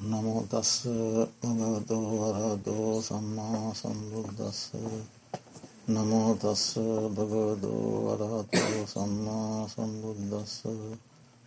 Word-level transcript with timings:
නමෝතස්ස 0.00 0.88
භගවතෝ 1.40 2.04
වරදෝ 2.22 3.02
සම්මා 3.02 3.74
සම්බුද්දස්ස. 3.74 4.60
නමෝතස්ස 5.88 6.64
භගවදෝ 7.10 7.84
වරහතෝ 8.06 8.86
සම්මා 8.86 9.68
සම්බුද්දස්ස. 9.68 10.54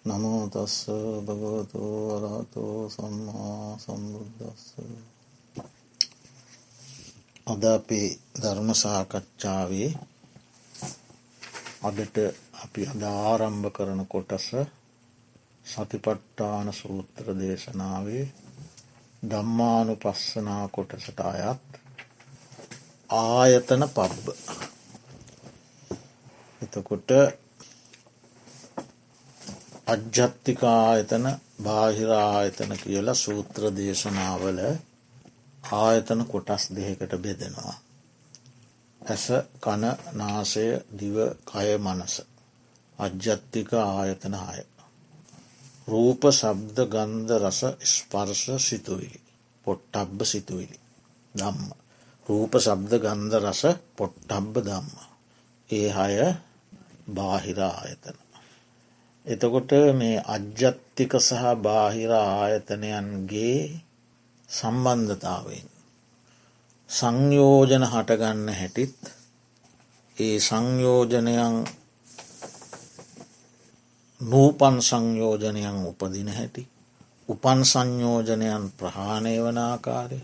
නමෝතස්ස 0.05 0.76
භගවතෝ 1.26 1.96
වරහතෝ 2.12 2.89
සම්මා 2.89 3.78
සම්බුද්දස්ස. 3.79 4.65
අද 7.47 7.63
අපේ 7.65 8.08
ධර්ම 8.35 8.70
සාකච්ඡාවේ 8.76 9.90
අදට 11.81 12.15
අපි 12.63 12.81
අද 12.85 13.01
ආරම්භ 13.04 13.67
කරන 13.72 14.01
කොටස 14.06 14.47
සතිපට්ටාන 15.65 16.67
සූත්‍ර 16.73 17.26
දේශනාවේ 17.40 18.42
දම්මානු 19.23 19.94
පස්සනා 19.98 20.66
කොටසට 20.70 21.20
අයත් 21.22 21.62
ආයතන 23.09 23.84
පබ්බ 23.90 24.26
එතකොට 26.62 27.12
අජ්ජත්තිකායතන 29.88 31.26
බාහිරායතන 31.63 32.72
කියලා 32.77 33.16
සූත්‍ර 33.16 33.63
දේශනාවල 33.73 34.59
ආයතන 35.74 36.26
කොටස් 36.26 36.63
දෙකට 36.71 37.13
බෙදෙනවා. 37.20 37.76
ඇස 39.02 39.26
කන 39.60 39.84
නාසය 40.13 40.68
දිව 40.94 41.18
කය 41.46 41.77
මනස 41.77 42.16
අජ්ජත්තික 42.99 43.74
ආයතන 43.76 44.35
හය. 44.35 44.60
රූප 45.87 46.21
ශබ්ද 46.31 46.77
ගන්ධ 46.87 47.31
රස 47.37 47.61
ස්පර්ශ 47.85 48.55
සිතුවිලි 48.59 49.19
පොට්ටබ්බ 49.65 50.19
සිතුවිලි 50.23 50.77
දම්ම. 51.34 51.71
රූප 52.25 52.53
ශබ්ද 52.57 52.93
ගන්ධ 52.99 53.35
රස 53.40 53.63
පොට්ටබ්බ 53.98 54.53
දම්ම. 54.59 54.90
ඒ 55.70 55.90
හය 55.90 56.13
බාහිර 57.09 57.59
ආයතන. 57.62 58.17
එතකොට 59.25 59.71
මේ 59.93 60.23
අජ්ජත්තික 60.27 61.12
සහ 61.20 61.43
බාහිර 61.57 62.12
ආයතනයන්ගේ 62.13 63.59
සම්බන්ධතාවෙන්. 64.50 65.68
සංයෝජන 66.90 67.84
හටගන්න 67.84 68.50
හැටිත් 68.52 69.00
ඒ 70.18 70.36
සංයෝජනයන් 70.40 71.56
නූපන් 74.24 74.76
සංයෝජනයන් 74.82 75.78
උපදින 75.86 76.30
හැටි. 76.30 76.64
උපන් 77.30 77.60
සංයෝජනයන් 77.66 78.66
ප්‍රහාණය 78.72 79.34
වන 79.40 79.60
ආකාරය. 79.60 80.20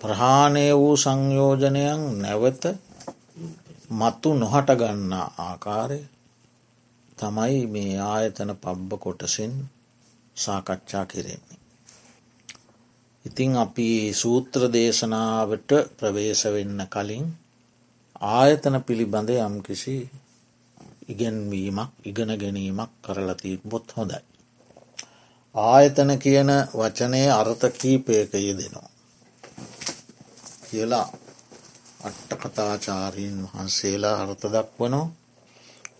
ප්‍රහාණය 0.00 0.64
වූ 0.72 0.96
සංයෝජනයන් 0.96 2.02
නැවත 2.18 2.64
මත්තු 3.90 4.28
නොහට 4.34 4.70
ගන්නා 4.76 5.26
ආකාරය 5.38 6.00
තමයි 7.18 7.60
මේ 7.66 7.92
ආයතන 8.04 8.50
පබ්බ 8.54 8.90
කොටසින් 8.98 9.52
සාකච්ඡා 10.36 11.06
කෙරෙන්නේ. 11.06 11.58
ඉතිං 13.24 13.56
අපි 13.56 13.88
සූත්‍ර 14.14 14.62
දේශනාවට 14.72 15.70
ප්‍රවේශ 15.96 16.44
වෙන්න 16.46 16.80
කලින් 16.86 17.26
ආයතන 18.30 18.76
පිළිබඳ 18.80 19.30
යම්කිසි 19.38 19.96
ඉගැන්වීමක් 21.08 21.90
ඉගෙන 22.04 22.30
ගැනීමක් 22.36 22.90
කරලතිබොත් 23.02 23.96
හොඳයි. 23.96 24.20
ආයතන 25.54 26.10
කියන 26.18 26.50
වචනය 26.74 27.22
අර්ථ 27.30 27.64
කීපයක 27.72 28.32
යෙදෙනවා. 28.36 28.90
කියලා 30.70 31.06
අට්ටකතාචාරීන් 32.00 33.38
වහන්සේලා 33.44 34.16
අර්ථ 34.22 34.46
දක්වනෝ 34.46 35.06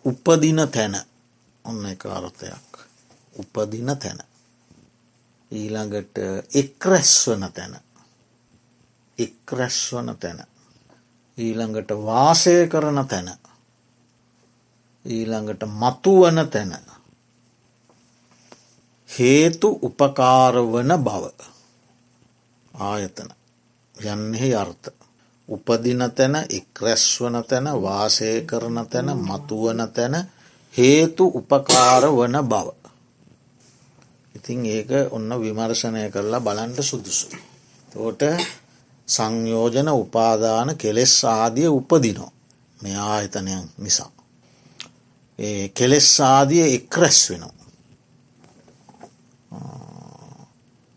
උපදින 0.04 0.60
තැන. 0.68 0.94
ඔන්න 1.64 1.86
එක 1.86 2.06
අර්ථයක්. 2.08 2.72
උපදින 3.34 3.90
තැන. 3.96 4.18
ඊළඟට 5.52 6.16
එක්රැස්වන 6.54 7.52
තැන. 7.52 7.74
එක්රැස්වන 9.18 10.16
තැන. 10.16 10.40
ඊළඟට 11.38 11.90
වාසය 12.04 12.66
කරන 12.66 13.06
තැන. 13.06 13.47
ඊළඟට 15.08 15.62
මතුවන 15.74 16.38
තැන 16.48 16.72
හේතු 19.08 19.68
උපකාරවන 19.82 20.92
බව 21.00 21.24
ආයතන 22.74 23.30
යන්නෙහි 23.94 24.50
අර්ථ 24.54 24.88
උපදින 25.48 26.02
තැන 26.10 26.36
එක්රැස්වන 26.50 27.36
තැන 27.44 27.66
වාසය 27.82 28.30
කරන 28.42 28.78
තැන 28.86 29.08
මතුවන 29.18 29.80
තැන 29.90 30.14
හේතු 30.74 31.24
උපකාර 31.34 32.02
වන 32.10 32.36
බව. 32.44 32.68
ඉතින් 34.34 34.66
ඒක 34.66 34.90
ඔන්න 35.10 35.30
විමර්ශනය 35.36 36.10
කරලා 36.10 36.40
බලන්ට 36.40 36.78
සුදුසු. 36.82 37.26
තෝට 37.92 38.22
සංයෝජන 39.08 39.88
උපාදාන 39.94 40.76
කෙලෙස් 40.76 41.24
ආදිය 41.26 41.68
උපදිනෝ 41.68 42.32
මේ 42.80 42.96
ආයතනයන් 42.96 43.64
නිසා. 43.78 44.17
කෙලෙස් 45.74 46.20
ආදිය 46.20 46.74
එක්රැස් 46.74 47.30
වෙනවා. 47.30 47.54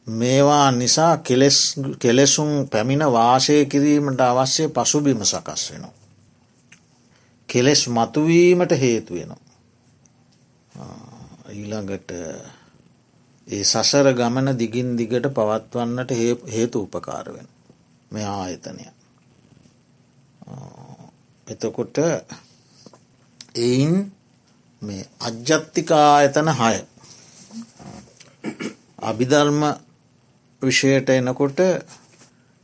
මේවා 0.08 0.72
නිසා 0.72 1.18
කෙලෙසුන් 2.00 2.68
පැමිණ 2.68 3.12
වාසය 3.12 3.66
කිරීමට 3.66 4.22
අවශ්‍ය 4.22 4.70
පසුබිම 4.70 5.22
සකස් 5.24 5.72
වෙනවා. 5.72 5.94
කෙලෙස් 7.50 7.88
මතුවීමට 7.88 8.72
හේතුවෙනවා. 8.74 9.40
ඊළඟට 11.52 12.12
ඒ 13.48 13.64
සසර 13.64 14.14
ගමන 14.14 14.58
දිගින් 14.60 14.98
දිගට 14.98 15.28
පවත්වන්නට 15.30 16.12
හේතු 16.48 16.82
උපකාර 16.82 17.34
වෙන 17.34 17.48
මේ 18.12 18.26
ආයතනය. 18.26 18.86
එතකොට 21.48 21.98
එයින් 23.58 24.12
මේ 24.82 25.04
අජ්ජත්තිකා 25.20 26.22
එතන 26.22 26.50
හය. 26.52 26.76
අභිධර්ම 29.02 29.62
විෂයට 30.62 31.10
එනකොට 31.12 31.60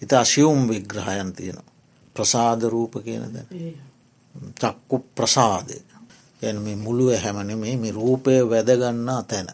ඉත 0.01 0.11
අශියුම් 0.13 0.67
විග්‍රහයන් 0.67 1.33
තියෙන 1.33 1.59
ප්‍රසාද 2.16 2.61
රූප 2.66 2.94
කියන 3.03 3.23
ද 3.29 3.38
චක්කු 4.55 4.97
ප්‍රසාදය 5.16 5.78
යන 6.41 6.57
මේ 6.59 6.75
මුළුව 6.78 7.13
හැමන 7.16 7.53
මේ 7.57 7.91
රූපය 7.91 8.34
වැදගන්නා 8.45 9.22
තැන. 9.23 9.49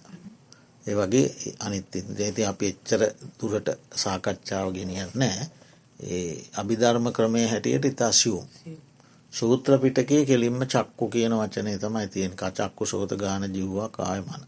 ඒ 0.85 0.95
වගේ 0.95 1.27
අනිත්ති 1.59 1.99
ජේති 2.17 2.45
අපි 2.45 2.65
එච්චර 2.67 3.01
තුරට 3.37 3.67
සාකච්ඡාව 3.95 4.67
ගෙනියත් 4.71 5.13
නෑ 5.15 5.43
ඒ 5.99 6.33
අභිධර්ම 6.55 7.05
ක්‍රමය 7.11 7.47
හැටියට 7.47 7.85
ඉතා 7.85 8.11
සියුම්. 8.13 8.47
සූත්‍ර 9.33 9.79
පිටකේ 9.79 10.25
කෙලින්ම 10.25 10.59
චක්කු 10.63 11.09
කියන 11.09 11.33
වචනය 11.33 11.77
තමයි 11.77 12.07
තියෙන් 12.07 12.33
කචක්කු 12.33 12.85
සෝත 12.85 13.11
ගාන 13.13 13.43
ජිව්වා 13.53 13.89
කායමන. 13.89 14.43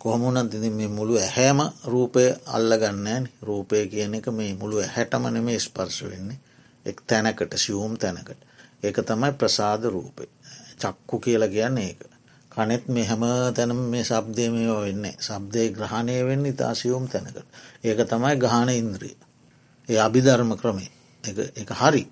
කොහමුණන් 0.00 0.50
තිති 0.50 0.70
මේ 0.70 0.88
මුළු 0.88 1.14
ඇහැම 1.16 1.60
රූපය 1.84 2.24
අල්ලගන්නෑන් 2.46 3.28
රූපය 3.42 3.86
කියන 3.86 4.14
එක 4.14 4.26
මේ 4.30 4.54
මුළු 4.54 4.82
හැටමන 4.86 5.38
මේ 5.42 5.58
ස්පර්ශ 5.58 6.02
වෙන්නේ 6.04 6.38
එක් 6.86 7.00
තැනකට 7.02 7.56
සියුම් 7.56 7.96
තැනකට. 7.96 8.40
ඒක 8.82 8.96
තමයි 9.02 9.32
ප්‍රසාද 9.32 9.84
රූපය. 9.86 10.24
චක්කු 10.78 11.18
කියලා 11.18 11.48
කියන්න 11.48 11.78
ඒක. 11.78 12.00
කනෙත් 12.50 12.88
මේ 12.88 13.04
හැම 13.04 13.24
තැනම 13.54 13.80
මේ 13.90 14.04
සබ්දය 14.04 14.50
මේ 14.50 14.76
වෙන්නේ 14.78 15.14
සබ්දය 15.20 15.70
ග්‍රහණය 15.70 16.16
වෙන්න 16.24 16.46
ඉතා 16.46 16.74
සියුම් 16.74 17.08
තැනකට. 17.08 17.38
ඒක 17.84 17.98
තමයි 18.04 18.36
ගාන 18.36 18.68
ඉන්ද්‍රිය. 18.70 19.16
ඒ 19.88 19.98
අභිධර්ම 19.98 20.52
ක්‍රමේ 20.56 20.90
එක 21.54 21.70
හරි. 21.72 22.02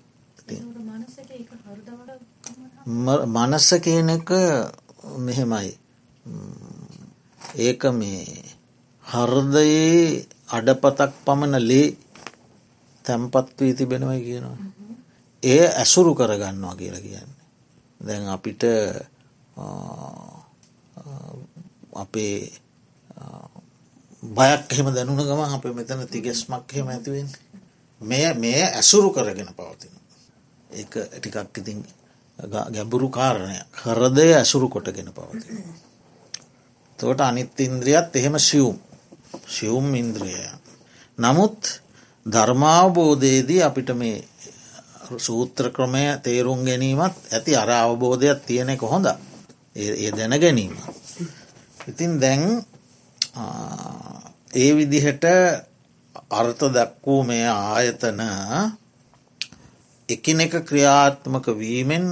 මනස්ස 2.85 3.69
කියන 3.81 4.09
එක 4.11 4.29
මෙහෙමයි 5.17 5.73
ඒක 7.59 7.81
මේ 7.91 8.25
හර්දයේ 9.05 10.25
අඩපතක් 10.47 11.11
පමණ 11.25 11.55
ලේ 11.61 11.97
තැම්පත් 13.05 13.57
වී 13.57 13.73
තිබෙනවයි 13.73 14.21
කියනවා. 14.21 14.57
ඒ 15.43 15.65
ඇසුරු 15.71 16.15
කරගන්නවා 16.15 16.75
කියලා 16.75 17.01
කියන්නේ. 17.01 17.41
දැන් 18.01 18.27
අපිට 18.27 18.63
අපේ 21.95 22.37
බයක් 24.23 24.63
එහෙම 24.69 24.87
දැනුන 24.87 25.17
ගම 25.19 25.41
අප 25.47 25.65
මෙතන 25.71 26.07
තිගෙස්මක් 26.07 26.69
එහෙම 26.69 26.87
ඇතිවෙන් 26.87 27.29
මෙය 28.01 28.33
මේ 28.35 28.63
ඇසුරු 28.71 29.09
කරගෙන 29.09 29.49
පවතින. 29.49 29.93
ඒ 30.69 30.85
ටිකක් 30.85 31.57
ඉතින් 31.57 31.79
ගැඹුරු 32.37 33.09
කාරණය 33.09 33.59
හරදය 33.73 34.33
ඇසුරු 34.33 34.69
කොටගෙන 34.69 35.09
පවති. 35.09 35.47
තෝට 36.99 37.21
අනිත් 37.21 37.59
ඉන්ද්‍රියත් 37.59 38.15
එහෙම 38.15 38.39
සියුම් 38.39 38.77
සියුම් 39.47 39.95
ඉන්ද්‍රියය. 39.95 40.49
නමුත් 41.17 41.81
ධර්මාවබෝධයේදී 42.25 43.61
අපිට 43.63 43.89
මේ 43.91 44.23
සූත්‍ර 45.17 45.69
ක්‍රමය 45.69 46.05
තේරුම් 46.19 46.65
ගැනීමත් 46.65 47.15
ඇති 47.31 47.55
අර 47.55 47.69
අවබෝධයක් 47.71 48.39
තියෙනෙ 48.41 48.77
කොහොඳ 48.77 49.07
ඒ 49.75 50.11
දැන 50.11 50.35
ගැනීම. 50.35 50.75
ඉතින් 51.87 52.19
දැන් 52.19 52.65
ඒ 54.53 54.71
විදිහට 54.75 55.23
අර්ථ 56.29 56.63
දක්වූ 56.67 57.23
මේ 57.23 57.47
ආයතන 57.47 58.21
එකිනෙක 60.09 60.53
ක්‍රියාත්මක 60.61 61.47
වීමෙන් 61.55 62.05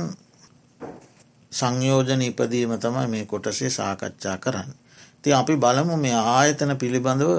සංයෝජන 1.51 2.21
ඉපදීම 2.23 2.71
තමයි 2.75 3.07
මේ 3.07 3.25
කොටසේ 3.25 3.69
සාකච්ඡා 3.71 4.37
කරන්න. 4.37 4.69
ති 5.21 5.29
අපි 5.31 5.55
බලමු 5.55 5.95
මේ 5.97 6.17
ආයතන 6.31 6.71
පිළිබඳව 6.75 7.31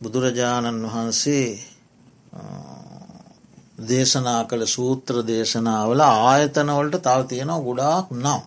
බුදුරජාණන් 0.00 0.84
වහන්සේ 0.84 1.46
දේශනා 3.84 4.42
කළ 4.44 4.64
සූත්‍ර 4.66 5.16
දේශනාවල 5.24 6.00
ආයතනවලට 6.00 7.00
තව 7.00 7.20
තියෙනවා 7.26 7.60
ගොඩාක් 7.60 8.06
නම්. 8.14 8.42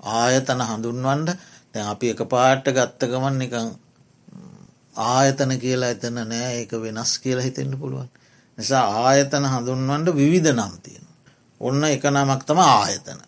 ආයතන 0.00 0.60
හඳුන්වන්ඩ 0.62 1.28
තැ 1.72 1.82
අපි 1.84 2.06
එක 2.08 2.22
පාට්ට 2.26 2.70
ගත්තකමන් 2.70 3.38
නිකං 3.38 3.66
ආයතන 5.06 5.52
කියලා 5.58 5.90
එතන 5.90 6.22
නෑ 6.24 6.52
ඒක 6.54 6.72
වෙනස් 6.78 7.18
කියලා 7.18 7.46
හිතෙන්න්න 7.48 7.78
පුළුවන්. 7.78 8.08
නිසා 8.58 8.84
ආයතන 9.00 9.44
හඳුන්වන්ට 9.44 10.08
විවිධ 10.14 10.52
නම් 10.52 10.74
තියෙන. 10.82 11.06
ඔන්න 11.60 11.84
එක 11.86 12.04
නමක් 12.06 12.40
තම 12.44 12.60
ආයතන. 12.60 13.20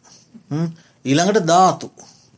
ඊළඟට 1.04 1.46
ධාතු 1.46 1.86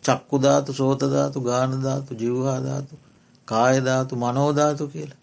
චක්කුධාතු 0.05 0.73
සෝතධාතු 0.73 1.39
ගානධාතු 1.41 2.13
ජිව්හාධාතු 2.15 2.95
කායධාතු 3.49 4.15
මනෝධාතු 4.17 4.85
කියලා. 4.89 5.21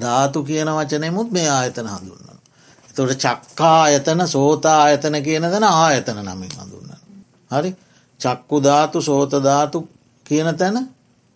ධාතු 0.00 0.38
කියන 0.42 0.68
වචනෙමුත් 0.70 1.30
මේ 1.30 1.48
ආයතන 1.50 1.88
හඳුන්නන. 1.88 2.38
එතොට 2.90 3.12
චක්කා 3.16 3.82
අයතන 3.82 4.20
සෝතා 4.28 4.82
අයතන 4.82 5.16
කියන 5.22 5.44
දෙන 5.44 5.64
ආයතන 5.64 6.18
නමින් 6.22 6.52
හඳුන්න. 6.54 6.90
හරි 7.50 7.70
චක්කුධාතු 8.20 9.02
සෝතධාතු 9.02 9.88
කියන 10.26 10.48
තැන 10.56 10.76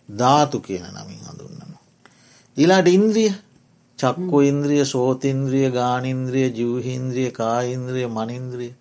ධාතු 0.09 0.59
කියන 0.59 0.85
නමින් 0.91 1.21
හඳුන්නනවා. 1.21 1.83
ඊලාට 2.57 2.87
ඉන්ද්‍රිය 2.89 3.31
චක්කු 3.99 4.37
ඉන්ද්‍රිය 4.41 4.83
සෝතින්ද්‍රිය 4.85 5.69
ගානින්ද්‍රිය 5.71 6.47
ජීවහින්ද්‍රිය 6.51 7.29
කායින්ද්‍රිය 7.31 8.07
මනින්ද්‍රිය 8.09 8.73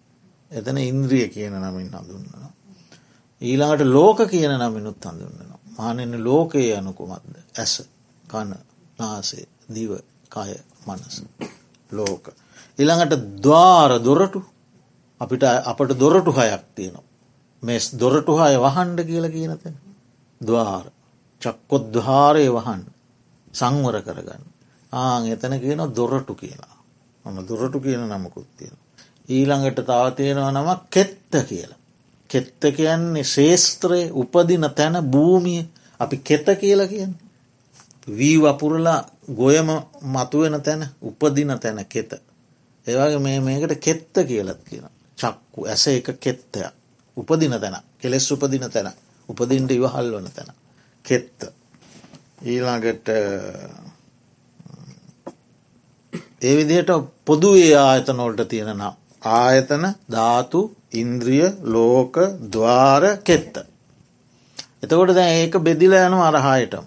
එතන 0.51 0.79
ඉන්ද්‍රිය 0.83 1.27
කියන 1.29 1.55
නමින් 1.57 1.89
හඳුන්නවා. 1.91 2.51
ඊළඟට 3.43 3.87
ලෝක 3.89 4.19
කියන 4.27 4.53
නමිනුත් 4.57 5.01
හඳුන්නවා. 5.03 5.59
මානෙන 5.79 6.13
ලෝකයේ 6.25 6.77
යනුකුමක්ද 6.77 7.35
ඇස 7.55 7.75
කන 8.25 8.53
නාසේ 8.99 9.47
දිව 9.69 9.91
කය 10.31 10.53
මනස 10.87 11.17
ලෝක. 11.91 12.25
ඉළඟට 12.79 13.17
දවාර 13.41 13.93
දොරටු 14.01 14.41
අපිට 15.21 15.43
අපට 15.43 15.91
දොරටු 15.95 16.33
හයක් 16.33 16.65
තියෙනවා. 16.75 17.05
මෙස් 17.63 17.85
දොරටු 17.93 18.33
හය 18.35 18.53
වහන්ඩ 18.57 19.01
කියල 19.05 19.27
කියනතැන. 19.29 19.77
දවාර 20.41 20.87
චක්කොත් 21.43 21.85
දහාරය 21.93 22.47
වහන් 22.49 22.83
සංවර 23.53 23.97
කරගන්න. 24.03 24.45
ආං 24.93 25.27
එතන 25.27 25.61
කියන 25.61 25.81
දොරටු 25.97 26.35
කියලා. 26.35 26.77
මම 27.25 27.38
දොරටු 27.49 27.81
කියන 27.81 28.09
නමකුත් 28.09 28.49
තියෙන. 28.56 28.79
ඊළඟට 29.29 29.81
තවතියෙනවා 29.83 30.53
නම 30.53 30.69
කෙත්ත 30.91 31.33
කියලා. 31.49 31.79
කෙත්ත 32.31 32.62
කියන්නේ 32.77 33.25
ශේස්ත්‍රයේ 33.25 34.11
උපදින 34.12 34.71
තැන 34.77 34.97
භූමිය 35.05 35.62
අපි 36.00 36.17
කෙත 36.19 36.47
කියලා 36.61 36.87
කියන්න. 36.87 37.15
වී 38.09 38.38
වපුරලා 38.38 39.00
ගොයම 39.37 39.69
මතුවෙන 40.05 40.62
තැන 40.62 40.87
උපදින 41.03 41.59
තැන 41.61 41.87
කෙත. 41.87 42.12
ඒවගේ 42.87 43.19
මේ 43.19 43.41
මේකට 43.41 43.81
කෙත්ත 43.81 44.15
කියලත් 44.27 44.61
කියන. 44.65 44.87
චක්කු 45.19 45.65
ඇස 45.65 45.87
එක 45.89 46.09
කෙත්තයක්. 46.21 46.73
උපදින 47.17 47.61
තැන 47.61 47.77
කෙලෙස් 47.99 48.32
උපදින 48.32 48.71
තැන 48.71 48.93
උපදින්ට 49.29 49.71
ඉවහල් 49.71 50.12
වන 50.12 50.31
තැන. 50.31 50.50
කෙත්ත. 51.05 51.39
ඊළඟට 52.43 53.09
ඒ 56.43 56.56
විදිහට 56.56 56.91
පොදුවේ 57.25 57.77
ආයතනොල්ට 57.79 58.41
තියෙනනම්. 58.44 58.83
ආයතන 59.23 59.85
ධාතු 60.11 60.61
ඉන්ද්‍රිය 60.93 61.47
ලෝක 61.65 62.15
දවාර 62.53 63.05
කෙත්ත. 63.19 63.55
එතකොට 64.83 65.15
දැ 65.15 65.31
ඒක 65.35 65.55
බෙදිල 65.61 65.94
යනු 65.99 66.19
අරහායටම. 66.23 66.87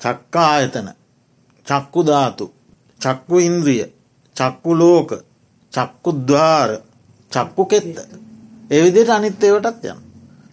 චක්කා 0.00 0.48
ආයතන 0.48 0.88
චක්කු 1.66 2.00
ධාතු 2.02 2.44
චක්කු 3.00 3.38
ඉන්ද්‍රිය 3.40 3.84
චක්කු 4.36 4.70
ලෝක 4.74 5.10
චක්කුද්වාර 5.72 6.70
චක්කු 7.32 7.62
කෙත්ත. 7.66 7.96
එවිදිට 8.70 9.10
අනිත්තේවටත් 9.10 9.84
යන. 9.84 10.00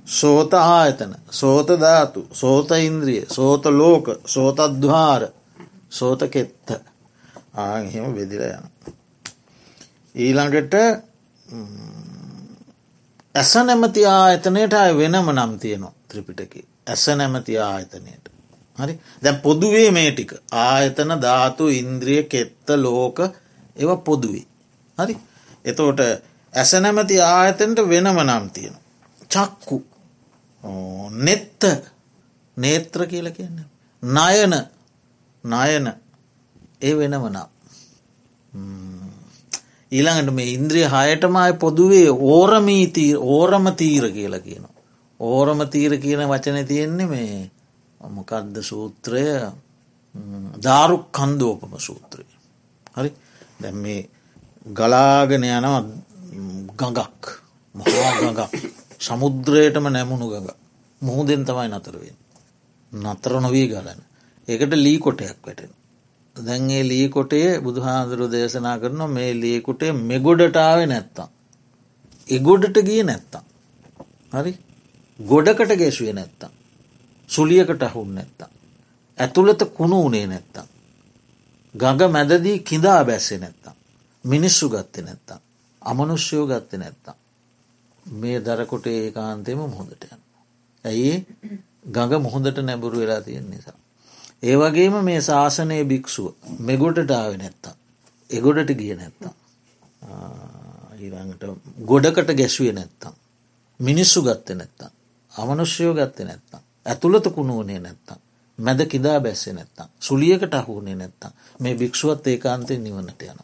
සෝත 0.10 0.54
ආයතන 0.54 1.14
සෝත 1.32 1.68
ධාතු 1.80 2.28
සෝත 2.34 2.72
ඉන්ද්‍රිය 2.80 3.26
සෝත 3.30 3.66
ලෝක 3.74 4.06
සෝතද්වාර 4.26 5.28
සෝත 5.90 6.22
කෙත්ත 6.28 6.89
ආහෙම 7.56 8.14
බෙදිල 8.14 8.42
යන. 8.42 8.66
ඊළඟට 10.16 10.74
ඇස 13.36 13.54
නැමති 13.60 14.06
ආයතනයට 14.08 14.74
අය 14.76 14.92
වෙනම 14.94 15.30
නම් 15.32 15.54
තියනවා 15.58 15.94
ත්‍රිපිටක 16.08 16.54
ඇස 16.88 17.06
නැමති 17.12 17.58
ආයතනයට. 17.60 18.26
හරි 18.78 18.94
දැ 19.24 19.36
පොදුවේ 19.36 19.92
මේ 19.92 20.12
ටික 20.12 20.34
ආයතන 20.52 21.12
ධාතු 21.22 21.70
ඉන්ද්‍රිය 21.72 22.24
කෙත්ත 22.24 22.68
ලෝක 22.78 23.20
ඒව 23.76 23.92
පොදුවේ. 24.00 24.46
හරි 24.98 25.16
එතෝට 25.66 26.00
ඇස 26.54 26.72
නැමති 26.76 27.22
ආයතනට 27.22 27.80
වෙනම 27.88 28.20
නම් 28.20 28.50
තියෙන. 28.50 28.76
චක්කු 29.30 29.78
නෙත්ත 31.20 31.62
නේත්‍ර 32.58 33.02
කියල 33.06 33.32
කියන්න. 33.32 33.60
නයන 34.04 34.54
නයන 35.44 35.86
ඒ 36.82 36.94
වෙනම 36.94 37.26
නම්. 37.26 37.48
ඊළඟට 39.92 40.34
මේ 40.34 40.54
ඉන්ද්‍රිය 40.54 40.88
හයටමයි 40.88 41.54
පොදුවේ 41.56 42.10
ඕරමීතීර 42.10 43.18
ඕරම 43.30 43.66
තීර 43.76 44.06
කියලා 44.10 44.40
කියන. 44.40 44.66
ඕරම 45.20 45.60
තීර 45.68 45.98
කියන 45.98 46.22
වචන 46.26 46.68
තියෙන්නේ 46.68 47.08
මේ 47.08 47.52
මොකක්ද 48.10 48.62
සූත්‍රය 48.62 49.24
ධාරුක් 50.58 51.06
කන්දෝපම 51.12 51.74
සූත්‍රය. 51.80 52.26
හරි 52.96 53.12
දැ 53.60 53.72
මේ 53.74 54.02
ගලාගෙන 54.70 55.44
යනව 55.46 55.76
ගඟක් 56.76 57.24
මහා 57.76 58.12
ගඟක් 58.20 58.54
සමුද්‍රයටම 59.00 59.86
නැමුණු 59.88 60.28
ගඟ 60.28 60.50
මුහුදෙන් 61.02 61.44
තමයි 61.46 61.68
නතරවෙන්. 61.70 62.18
නතර 62.92 63.34
නොවී 63.40 63.68
ගලන්න. 63.68 64.02
ඒකට 64.48 64.74
ලී 64.76 65.00
කොටයක් 65.00 65.38
වැටෙන. 65.46 65.72
දැන්ගේ 66.40 66.84
ලීකොටේ 66.84 67.50
බුදුහාදුරු 67.60 68.32
දේශනා 68.32 68.78
කරන 68.78 69.02
මේ 69.10 69.32
ලීකුටේ 69.36 69.92
මෙගොඩටාව 70.04 70.80
නැත්තම්. 70.86 71.30
එගොඩට 72.30 72.78
ගිය 72.84 73.04
නැත්තම්. 73.04 73.44
හරි 74.32 74.54
ගොඩකට 75.20 75.76
ගෙසුවේ 75.76 76.14
නැත්තම්. 76.14 76.52
සුලියකට 77.30 77.84
අහුන් 77.84 78.16
නැත්තම්. 78.16 78.50
ඇතුළත 79.18 79.62
කුණු 79.74 79.98
වනේ 80.06 80.28
නැත්තම්. 80.28 80.68
ගඟ 81.74 82.12
මැදදී 82.12 82.58
කිඳා 82.62 83.02
බැස්සේ 83.04 83.40
නැත්තම්. 83.40 83.76
මිනිස්සු 84.24 84.70
ගත්තේ 84.70 85.04
නැත්තම්. 85.04 85.42
අමනුෂ්‍යයෝ 85.82 86.46
ගත්ත 86.48 86.72
නැත්තම්. 86.76 87.18
මේ 88.06 88.40
දරකොට 88.40 88.86
ඒ 88.88 89.12
කාන්තයම 89.12 89.60
මුහොදට 89.66 90.04
යන්න. 90.06 90.24
ඇයි 90.86 91.14
ගඟ 91.88 92.14
මුහොදට 92.20 92.58
නැබුරු 92.60 93.00
වෙලා 93.00 93.22
තියෙන 93.22 93.48
නිසා. 93.50 93.79
ඒ 94.44 94.56
වගේම 94.56 94.96
මේ 95.04 95.22
ශාසනය 95.22 95.84
භික්‍ෂුව 95.84 96.28
මෙගොඩට 96.60 97.12
ආව 97.12 97.34
නැත්තම්. 97.36 97.76
එගොඩට 98.30 98.72
ගිය 98.74 98.96
නැත්තම්. 98.96 99.34
ඊළඟට 101.00 101.44
ගොඩකට 101.86 102.32
ගැසුවේ 102.34 102.74
නැත්තම්. 102.74 103.14
මිනිස්සු 103.80 104.24
ගත්ත 104.24 104.56
නැත්තම්. 104.56 104.92
අමනුෂ්‍යයෝ 105.32 105.94
ගත්ත 105.94 106.20
නැත්තම්. 106.22 106.64
ඇතුළත 106.86 107.28
කුණුවනේ 107.30 107.80
නැත්තම්. 107.80 108.20
මැද 108.60 108.86
කිදා 108.86 109.20
බැස්සේ 109.20 109.54
නැත්තම්. 109.54 109.92
සුලියකට 110.00 110.54
අහුනේ 110.54 110.96
නැත්තම්. 110.96 111.32
මේ 111.60 111.76
භික්ෂුවත් 111.76 112.28
ඒකාන්තය 112.28 112.78
නිවනට 112.78 113.22
යන. 113.24 113.40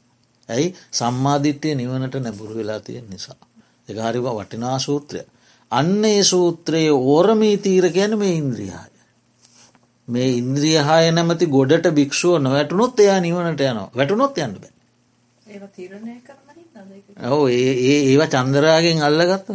ඇයි 0.50 0.76
සම්මාධිට්‍යය 0.92 1.76
නිවනට 1.76 2.16
නැබුරු 2.16 2.56
වෙලා 2.56 2.80
තියෙන 2.80 3.10
නිසා. 3.10 3.40
එගාරිව 3.90 4.28
වටිනා 4.32 4.80
සූත්‍රය. 4.80 5.22
අන්න 5.72 6.06
ඒ 6.06 6.24
සූත්‍රයේ 6.24 6.92
ඕරමී 6.92 7.58
තීර 7.58 7.92
ගැන 7.92 8.20
මේ 8.20 8.36
ඉන්ද්‍රියයි. 8.36 8.95
මේ 10.08 10.30
ඉන්ද්‍රිය 10.34 10.78
හාය 10.80 11.12
නැමති 11.12 11.46
ගොඩට 11.48 11.88
භික්ෂුව 11.92 12.40
නොවැටුනොත් 12.40 13.00
එයා 13.00 13.20
නිවනට 13.20 13.62
යනවා. 13.64 13.90
වැටුනොත් 13.94 14.38
යන්න 14.38 14.56
බෑ. 14.56 14.74
ඔව 17.28 17.48
ඒ 17.50 17.74
ඒවා 18.02 18.28
චන්දරාගෙන් 18.28 19.02
අල්ලගත්ත. 19.02 19.48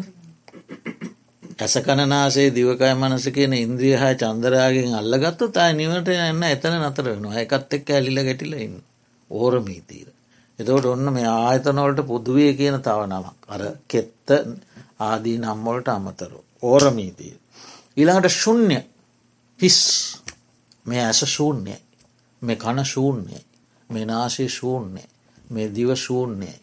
ඇස 1.58 1.74
කණනාසේ 1.80 2.48
දිවකයි 2.50 2.94
මනස 2.94 3.26
කියන 3.30 3.54
ඉන්ද්‍රිය 3.54 3.94
හා 3.94 4.14
චන්දරාගෙන් 4.14 4.94
අල්ලගත්තු 4.94 5.50
තා 5.50 5.68
නිවට 5.72 6.08
එන්න 6.10 6.42
එතන 6.44 6.78
නතර 6.80 7.06
වෙනවා. 7.06 7.36
එකත් 7.38 7.76
එක්ක 7.76 7.90
ඇලිල 7.90 8.22
ගැටිලඉන්න 8.22 8.76
ඕරමීතීර. 9.30 10.08
එතවට 10.58 10.86
ඔන්න 10.86 11.12
මේ 11.12 11.28
ආයතනවලට 11.28 12.06
පුදුවේ 12.06 12.52
කියන 12.54 12.78
තව 12.80 13.06
නමක්. 13.06 13.36
අර 13.48 13.62
කෙත්ත 13.86 14.28
ආදී 15.00 15.36
නම්මොලට 15.38 15.88
අමතරු 15.88 16.40
ඕරමීතීර. 16.62 17.36
ඊළඟට 17.96 18.34
ශුන්්‍ය. 18.34 18.80
හිස් 19.60 19.78
මේ 20.90 21.02
ඇස 21.02 21.20
ශූන්‍යයි. 21.26 21.76
මේ 22.42 22.56
කණ 22.56 22.84
ශූන්‍යයි. 22.84 23.40
මේ 23.90 24.04
නාශය 24.04 24.48
ශූන්‍යය. 24.48 25.06
මේ 25.50 25.68
දිව 25.68 25.90
ශූන්‍යයි. 25.96 26.56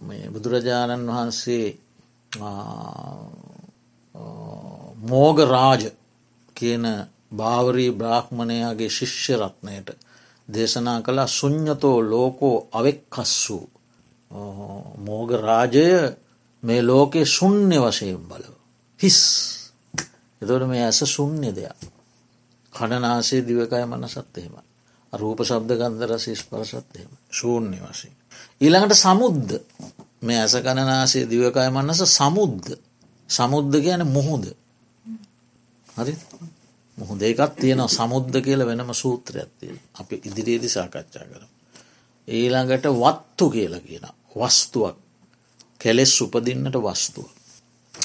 මේ 0.00 0.24
බුදුරජාණන් 0.28 1.08
වහන්සේ 1.08 1.66
මෝග 5.04 5.38
රාජ 5.46 5.82
කියන 6.56 6.84
භාවරී 7.32 7.92
බ්‍රාහ්මණයාගේ 7.92 8.90
ශිෂ්‍ය 8.90 9.34
රත්නයට 9.36 9.88
දේශනා 10.48 10.98
කළ 11.00 11.20
සුඥතෝ 11.30 11.98
ලෝකෝ 12.04 12.56
අවෙක්කස් 12.72 13.34
වූ 13.48 13.66
මෝග 15.00 15.30
රාජය 15.40 15.86
මේ 16.62 16.82
ලෝකෙ 16.82 17.20
ශුන්්‍ය 17.26 17.78
වශයෙන් 17.78 18.20
බලව. 18.20 18.54
හිස්. 19.00 19.20
එතොට 20.42 20.68
මේ 20.68 20.84
ඇස 20.84 21.00
ශුන්්‍ය 21.06 21.50
දෙයක්. 21.52 21.89
කඩනාසේ 22.72 23.42
දිවකය 23.42 23.84
මනසත් 23.84 24.36
එහෙම. 24.36 24.54
රූප 25.12 25.40
ශබ්ද 25.42 25.70
ගන්ධර 25.76 26.12
ශිෂ්පරසත් 26.18 26.96
එහෙම 26.96 27.12
ශූන්‍ය 27.30 27.78
වශයෙන්. 27.80 28.14
ඊළඟට 28.60 28.96
සමුද්ද 28.96 29.48
මේ 30.22 30.38
ඇස 30.38 30.54
කණනාසේ 30.58 31.24
දිවකය 31.26 31.66
මන්නස 31.68 32.02
සමුද්ද 32.10 32.66
සමුද්ද 33.30 33.72
කියන 33.78 34.04
මුහුද 34.06 34.46
හරි 35.96 36.14
මුහුද 36.98 37.22
එකත් 37.22 37.54
තියෙන 37.56 37.82
සමුද්ද 37.88 38.34
කියල 38.40 38.66
වෙනම 38.66 38.90
සූත්‍රයක්තිය 38.94 39.74
අපි 39.94 40.20
ඉදිරියේදි 40.22 40.68
සාකච්ඡා 40.68 41.26
කර. 41.26 41.44
ඊළඟට 42.28 42.86
වත්තු 42.96 43.46
කියල 43.50 43.74
කියන 43.80 44.06
වස්තුවක් 44.32 44.96
කෙලෙස් 45.78 46.14
උපදින්නට 46.20 46.76
වස්තුව. 46.78 47.28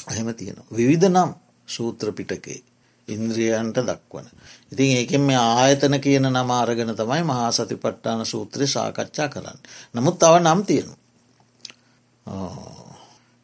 එහෙම 0.10 0.30
තියෙන. 0.34 0.58
විවිධ 0.72 1.10
නම් 1.10 1.32
සූත්‍ර 1.68 2.08
පිටකේ 2.12 2.62
ඉන්ද්‍රියන්ට 3.08 3.78
දක්වන. 3.80 4.28
ඉතින් 4.72 4.92
ඒකෙන් 4.94 5.22
මේ 5.22 5.38
ආයතන 5.38 6.00
කියන 6.00 6.26
නම 6.26 6.52
අරගෙන 6.52 6.94
තමයි 6.94 7.24
මහා 7.24 7.52
සති 7.52 7.76
පට්ටාන 7.78 8.26
සූත්‍රය 8.26 8.68
සාකච්ඡා 8.68 9.30
කරන්න. 9.30 9.60
නමුත් 9.94 10.20
තව 10.20 10.34
නම් 10.40 10.62
තියෙනු. 10.64 10.94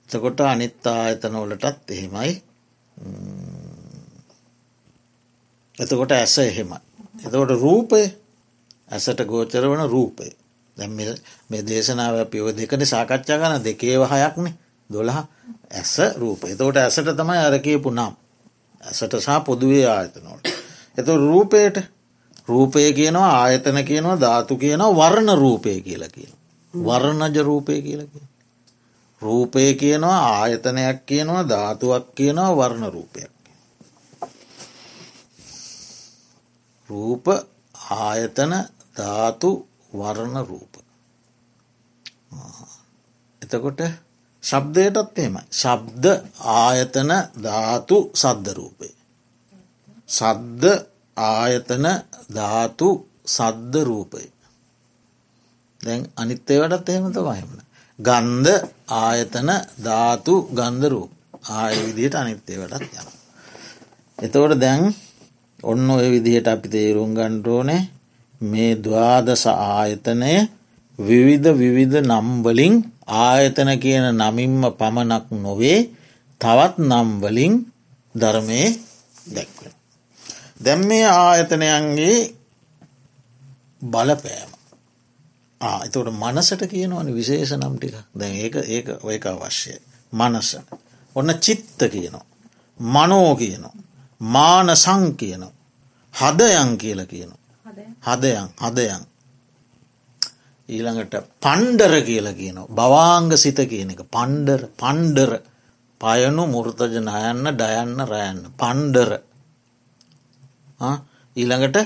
එතකොට 0.10 0.40
අනිත් 0.42 0.88
ආයතනවලටත් 0.88 1.92
එහෙමයි 1.92 2.32
එතකොට 5.78 6.12
ඇස 6.12 6.38
එහෙමයි. 6.40 6.80
එතකොට 7.20 7.52
රූපය 7.58 8.02
ඇසට 8.90 9.22
ගෝචර 9.26 9.66
වන 9.66 9.86
රූපය 9.88 10.28
දැ 10.78 10.88
මේ 11.50 11.62
දේශනාව 11.64 12.18
පියව 12.28 12.52
දෙකන 12.54 12.86
සාකච්ඡා 12.86 13.38
ගන 13.38 13.64
දෙකේව 13.64 14.04
හයක්නේ 14.06 14.54
දොළහ 14.90 15.20
ඇස 15.72 15.94
රූප 16.18 16.44
එතකොට 16.46 16.78
ඇසට 16.78 17.14
තමයි 17.14 17.40
අරකයපු 17.40 17.90
නම් 17.92 18.14
ඇසට 18.84 19.14
සහ 19.18 19.44
පොදුවේ 19.46 19.86
ආයතනෝට. 19.88 20.46
එත 20.98 21.08
රූපයට 21.08 21.78
රූපය 22.48 22.94
කියනවා 22.94 23.32
ආයතන 23.38 23.78
කියනවා 23.86 24.20
ධාතු 24.20 24.58
කියනවා 24.58 24.96
වර්ණ 24.96 25.38
රූපය 25.38 25.82
කියලා 25.82 26.10
කියන. 26.10 26.34
වර්ණජ 26.74 27.38
රූපය 27.42 27.82
කියලා 27.82 28.08
කිය. 28.08 28.28
රූපය 29.22 29.74
කියනවා 29.74 30.20
ආයතනයක් 30.34 31.06
කියනවා 31.06 31.50
ධාතුවක් 31.50 32.06
කියනවා 32.16 32.56
වර්ණ 32.56 32.94
රූපයක්. 32.94 33.32
රූප 36.90 37.26
ආයතන 37.92 38.54
ධාතු 38.98 39.50
වර්ණ 39.94 40.48
රූප. 40.48 40.74
එතකොට 43.42 43.82
ශබ්දයටත් 44.44 45.18
එහෙමයි. 45.18 45.44
ශබ්ද 45.52 46.06
ආයතන 46.56 47.12
ධාතු 47.40 47.98
සද්ධරූපේ. 48.14 48.94
සද්ද 50.10 50.64
ආයතන 51.18 51.86
ධාතු 52.30 52.90
සද්ධ 53.28 53.76
රූපය. 53.84 54.24
දැන් 55.82 56.02
අනිත්තේවටත් 56.16 56.90
එහෙමත 56.90 57.18
වයමන. 57.20 57.60
ගන්ධ 58.00 58.50
ආයතන 58.98 59.50
ධාතු 59.84 60.34
ගන්ධරූ 60.50 61.08
ආය 61.52 61.76
විදියට 61.88 62.16
අනිත්තේවටත් 62.16 62.84
යන. 62.94 63.08
එතවට 64.18 64.60
දැන් 64.60 64.84
ඔන්න 65.64 65.90
ඔය 65.90 66.08
විදිහට 66.10 66.48
අපි 66.48 66.68
තේරුම් 66.70 67.12
ගණ්ඩෝනේ 67.14 67.82
මේ 68.42 68.74
දවාදස 68.78 69.46
ආයතනය 69.48 70.34
විවිධ 71.00 71.50
විවිධ 71.54 71.98
නම්වලින් 72.04 72.76
ආයතන 73.08 73.70
කියන 73.80 74.06
නමින්ම 74.14 74.62
පමණක් 74.72 75.26
නොවේ. 75.34 75.90
තවත් 76.42 76.76
නම්වලින් 76.80 77.54
ධර්මය 78.16 78.62
දැක්වෙන. 79.28 79.74
දැම් 80.64 80.80
මේ 80.86 81.06
ආයතනයන්ගේ 81.06 82.18
බලපෑම. 83.82 84.52
එතට 85.62 86.12
මනසට 86.14 86.64
කියනවන 86.68 87.14
විශේෂ 87.14 87.54
නම් 87.54 87.76
ටික. 87.78 87.96
දැන් 88.16 88.36
ඒක 88.36 88.56
ඒක 88.68 88.88
ඒක 89.06 89.26
අවශ්‍යය. 89.28 89.80
මනස. 90.14 90.50
ඔන්න 91.16 91.34
චිත්ත 91.40 91.80
කියනවා. 91.88 92.26
මනෝ 92.80 93.36
කියනවා. 93.36 93.76
මාන 94.22 94.76
සං 94.76 95.04
කියනවා. 95.14 95.54
හදයන් 96.14 96.78
කියල 96.78 97.06
කියනවා. 97.06 97.40
හදයන් 98.04 98.48
හදයන් 98.58 99.02
ඊළඟට 100.72 101.16
පණ්ඩර 101.44 101.94
කියල 102.02 102.28
කියනවා. 102.34 102.70
බවාංග 102.70 103.32
සිත 103.36 103.60
කියන 103.72 103.92
එක. 103.94 104.04
පණ්ඩර 104.08 104.62
පණ්ඩර. 104.78 105.32
පයනු 106.02 106.44
මුෘතජන 106.48 107.08
අයන්න 107.10 107.46
ඩයන්න 107.52 107.98
රෑන්න 108.06 108.42
පණ්ඩර. 108.60 109.12
ඊළඟට 111.36 111.78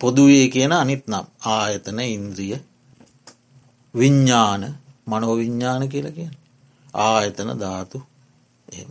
පොදුවේ 0.00 0.46
කියන 0.48 0.72
අනිත් 0.72 1.04
නම්. 1.06 1.26
ආයතන 1.46 1.98
ඉන්ද්‍රිය 2.06 2.58
විඤ්ඥාන 3.94 4.62
මනෝවිඤ්ඥාන 5.06 5.88
කියල 5.88 6.08
කිය 6.12 6.30
ආයතන 6.94 7.50
ධාතු. 7.58 7.98
එම 8.72 8.90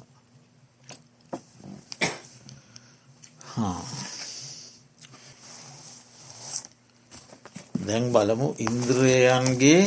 දැන් 7.78 8.06
බලමු 8.12 8.48
ඉන්ද්‍රයන්ගේ 8.60 9.84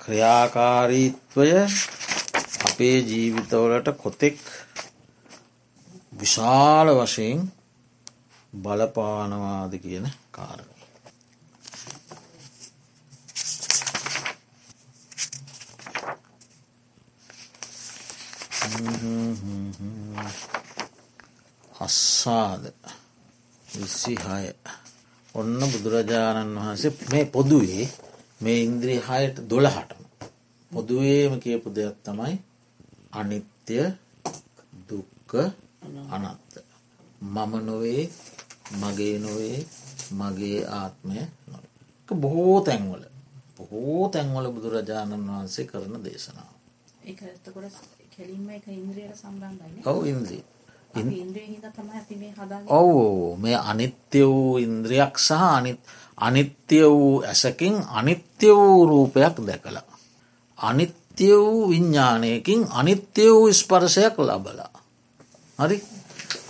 ක්‍රියාකාරීත්වය 0.00 1.48
අපේ 2.66 2.98
ජීවිතවලට 3.02 3.88
කොතෙක් 3.96 4.38
විශාල 6.12 6.88
වශයෙන් 6.96 7.40
බලපානවාද 8.52 9.72
කියන 9.78 10.06
කාරණ. 10.30 10.74
අස්සාද 21.80 22.64
විසිහය 23.68 24.54
ඔන්න 25.34 25.60
බුදුරජාණන් 25.64 26.56
වහන්සේ 26.56 26.92
මේ 27.10 27.24
පොදුවේ 27.26 27.86
මේ 28.40 28.58
ඉන්ද්‍රී 28.60 29.00
හයට 29.00 29.36
දොළහටම. 29.50 30.02
පොදුවේම 30.70 31.34
කියපු 31.40 31.68
දෙයක් 31.70 31.96
තමයි 32.02 32.34
අනිත්‍ය 33.12 33.76
දුක්ක 34.88 35.32
අනත්ත 36.14 36.52
මම 37.24 37.52
නොවේ 37.60 38.02
මගේ 38.74 39.16
නොවේ 39.18 39.58
මගේ 40.12 40.60
ආත්මය 40.70 41.20
නො 41.48 41.56
බොහෝ 42.14 42.58
තැන්වල. 42.60 43.02
බොහෝ 43.56 44.08
තැන්වල 44.08 44.46
බුදුරජාණන් 44.50 45.28
වහන්සේ 45.28 45.66
කරන 45.66 45.94
දේශනාව. 46.04 46.52
ඔව 49.84 50.00
ඉන්ද්‍රී 50.06 50.44
ඔවු 52.70 53.36
මේ 53.36 53.58
අනිත්‍ය 53.62 54.20
වූ 54.22 54.58
ඉන්ද්‍රියක් 54.58 55.14
සහ 55.18 55.32
අනිත්‍ය 56.18 56.78
වූ 56.82 57.22
ඇසකින් 57.22 57.74
අනිත්‍ය 57.90 58.48
වූ 58.48 58.86
රූපයක් 58.86 59.36
දැකලා. 59.40 59.82
අනිත්‍ය 60.58 61.28
වූ 61.32 61.68
විඤ්ඥානයකින් 61.68 62.60
අනිත්‍ය 62.70 63.24
වූ 63.30 63.52
ස්පර්ශයක් 63.52 64.16
ලබලා. 64.18 64.70
හරි 65.58 65.82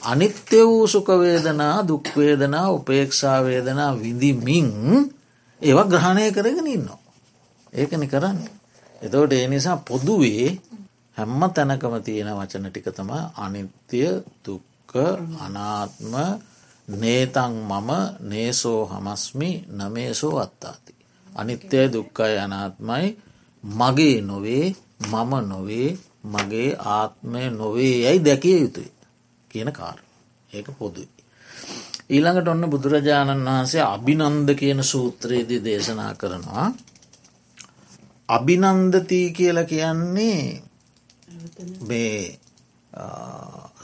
අනිත්‍ය 0.03 0.59
වූ 0.61 0.87
සුකවේදනා 0.87 1.89
දුක්වේදනා 1.89 2.71
උපේක්ෂාවේදනා 2.71 3.93
විඳිමින් 3.97 4.71
ඒව 5.63 5.79
ග්‍රහණය 5.85 6.33
කරගෙන 6.33 6.67
ඉන්නවා. 6.67 7.01
ඒකන 7.73 8.09
කරන්න. 8.09 8.39
එතවට 9.03 9.33
ඒ 9.33 9.49
නිසා 9.49 9.77
පොදුවේ 9.79 10.61
හැම්ම 11.17 11.43
තැනකම 11.51 11.95
තියෙන 12.01 12.31
වචන 12.31 12.67
ටික 12.69 12.89
තම 12.91 13.11
අනිත්‍ය 13.37 14.01
දුක්ක 14.41 14.93
අනාත්ම 15.39 16.15
නේතං 16.89 17.55
මම 17.63 17.91
නේසෝ 18.23 18.81
හමස්මි 18.87 19.51
නමේසෝ 19.71 20.39
අත්තාති. 20.39 20.93
අනිත්‍යය 21.33 21.87
දුක්කයි 21.89 22.37
අනාත්මයි 22.39 23.07
මගේ 23.65 24.21
නොවේ 24.21 24.67
මම 25.03 25.33
නොවේ 25.45 25.89
මගේ 26.25 26.71
ආත්මය 26.89 27.43
නොවේ 27.51 27.95
යැයි 27.99 28.25
දැකිය 28.25 28.59
යුතුයි 28.61 28.93
කියන 29.51 29.71
කාර 29.73 29.99
ඒක 30.51 30.69
පොදුයි. 30.79 31.09
ඊළඟට 32.07 32.49
ඔන්න 32.49 32.71
බුදුරජාණන් 32.71 33.47
වහන්සේ 33.47 33.85
අභිනන්ද 33.85 34.49
කියන 34.55 34.81
සූත්‍රයේදී 34.85 35.65
දේශනා 35.65 36.13
කරනවා 36.15 36.67
අභිනන්දතිී 38.29 39.29
කියල 39.33 39.59
කියන්නේ 39.65 40.63
මේ 41.83 42.39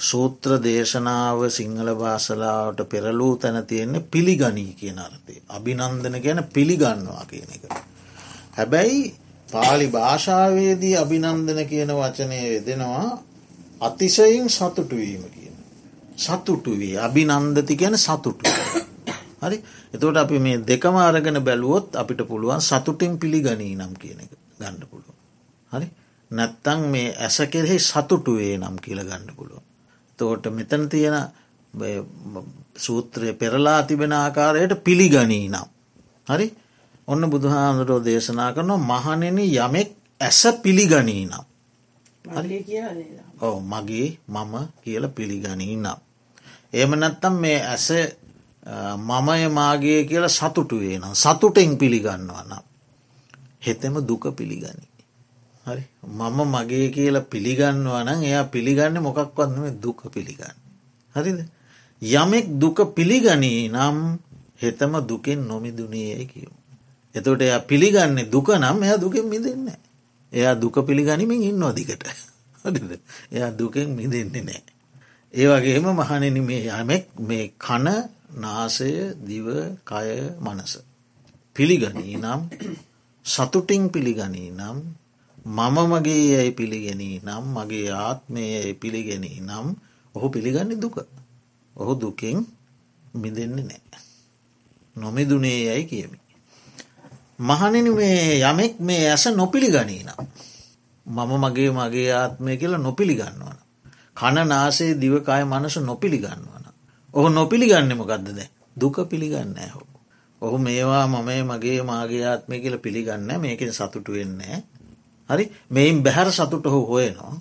සූත්‍ර 0.00 0.50
දේශනාව 0.58 1.40
සිංහල 1.50 1.88
භාසලාවට 1.94 2.80
පෙරලූ 2.86 3.36
තැන 3.36 3.66
තියෙන්නේ 3.66 4.06
පිළිගනී 4.06 4.74
කියන 4.74 4.98
අර්ථය. 4.98 5.34
අභිනන්දන 5.48 6.16
ගැන 6.18 6.44
පිළිගන්නවා 6.48 7.24
කියන 7.26 7.50
එක. 7.50 7.64
හැබැයි 8.52 9.14
පාලි 9.48 9.88
භාෂාවේදී 9.88 10.94
අභිනන්දන 10.96 11.60
කියන 11.66 11.90
වචනය 11.92 12.38
යෙදෙනවා 12.44 13.22
අතිශයින් 13.80 14.48
සතුටුවීම 14.50 15.24
කියන. 15.26 15.54
සතුටු 16.18 16.78
වී 16.78 16.96
අභිනන්දති 16.98 17.76
ගැන 17.76 17.98
සතුටු. 17.98 18.34
හරි 19.42 19.58
එතවට 19.94 20.16
අපි 20.16 20.38
මේ 20.38 20.58
දෙකම 20.64 20.96
අරගෙන 20.98 21.38
බැලුවොත් 21.40 21.96
අපිට 21.96 22.22
පුළුවන් 22.28 22.62
සතුටින් 22.62 23.18
පිළිගනී 23.18 23.74
නම් 23.74 23.92
කියන 23.94 24.20
එක 24.20 24.32
ගණ්ඩ 24.60 24.84
පුළුව. 24.84 25.16
හරි 25.70 25.86
නැත්තං 26.30 26.80
මේ 26.86 27.08
ඇස 27.16 27.38
කෙරෙහි 27.50 27.78
සතුටුවේ 27.80 28.54
නම් 28.58 28.76
කියල 28.76 29.00
ගන්න 29.00 29.36
පුළුව. 29.36 29.62
තෝට 30.18 30.44
මෙතන 30.48 30.88
තියෙන 30.88 31.16
සූත්‍රය 32.76 33.32
පෙරලා 33.34 33.82
තිබෙන 33.82 34.12
ආකාරයට 34.14 34.84
පිළිගනී 34.84 35.48
නම්. 35.48 35.68
හරි 36.28 36.46
ඔන්න 37.08 37.30
බුදුහාමුදුරෝ 37.30 38.04
දේශනා 38.04 38.52
කරනවා 38.52 39.00
මහනෙන 39.00 39.38
යමෙක් 39.38 39.90
ඇස 40.20 40.40
පිළිගනී 40.62 41.24
නම්. 41.26 41.44
ඕ 43.40 43.56
මගේ 43.62 44.08
මම 44.28 44.54
කියල 44.82 45.08
පිළිගනී 45.08 45.76
නම්. 45.76 45.98
ඒම 46.72 46.92
නැත්තම් 46.94 47.34
මේ 47.34 47.58
ඇස 47.64 47.88
මමය 48.98 49.48
මාගේ 49.50 50.04
කියල 50.04 50.28
සතුටුවේ 50.28 50.98
නම් 50.98 51.14
සතුටෙන් 51.14 51.78
පිළිගන්නවා 51.78 52.44
නම්. 52.44 52.64
හෙතෙම 53.66 53.94
දුක 54.02 54.24
පිළිගනි. 54.36 54.89
හරි 55.70 55.84
මම 56.08 56.38
මගේ 56.46 56.86
කියලා 56.88 57.26
පිළිගන්නවා 57.26 58.02
නම් 58.04 58.20
එයා 58.22 58.44
පිළිගන්න 58.44 58.96
මොකක්වත්ම 58.98 59.64
දුක 59.80 60.00
පිළිගන්න. 60.12 60.56
හරිද. 61.14 61.38
යමෙක් 62.02 62.46
දුක 62.58 62.78
පිළිගනී 62.94 63.68
නම් 63.68 63.98
හෙතම 64.62 64.92
දුකෙන් 65.02 65.40
නොමිදුනේය 65.42 66.24
කියමු. 66.26 66.58
එතකොට 67.14 67.42
එයා 67.42 67.60
පිළිගන්නේ 67.60 68.26
දුක 68.26 68.48
නම් 68.54 68.76
එය 68.82 68.94
දුකෙන් 68.98 69.26
මිදන්න. 69.26 69.68
එයා 70.32 70.54
දුක 70.54 70.76
පිළිගනිමින් 70.86 71.42
ඉන්න 71.42 71.62
අධිකට. 71.62 72.04
හරිද 72.62 73.00
එයා 73.32 73.50
දුකෙන් 73.52 73.88
මිදෙන්නේ 73.90 74.42
නෑ. 74.42 74.62
ඒ 75.34 75.46
වගේම 75.46 75.86
මහනෙන 75.92 76.36
මේ 76.42 76.62
යමෙක් 76.72 77.04
මේ 77.20 77.44
කන 77.58 77.86
නාසය 78.36 78.90
දිව 79.20 79.46
කය 79.84 80.08
මනස. 80.38 80.72
පිළිගනී 81.56 82.16
නම් 82.16 82.40
සතුටින් 83.24 83.82
පිළිගනී 83.88 84.50
නම් 84.50 84.78
මම 85.46 85.76
මගේ 85.92 86.32
යැයි 86.32 86.50
පිළිගෙනී 86.50 87.20
නම් 87.24 87.44
මගේ 87.56 87.88
ආත්මය 87.90 88.40
යැයි 88.40 88.74
පිළිගෙනී 88.74 89.40
නම් 89.40 89.66
ඔහු 90.14 90.28
පිළිගන්න 90.28 90.80
දුක. 90.80 90.96
ඔහු 91.76 91.92
දුකින් 92.00 92.46
මිදෙන්නේ 93.14 93.64
නෑ. 93.64 94.00
නොමිදුනේ 94.96 95.64
යැයි 95.66 95.84
කියමි. 95.84 96.18
මහනින 97.38 97.88
මේ 97.94 98.40
යමෙක් 98.40 98.80
මේ 98.80 99.10
ඇස 99.10 99.26
නොපිළිගනී 99.32 100.04
නම්. 100.04 100.20
මම 101.06 101.30
මගේ 101.40 101.70
මගේ 101.70 102.12
ආත්මය 102.12 102.56
කියලා 102.56 102.78
නොපිළිගන්නවන. 102.78 103.58
කණ 104.14 104.48
නාසේ 104.48 105.00
දිවකාය 105.00 105.44
මනස 105.44 105.76
නොපිළිගන්නවන. 105.80 106.64
ඔහු 107.14 107.28
නොපිළිගන්න 107.28 107.96
මොකක්දද 107.96 108.40
දුක 108.76 108.96
පිළිගන්න 109.08 109.56
හෝ. 109.74 109.88
ඔහු 110.42 110.58
මේවා 110.58 111.06
මමේ 111.06 111.42
මගේ 111.42 111.82
මාගේ 111.82 112.24
ආත්මය 112.26 112.60
කියල 112.60 112.76
පිළිගන්න 112.78 113.40
මේකෙන් 113.40 113.72
සතුටු 113.72 114.12
වෙන්නේ. 114.12 114.62
හරි? 115.30 115.44
මෙයින් 115.68 116.02
බැහැර 116.02 116.32
සතුට 116.32 116.64
හෝ 116.66 116.86
හොයනවා. 116.86 117.34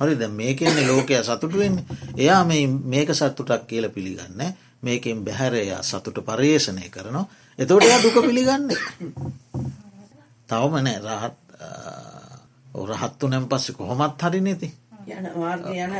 හරි? 0.00 0.14
ද 0.14 0.28
මේකෙන්නේ 0.30 0.86
ලෝකය 0.86 1.22
සතුට 1.22 1.54
වෙන්නේ. 1.54 1.84
එයා 2.16 2.44
මේක 2.84 3.10
සත්තුටක් 3.12 3.66
කියල 3.66 3.88
පිළිගන්න. 3.88 4.40
මේකෙන් 4.82 5.24
බැහැරයා 5.24 5.82
සතුට 5.82 6.18
පර්යේෂණය 6.22 6.88
කරනවා. 6.88 7.26
එතවට 7.58 7.82
එයා 7.82 8.02
දුක 8.02 8.18
පිළිගන්න. 8.22 8.68
තවම 10.48 10.74
නෑ. 10.80 10.98
රහත් 11.00 11.36
රහත්තු 12.74 13.28
නැම් 13.28 13.48
පස්සෙ 13.48 13.72
කොහොමත් 13.72 14.22
හරි 14.22 14.40
නැති 14.40 14.68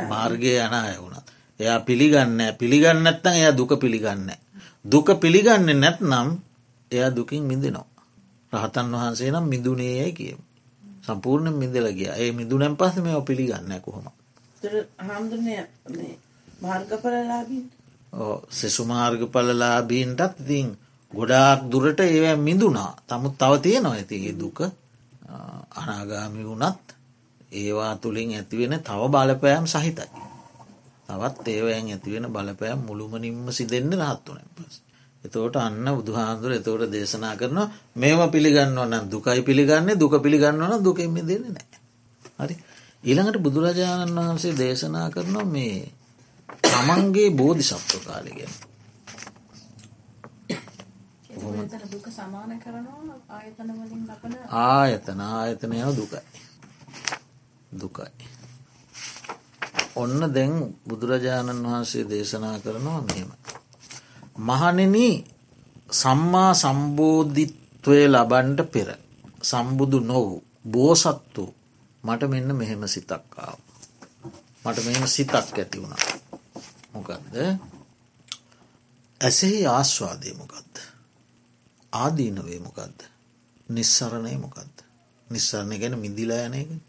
මාර්ගය 0.09 0.57
යන 0.57 0.73
අය. 0.73 0.97
වුණත්. 0.97 1.27
එයා 1.59 1.79
පිළිගන්න 1.81 2.39
පිළිගන්න 2.57 3.03
නැත්තන් 3.03 3.33
එයා 3.33 3.53
දුක 3.53 3.79
පිළිගන්න 3.79 4.31
දුක 4.85 5.07
පිළිගන්න 5.19 5.69
නැත්නම් 5.75 6.27
එයා 6.91 7.11
දුකින් 7.11 7.43
මිදෙනවා. 7.43 7.85
රහතන් 8.53 8.91
වහන්සේ 8.91 9.31
නම් 9.31 9.45
මිදුනේ 9.45 9.93
යයි 9.99 10.13
කියම 10.13 10.39
සම්පූර්ණ 11.03 11.53
මිදල 11.53 11.87
ගිය 11.91 12.11
ඒ 12.13 12.31
මිදුනම් 12.31 12.75
පස 12.75 12.95
මේ 12.97 13.21
පිළිගන්න 13.21 13.73
කොහොම 13.81 14.07
සෙසු 18.51 18.83
මාර්ගඵලලාබීන්ටත් 18.85 20.39
ඉතින් 20.39 20.67
ගොඩාක් 21.11 21.59
දුරට 21.65 21.99
ඒව 22.01 22.25
මිදුනා 22.39 22.91
තමුත් 23.03 23.35
තව 23.37 23.51
තියෙනවා 23.59 23.95
ඇතිගේ 23.95 24.35
දුක 24.35 24.59
අනාගාමි 25.71 26.43
වුනත් 26.43 26.85
ඒවා 27.53 27.95
තුළින් 27.95 28.31
ඇතිවෙන 28.31 28.73
තව 28.79 29.01
බලපෑම් 29.07 29.65
සහිතයි. 29.67 30.09
තවත් 31.07 31.47
ඒවෑන් 31.47 31.87
ඇතිවෙන 31.87 32.25
බලපෑම් 32.27 32.79
මුළුමනින්ම 32.79 33.47
සිදෙන්න්න 33.49 33.93
රහත්තුනෙන් 34.01 34.49
පස්. 34.55 34.75
එතෝට 35.23 35.55
අන්න 35.57 35.87
බුදුහාන්දුර 35.91 36.51
එතෝට 36.51 36.83
දේශනා 36.89 37.35
කරන 37.35 37.59
මේම 37.95 38.21
පිළිගන්නවන 38.29 38.93
දුකයි 39.07 39.41
පිළිගන්නේ 39.41 39.95
දුක 39.95 40.15
පිළිගන්නවන 40.19 40.73
දුකෙම 40.81 41.15
දෙන්න 41.23 41.45
නෑ. 41.49 41.77
හරි 42.39 42.55
ඊළඟට 43.03 43.39
බුදුරජාණන් 43.39 44.19
වහන්සේ 44.19 44.53
දේශනා 44.55 45.07
කරනවා 45.09 45.47
මේ 45.47 45.77
තමන්ගේ 46.63 47.29
බෝධි 47.31 47.63
සප්ත 47.63 47.91
කාලිගෙන. 48.01 48.53
ආයතන 54.51 55.21
ආයතනය 55.21 55.77
දුකයි. 55.93 56.21
දුකයි. 57.75 58.11
ඔන්න 59.95 60.21
දැන් 60.29 60.53
බුදුරජාණන් 60.87 61.65
වහන්සේ 61.65 62.03
දේශනා 62.05 62.57
කරනවා 62.59 63.01
මෙහෙම. 63.03 63.31
මහනෙන 64.35 64.95
සම්මා 65.91 66.51
සම්බෝධිත්වය 66.53 67.99
ලබන්ඩ 68.07 68.59
පෙර 68.65 68.89
සම්බුදු 69.41 69.99
නොවූ 70.01 70.43
බෝසත්තු 70.65 71.43
මට 72.03 72.21
මෙන්න 72.23 72.49
මෙහෙම 72.53 72.83
සිතක්කාව. 72.85 73.59
මට 74.65 74.77
මෙහෙම 74.79 75.07
සිතක් 75.07 75.33
ඇති 75.35 75.77
වුණා. 75.77 76.03
මොකක්ද 76.93 77.35
ඇසෙහි 79.21 79.59
ආශ්වාදය 79.67 80.33
මොකක්ද. 80.33 80.73
ආදීනවේ 81.93 82.59
මොකක්ද. 82.59 82.99
නිස්සරණය 83.69 84.37
මොකක්ද. 84.37 84.75
නිස්සරණය 85.27 85.75
ගැන 85.77 85.95
මිදිලා 85.99 86.43
යනයගෙන 86.47 86.81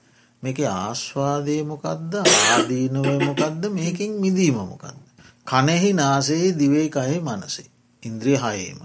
මේක 0.42 0.58
ආශ්වාදය 0.70 1.56
මොකක්ද 1.64 2.12
ආදීනවේ 2.22 3.18
මොකක්ද 3.20 3.62
මේකින් 3.70 4.12
මිදීම 4.16 4.58
මොකක්ද. 4.64 5.03
කනෙහි 5.46 5.92
නාසේ 5.92 6.58
දිවේ 6.58 6.88
කහහි 6.88 7.20
මනසේ. 7.20 7.68
ඉන්ද්‍රිය 8.02 8.38
හයේම. 8.38 8.78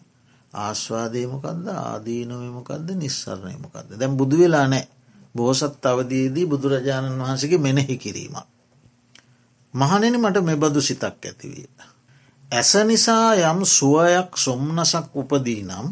ආශ්වාදය 0.54 1.28
මොකක්ද 1.28 1.68
ආදීනවේ 1.70 2.52
මොකක්ද 2.52 2.88
නිස්සරණය 2.94 3.58
මොකක්ද. 3.58 3.90
දැම් 3.94 4.18
බුදු 4.18 4.38
වෙලා 4.38 4.68
නෑ 4.68 4.88
බෝසත් 5.36 5.86
අවදයේදී 5.86 6.46
බුදුරජාණන් 6.46 7.22
වහන්සගේ 7.22 7.58
මෙනෙහි 7.60 7.98
කිරීමක්. 7.98 8.48
මහනෙන 9.74 10.16
මට 10.20 10.38
මෙබදු 10.42 10.82
සිතක් 10.82 11.26
ඇතිවිය. 11.26 11.70
ඇස 12.52 12.72
නිසා 12.86 13.36
යම් 13.44 13.60
සුවයක් 13.68 14.38
සොම්නසක් 14.38 15.16
උපදී 15.16 15.64
නම් 15.64 15.88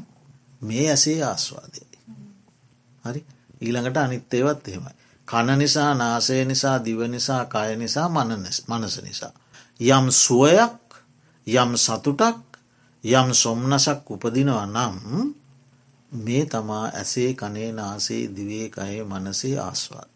මේ 0.62 0.90
ඇසේ 0.90 1.20
ආස්වාදයයි. 1.24 1.98
හරි 3.06 3.22
ඊළඟට 3.62 3.98
අනිත්තේවත් 3.98 4.68
එහෙමයි. 4.68 4.94
කණ 5.28 5.60
නිසා 5.60 5.92
නාසය 5.94 6.46
නිසා 6.46 6.78
දිව 6.86 7.00
නිසා 7.08 7.44
කය 7.46 7.76
නිසා 7.76 8.10
මනස 8.10 8.96
නිසා. 9.02 9.34
යම් 9.80 10.12
සුවයක් 10.12 10.78
යම් 11.48 11.72
සතුටක් 11.78 12.42
යම් 13.04 13.34
සොම්නසක් 13.34 14.10
උපදිනවා 14.10 14.66
නම් 14.66 14.96
මේ 16.12 16.46
තමා 16.46 16.86
ඇසේ 16.92 17.34
කනේ 17.34 17.72
නාසේ 17.72 18.24
දිවේ 18.28 18.70
කයේ 18.70 19.04
මනසේ 19.04 19.58
ආස්වාද. 19.60 20.10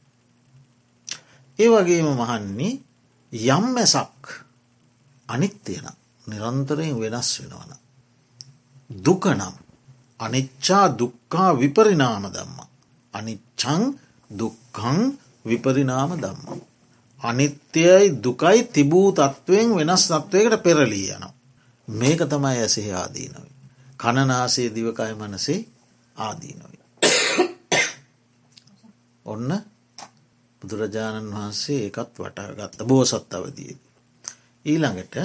ඒ 1.60 1.70
වගේම 1.70 2.08
මහන්නේ 2.12 2.80
යම් 3.34 3.66
මැසක් 3.76 4.22
අනිත්‍යයන 5.30 5.88
නිරන්තරයෙන් 6.28 7.00
වෙනස් 7.00 7.30
වෙනවන. 7.40 7.72
දුකනම් 8.90 9.56
අනිච්චා 10.20 10.86
දුක්කා 11.00 11.60
විපරිනාම 11.60 12.26
දම්ම. 12.26 12.58
අනිච්චං 13.14 13.82
දුක්කං 14.32 15.00
විපරිනාම 15.46 16.12
දම්ම. 16.18 16.71
අනිත්‍යයයි 17.22 18.24
දුකයි 18.24 18.64
තිබූ 18.66 19.12
තත්ත්වයෙන් 19.12 19.76
වෙනස් 19.76 20.08
තත්වයකට 20.08 20.64
පෙරලී 20.64 21.10
යන. 21.10 21.26
මේක 21.88 22.22
තමයි 22.26 22.58
ඇසෙහි 22.58 22.92
ආදීනොයි. 22.94 23.52
කණනාසේ 24.00 24.70
දිවකය 24.76 25.14
මනසේ 25.16 25.60
ආදීනොයි. 26.18 26.80
ඔන්න 29.26 29.50
බුදුරජාණන් 30.62 31.32
වහන්සේ 31.32 31.80
ඒකත් 31.82 32.20
වටාගත්ත 32.20 32.84
බෝසත් 32.84 33.34
අවදී. 33.34 33.78
ඊළඟට 34.66 35.16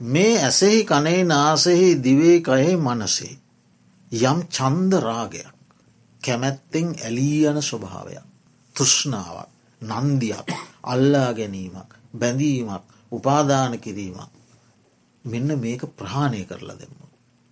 මේ 0.00 0.34
ඇසෙහි 0.40 0.84
කනේ 0.84 1.24
නාසෙහි 1.24 1.88
දිවේ 2.04 2.38
කයෙහි 2.40 2.76
මනසේ. 2.78 3.34
යම් 4.12 4.38
චන්ද 4.48 4.92
රාගයක් 5.00 5.48
කැමැත්තෙන් 6.22 6.88
ඇලී 6.98 7.40
යන 7.46 7.62
ස්වභාවයක්. 7.62 8.26
තෘෂ්ණාවක් 8.76 9.51
නන්දියක් 9.82 10.48
අල්ලා 10.84 11.30
ගැනීමක් 11.32 11.90
බැඳීමක් 12.14 12.84
උපාදාන 13.12 13.78
කිරීමක් 13.78 14.32
මෙන්න 15.24 15.48
මේක 15.56 15.82
ප්‍රහාණය 15.90 16.44
කරලා 16.44 16.76
දෙන්න. 16.76 16.94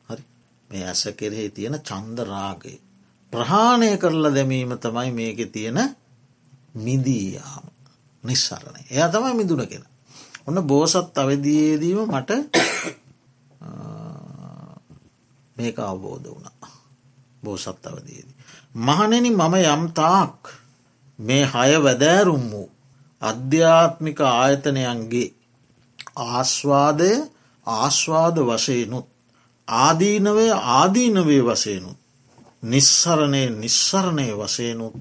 හරි 0.08 0.22
මේ 0.70 0.84
ඇස 0.84 1.02
කෙරෙහි 1.12 1.50
තියෙන 1.50 1.76
චන්ද 1.80 2.18
රාගය. 2.24 2.74
ප්‍රහාණය 3.32 3.90
කරලා 3.96 4.30
දැමීම 4.30 4.72
තමයි 4.76 5.10
මේක 5.12 5.52
තියෙන 5.52 5.78
මිදීයාම 6.76 7.66
නිස්සරණය. 8.24 8.82
එය 8.90 9.02
තමයි 9.08 9.34
මිදුන 9.34 9.66
කෙන. 9.66 9.84
ඔන්න 10.46 10.62
බෝසත් 10.62 11.14
අවදයේදීම 11.14 12.00
මට 12.06 12.30
මේක 15.56 15.78
අවබෝධ 15.80 16.26
වුණා. 16.26 16.68
බෝසත් 17.42 17.86
අවදයේදී. 17.86 18.36
මහනෙන 18.76 19.26
මම 19.30 19.54
යම්තාක් 19.66 20.59
මේ 21.20 21.44
හය 21.44 21.72
වැදෑරුම් 21.78 22.44
වූ 22.50 22.68
අධ්‍යාත්මික 23.22 24.18
ආයතනයන්ගේ 24.30 25.28
ආස්වාදය 26.28 27.10
ආශ්වාද 27.66 28.36
වශයනුත් 28.40 29.06
ආදීනවේ 29.68 30.52
ආදීනවේ 30.72 31.42
වශයනුත් 31.44 31.98
නිස්සරණය 32.62 33.42
නිස්සරණය 33.52 34.26
වශයනුත් 34.34 34.94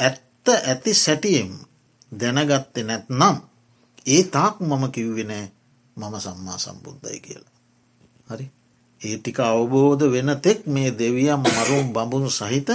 ඇත්ත 0.00 0.46
ඇති 0.62 0.92
සැටියෙම් 0.96 1.50
දැනගත්තෙ 2.12 2.80
නැත්නම් 2.82 3.36
ඒ 4.06 4.22
තාක් 4.26 4.56
මම 4.60 4.84
කිව්වෙනෑ 4.90 5.46
මම 5.96 6.14
සම්මා 6.18 6.58
සම්බුද්ධයි 6.58 7.20
කියලා. 7.20 7.56
හරි 8.28 8.46
ඒ 9.00 9.16
ටික 9.18 9.38
අවබෝධ 9.42 10.04
වෙන 10.06 10.30
තෙක් 10.40 10.60
මේ 10.66 10.90
දෙවියම් 10.92 11.42
මරුම් 11.46 11.86
බඹුණු 11.92 12.30
සහිත 12.30 12.68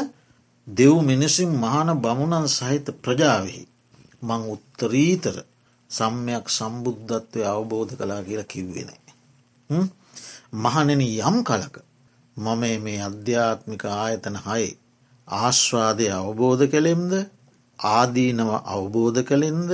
දෙව් 0.67 0.95
මිනිසින් 1.01 1.51
මහන 1.55 1.89
බමුණන් 1.97 2.47
සහිත 2.49 2.87
ප්‍රජාවෙහි 3.01 3.63
මං 4.21 4.41
උත්තරීතර 4.47 5.37
සම්මයක් 5.91 6.45
සම්බුද්ධත්වය 6.49 7.41
අවබෝධ 7.45 7.93
කලා 7.95 8.21
කියලා 8.21 8.45
කිව්වෙන. 8.45 8.89
මහනෙන 10.55 11.01
යම් 11.01 11.37
කලක 11.43 11.75
මම 12.37 12.63
මේ 12.79 13.01
අධ්‍යාත්මික 13.01 13.83
ආයතන 13.95 14.37
හයි 14.37 14.69
ආශ්වාදය 15.27 16.05
අවබෝධ 16.11 16.63
කළෙම්ද 16.67 17.11
ආදීනව 17.79 18.51
අවබෝධ 18.67 19.21
කළෙන්ද 19.23 19.71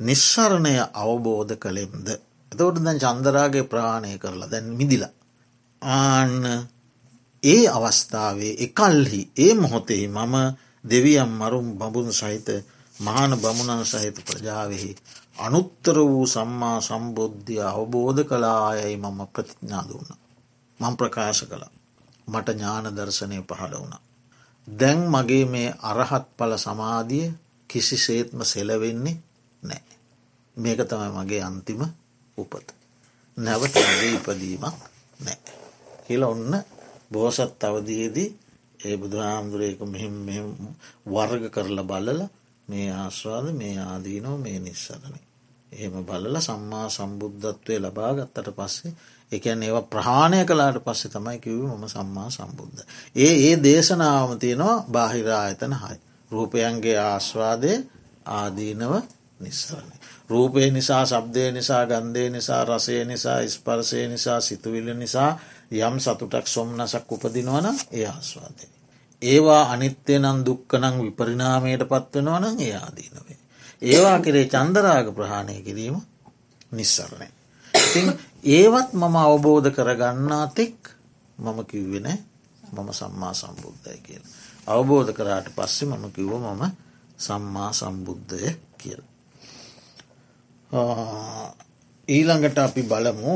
නිශ්සරණය 0.00 0.74
අවබෝධ 0.96 1.54
කළෙම්ද. 1.56 2.06
එතවට 2.52 2.78
දැන් 2.78 2.98
චන්දරාගේ 2.98 3.64
ප්‍රාණය 3.64 4.18
කරලා 4.18 4.50
දැන් 4.50 4.66
මිදිලා. 4.76 5.14
ආන්න 5.82 6.44
ඒ 7.42 7.64
අවස්ථාවේ 7.68 8.54
එකල්හි 8.58 9.20
ඒ 9.36 9.52
මොහොතේ 9.54 10.04
මම 10.08 10.34
දෙවියම් 10.84 11.30
මරුම් 11.32 11.68
බඹුන් 11.74 12.10
සහිත 12.12 12.48
මහන 12.96 13.32
බමුණන් 13.36 13.84
සහිත 13.84 14.16
ප්‍රජාවෙහි 14.24 14.92
අනුත්තර 15.38 15.96
වූ 16.02 16.26
සම්මා 16.26 16.78
සම්බුද්ධිය 16.80 17.62
අවබෝධ 17.62 18.22
කලායයි 18.24 18.96
මම 18.96 19.20
ප්‍රතිඥා 19.26 19.84
දුන්න. 19.84 20.10
මං 20.80 20.94
ප්‍රකාශ 20.96 21.42
කළ 21.44 21.64
මට 22.28 22.48
ඥාන 22.48 22.86
දර්ශනය 22.88 23.38
පහළ 23.42 23.74
වුණ. 23.74 23.94
දැන් 24.68 25.00
මගේ 25.06 25.44
මේ 25.44 25.68
අරහත් 25.82 26.26
පල 26.36 26.52
සමාධිය 26.56 27.26
කිසි 27.70 27.96
සේත්ම 27.98 28.40
සෙලවෙන්නේ 28.44 29.16
නෑ. 29.62 29.82
මේක 30.56 30.80
තමයි 30.80 31.10
මගේ 31.12 31.42
අන්තිම 31.42 31.82
උපත. 32.38 32.66
නැවත 33.36 33.74
මගේ 33.84 34.12
ඉපදීමක් 34.12 34.76
නෑ. 35.20 35.38
කියල 36.04 36.22
ඔන්න 36.24 36.52
බෝසත් 37.10 37.64
අවදයේදී 37.64 38.30
ඒ 38.80 38.96
බුදුහාමුදුරේක 38.96 39.80
මෙ 40.26 40.36
වර්ග 41.06 41.44
කරලා 41.50 41.84
බලල 41.84 42.20
මේ 42.68 42.88
ආස්වාද 42.94 43.46
මේ 43.52 43.76
ආදීනෝ 43.82 44.36
මේ 44.38 44.58
නිස්සරණය. 44.60 45.20
එහෙම 45.72 46.04
බලල 46.04 46.36
සම්මා 46.40 46.86
සම්බුද්ධත්වය 46.88 47.74
ලබා 47.78 48.12
ගත්තට 48.14 48.48
පස්සේ 48.52 48.92
එකන් 49.32 49.62
ඒව 49.62 49.78
ප්‍රහාණය 49.86 50.40
කලාට 50.44 50.78
පස්සේ 50.80 51.10
තමයි 51.10 51.38
කිව් 51.38 51.60
මම 51.66 51.84
සම්මා 51.86 52.28
සම්බුද්ධ. 52.30 52.80
ඒ 53.16 53.34
ඒ 53.42 53.56
දේශනාවම 53.58 54.32
තියෙනවා 54.38 54.84
බාහිරා 54.86 55.42
ඇතන 55.42 55.74
හයි. 55.74 55.98
රූපයන්ගේ 56.30 56.98
ආස්වාදය 57.02 57.72
ආදීනව 58.32 58.92
නිස්සරණය. 59.40 59.96
රූපය 60.28 60.70
නිසා 60.70 61.04
සබ්දය 61.06 61.44
නිසා 61.50 61.84
ගන්ධය 61.86 62.30
නිසා 62.30 62.62
රසය 62.64 63.04
නිසා 63.04 63.40
ස්පර්සය 63.48 64.08
නිසා 64.08 64.40
සිතුවිල්ල 64.40 64.88
නිසා 64.94 65.30
යම් 65.70 65.96
සතුටක් 65.98 66.46
සොම්නසක් 66.46 67.08
උපදිනවන 67.08 67.66
ඒ 67.92 68.06
ආස්වාදය. 68.06 68.66
ඒවා 69.22 69.62
අනිත්‍යය 69.70 70.18
නම් 70.18 70.38
දුක්කනං 70.42 70.96
විපරිනාමයට 70.98 71.82
පත්වෙනවන 71.84 72.44
ඒ 72.58 72.74
ආදීනවේ. 72.76 73.38
ඒවා 73.82 74.18
කරේ 74.20 74.46
චන්දරාග 74.46 75.08
ප්‍රහාණය 75.10 75.62
කිරීම 75.62 75.96
නිස්සරණය. 76.72 77.28
ඉතින් 77.74 78.08
ඒවත් 78.44 78.92
මම 78.92 79.16
අවබෝධ 79.18 79.70
කරගන්නා 79.70 80.46
තෙක් 80.48 80.78
මම 81.38 81.58
කිව්වෙන 81.64 82.08
මම 82.72 82.88
සම්මා 82.92 83.34
සම්බුද්ධය 83.34 83.96
කියල. 83.98 84.22
අවබෝධ 84.66 85.12
කරාට 85.12 85.48
පස්සෙ 85.50 85.84
මම 85.86 86.04
කිව්ව 86.10 86.32
මම 86.36 86.62
සම්මා 87.18 87.72
සම්බුද්ධය 87.72 88.56
කියල. 88.78 89.02
ඊළඟට 92.08 92.58
අපි 92.58 92.82
බලමු 92.82 93.32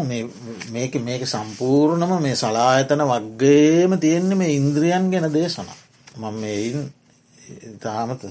මේක 0.73 0.95
මේක 0.99 1.23
සම්පූර්ණම 1.27 2.13
මේ 2.19 2.37
සලායතන 2.37 3.05
වක්ගේම 3.05 3.99
තියෙන්නේ 3.99 4.37
මේ 4.37 4.57
ඉන්ද්‍රියන් 4.57 5.11
ගැන 5.11 5.29
දේශන. 5.31 5.69
මම 6.17 6.35
මෙයින් 6.35 6.93
තාමත 7.79 8.23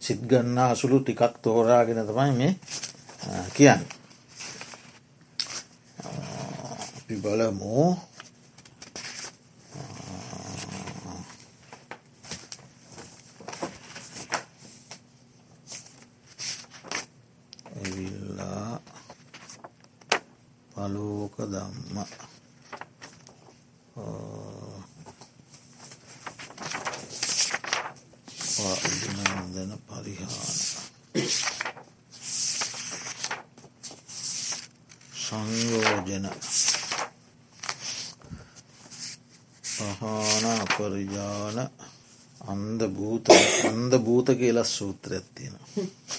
සිත් 0.00 0.20
ගන්න 0.22 0.58
අසුළු 0.64 0.98
ටිකක් 1.00 1.40
තෝරාගෙන 1.42 2.04
තමයි 2.04 2.32
මේ 2.32 2.52
කියන්න. 3.54 3.82
අපි 6.98 7.14
බලමු 7.16 7.96
පලෝක 20.78 21.36
දම්ම 21.44 21.96
අභිනන්දන 28.60 29.72
පරිහාන. 29.80 30.58
සංයෝජන. 35.16 36.26
පහන 39.74 40.46
අපරිජාන 40.46 41.58
අන්ද 42.44 42.80
භූත 42.90 43.26
අන්ද 43.64 43.92
භූත 44.00 44.28
කියල 44.36 44.62
සූත්‍රයක් 44.66 45.26
තියෙන 45.34 45.58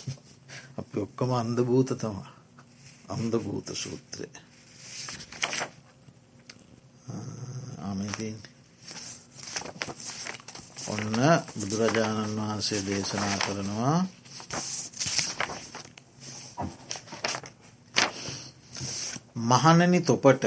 අපි 0.80 0.96
ඔක්කම 1.00 1.32
අන්ද 1.34 1.58
භූත 1.62 1.90
තමා 1.98 2.32
අන්ද 3.10 3.34
භූත 3.38 3.68
සූත්‍රය 3.76 4.28
ආමතින් 7.90 8.36
ඔන්න 10.88 11.18
බුදුරජාණන් 11.54 12.38
වහන්සේ 12.38 12.82
දේශනා 12.84 13.38
කරනවා 13.40 13.98
මහණනි 19.42 20.02
තොපට 20.02 20.46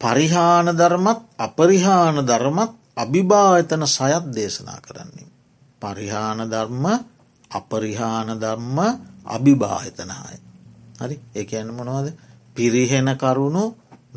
පරිහාන 0.00 0.68
ධර්මත් 0.72 1.20
අපරිහාන 1.38 2.16
ධර්මත් 2.22 2.72
අභිභායතන 2.96 3.82
සයත් 3.88 4.24
දේශනා 4.30 4.80
කරන්නේ. 4.80 5.28
පරිහාන 5.82 6.40
ධර්ම 6.46 6.84
අපරිහාන 7.50 8.28
ධම්ම 8.36 8.78
අභිභාහිතනහයි. 9.26 10.36
හරි 10.98 11.16
එක 11.34 11.50
ඇන්න 11.52 11.70
මොනවද 11.70 12.08
පිරිහෙන 12.56 13.08
කරුණු 13.14 13.64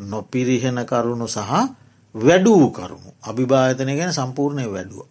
නොපිරිහෙන 0.02 0.78
කරුණු 0.84 1.26
සහ 1.28 1.52
වැඩූ 2.14 2.70
කරුණු 2.70 3.10
අභිභායතනය 3.22 3.96
ගැන 3.96 4.12
සම්පූර්ණය 4.12 4.66
වැඩුව. 4.66 5.06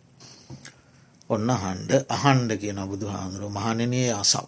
ඔන්න 1.30 1.50
හන්ඩ 1.54 1.92
අහන්ඩ 2.08 2.52
කියන 2.56 2.80
බුදු 2.86 3.08
හාදුරුව 3.08 3.52
මහනනයේ 3.52 4.14
අසක්. 4.14 4.48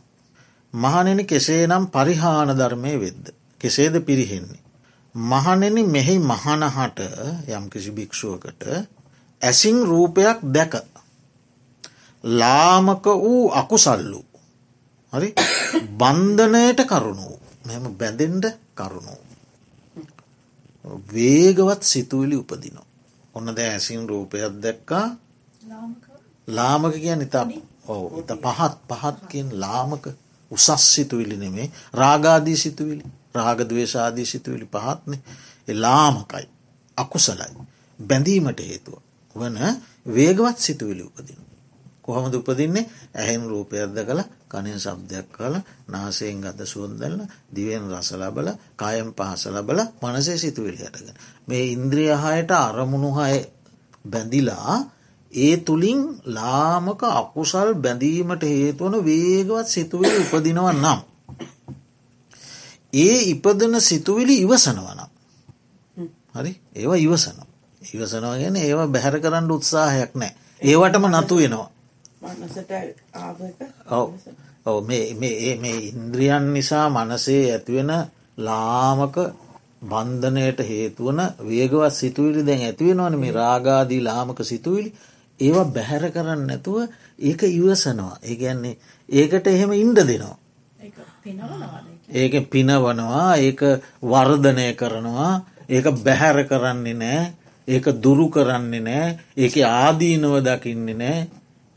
මහනෙන 0.73 1.25
කෙසේ 1.25 1.67
නම් 1.67 1.87
පරිහාන 1.87 2.49
ධර්මය 2.51 2.93
වෙද්ද. 2.97 3.25
කෙසේද 3.61 3.95
පිරිහෙන්නේ. 4.01 4.61
මහනෙන 5.15 5.77
මෙහි 5.87 6.19
මහනහට 6.21 6.99
යම් 7.49 7.69
කිසි 7.69 7.91
භික්ෂුවකට 7.91 8.63
ඇසින් 9.41 9.77
රූපයක් 9.83 10.39
දැක. 10.45 10.73
ලාමක 12.23 13.05
වූ 13.05 13.51
අකුසල්ලු. 13.51 14.21
හරි 15.13 15.29
බන්ධනයට 15.99 16.79
කරුණු 16.83 17.39
මෙම 17.65 17.83
බැඳෙන්ඩ 17.93 18.45
කරුණු. 18.73 19.30
වේගවත් 20.83 21.83
සිතුවිලි 21.83 22.35
උපදිනවා. 22.35 22.87
ඔන්න 23.35 23.55
ද 23.55 23.59
ඇසින් 23.59 24.07
රූපයක් 24.09 24.53
දැක්කා. 24.59 25.05
ලාමක. 26.47 26.93
කිය 26.95 27.15
නිතා 27.15 27.45
ඔව 27.87 28.19
ඉත 28.19 28.31
පහත් 28.39 28.73
පහත්කින් 28.89 29.47
ලාමක 29.55 30.05
උසස් 30.51 30.83
සිතුවිලි 30.85 31.37
නෙමේ 31.37 31.67
රාගාදී 31.93 32.57
සිතුවිලි 32.57 33.03
රාගදවේශාදී 33.35 34.25
සිතුවිලි 34.25 34.67
පහත්න 34.67 35.13
ලාමකයි 35.75 36.47
අකුසලයි 36.97 37.53
බැඳීමට 37.99 38.59
හේතුව 38.61 38.99
වන 39.35 39.57
වේගවත් 40.07 40.57
සිතුවිලි 40.57 41.03
උපදින. 41.03 41.39
කොහොමද 42.01 42.33
උපදින්නේ? 42.33 42.89
ඇහෙන් 43.15 43.43
රූපයක්ද 43.43 43.97
කළ 43.99 44.21
කනින් 44.51 44.79
සබ්දයක් 44.79 45.27
කල 45.31 45.55
නාසයෙන් 45.87 46.41
ගත 46.41 46.59
සුවන්දල්ල 46.65 47.19
දිවෙන් 47.49 47.83
රසලබල 47.89 48.47
කායම් 48.75 49.09
පහස 49.13 49.43
ලබල 49.47 49.79
මනසේ 50.01 50.37
සිතුවිලි 50.37 50.77
හටගෙන. 50.79 51.17
මේ 51.47 51.65
ඉන්ද්‍රියහයට 51.67 52.51
අරමුණුහය 52.59 53.37
බැඳිලා 54.05 54.75
ඒ 55.31 55.55
තුළින් 55.59 56.01
ලාමක 56.27 57.01
අකුසල් 57.11 57.69
බැඳීමට 57.75 58.43
හේතුවන 58.45 58.95
වේගවත් 59.01 59.67
සිතුවිලි 59.67 60.15
උපදිනව 60.17 60.67
නම්. 60.75 60.99
ඒ 62.95 63.17
ඉපදන 63.25 63.73
සිතුවිලි 63.81 64.35
ඉවසනවනම්. 64.37 65.09
හරි 66.33 66.51
ඒවා 66.75 66.99
ඉවසන. 66.99 67.37
ඉවසනවා 67.81 68.37
ගැන 68.37 68.55
ඒවා 68.57 68.87
බැහැර 68.87 69.17
කරන්න 69.19 69.51
උත්සාහයක් 69.51 70.11
නෑ. 70.15 70.33
ඒවටම 70.61 71.05
නතු 71.11 71.35
වෙනවා. 71.35 71.69
මේ 74.65 75.83
ඉන්ද්‍රියන් 75.89 76.53
නිසා 76.53 76.89
මනසේ 76.89 77.51
ඇතිවෙන 77.51 77.91
ලාමක 78.37 79.17
බන්ධනයට 79.83 80.59
හේතුවන 80.61 81.19
වේගවත් 81.41 81.93
සිතුවිලි 81.93 82.43
දැන් 82.43 82.61
ඇතිවෙනවන 82.61 83.17
මේ 83.17 83.31
රාගාදී 83.33 84.01
ලාමක 84.01 84.39
සිතුවිලි. 84.43 84.93
ඒවා 85.39 85.65
බැහැර 85.67 86.11
කරන්න 86.11 86.47
නැතුව 86.47 86.77
ඒක 87.19 87.41
ඉවසනවා. 87.43 88.15
ඒගැන්නේ 88.23 88.77
ඒකට 89.09 89.47
එහෙම 89.47 89.71
ඉන්ඩ 89.73 89.99
දෙනවා. 90.01 90.37
ඒක 92.13 92.35
පිනවනවා 92.47 93.35
ඒක 93.37 93.61
වර්ධනය 94.03 94.67
කරනවා. 94.73 95.33
ඒක 95.67 95.85
බැහැර 95.97 96.37
කරන්නේ 96.43 96.93
නෑ 96.95 97.33
ඒක 97.67 97.85
දුරු 97.97 98.25
කරන්නේ 98.29 98.81
නෑ 98.81 99.17
ඒක 99.37 99.55
ආදීනව 99.57 100.33
දකින්නේ 100.41 100.95
නෑ 100.95 101.19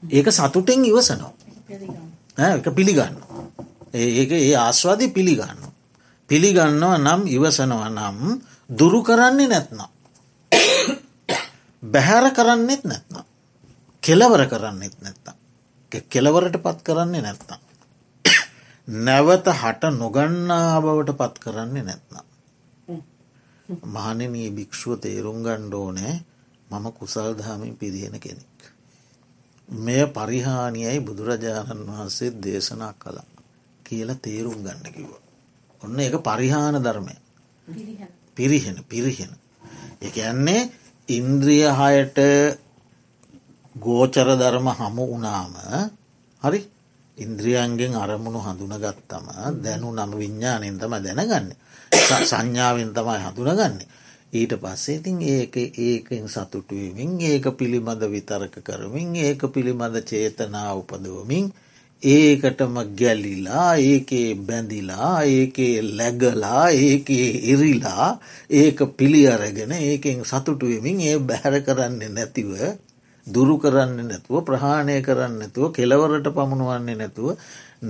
ඒක 0.03 0.27
සතුටෙන් 0.31 0.85
ඉවසනවා 0.85 1.33
එක 2.39 2.67
පිළිගන්න 2.71 3.17
ඒක 3.95 4.31
ඒ 4.33 4.55
ආස්වාදී 4.57 5.11
පිළිගන්න 5.11 5.65
පිළිගන්නවා 6.31 6.99
නම් 6.99 7.21
ඉවසනවා 7.29 7.91
නම් 7.91 8.19
දුරු 8.71 9.01
කරන්නේ 9.03 9.49
නැත්නම්. 9.49 9.91
බැහැර 11.83 12.27
කරන්නෙත් 12.33 12.83
නැත්නම්. 12.85 13.25
කෙලවර 14.03 14.43
කරන්නෙත් 14.47 14.97
නැත්නම්. 14.99 15.37
කෙලවරට 16.05 16.57
පත් 16.59 16.79
කරන්නේ 16.83 17.23
නැත්නම්. 17.23 17.61
නැවත 18.89 19.47
හට 19.53 19.83
නොගන්නා 19.93 20.81
බවට 20.81 21.13
පත් 21.15 21.35
කරන්නේ 21.39 21.85
නැත්නම්. 21.85 22.25
මහනනී 23.89 24.49
භික්‍ෂුව 24.51 24.99
තේරුම් 24.99 25.39
ගණ්ඩෝනෑ 25.43 26.15
මම 26.71 26.87
කුසල් 26.93 27.31
දහමින් 27.35 27.77
පිරිහෙන 27.77 28.17
කෙනෙක්. 28.19 28.54
මෙය 29.69 30.07
පරිහානියයි 30.09 31.01
බුදුරජාණන් 31.01 31.87
වහන්සේ 31.87 32.31
දේශනා 32.37 32.93
කළා 32.95 33.27
කියලා 33.85 34.17
තේරුම් 34.17 34.59
ගන්න 34.59 34.87
කිව. 34.87 35.11
ඔන්න 35.81 36.01
එක 36.01 36.17
පරිහාන 36.21 36.77
ධර්මය. 36.79 37.17
පිරිහෙන. 38.37 38.79
පිරිහෙන. 38.85 39.33
එක 40.01 40.15
ඇන්නේ 40.19 40.71
ඉන්ද්‍රිය 41.09 41.67
හයට 41.71 42.19
ගෝචර 43.77 44.29
ධර්ම 44.35 44.69
හමු 44.71 45.05
වනාම 45.09 45.53
හරි? 46.43 46.61
ඉන්ද්‍රියන්ගෙන් 47.19 47.95
අරමුණු 47.95 48.41
හඳුනගත්තම 48.41 49.27
දැනු 49.57 49.89
නම 49.93 50.11
විඤ්ඥානයෙන් 50.13 50.77
තම 50.77 50.95
දැනගන්න 50.99 51.49
සංඥාවෙන් 52.23 52.91
තමයි 52.91 53.19
හඳුනගන්නේ 53.21 53.87
ඊට 54.35 54.55
පස්සේ 54.59 54.97
ඉතින් 54.97 55.19
ඒක 55.29 55.57
ඒකෙන් 55.81 56.25
සතුටුවමින් 56.29 57.13
ඒක 57.23 57.47
පිළිබඳ 57.55 58.03
විතරක 58.09 58.57
කරමින් 58.61 59.17
ඒක 59.19 59.43
පිළිබඳ 59.49 59.97
චේතනා 60.05 60.71
උපදවමින් 60.75 61.47
ඒකටම 62.03 62.75
ගැලිලා 62.95 63.69
ඒකේ 63.83 64.29
බැඳිලා 64.39 65.13
ඒකේ 65.27 65.77
läගලා 65.93 66.65
ඒකේ 66.81 67.29
ඉරිලා 67.49 68.09
ඒක 68.53 68.81
පිළි 68.97 69.23
අරගෙන 69.29 69.73
ඒකෙන් 69.75 70.25
සතුටුවමින් 70.25 71.01
ඒ 71.03 71.19
බැහැර 71.21 71.61
කරන්නේ 71.63 72.11
නැතිව 72.11 72.51
දුරු 73.27 73.55
කරන්න 73.59 74.03
නැතුව 74.05 74.43
ප්‍රහාණය 74.45 74.99
කරන්න 75.03 75.39
නැතුව 75.39 75.73
කෙලවරට 75.73 76.29
පමුණුවන්නේ 76.33 76.97
නැතුව 76.97 77.31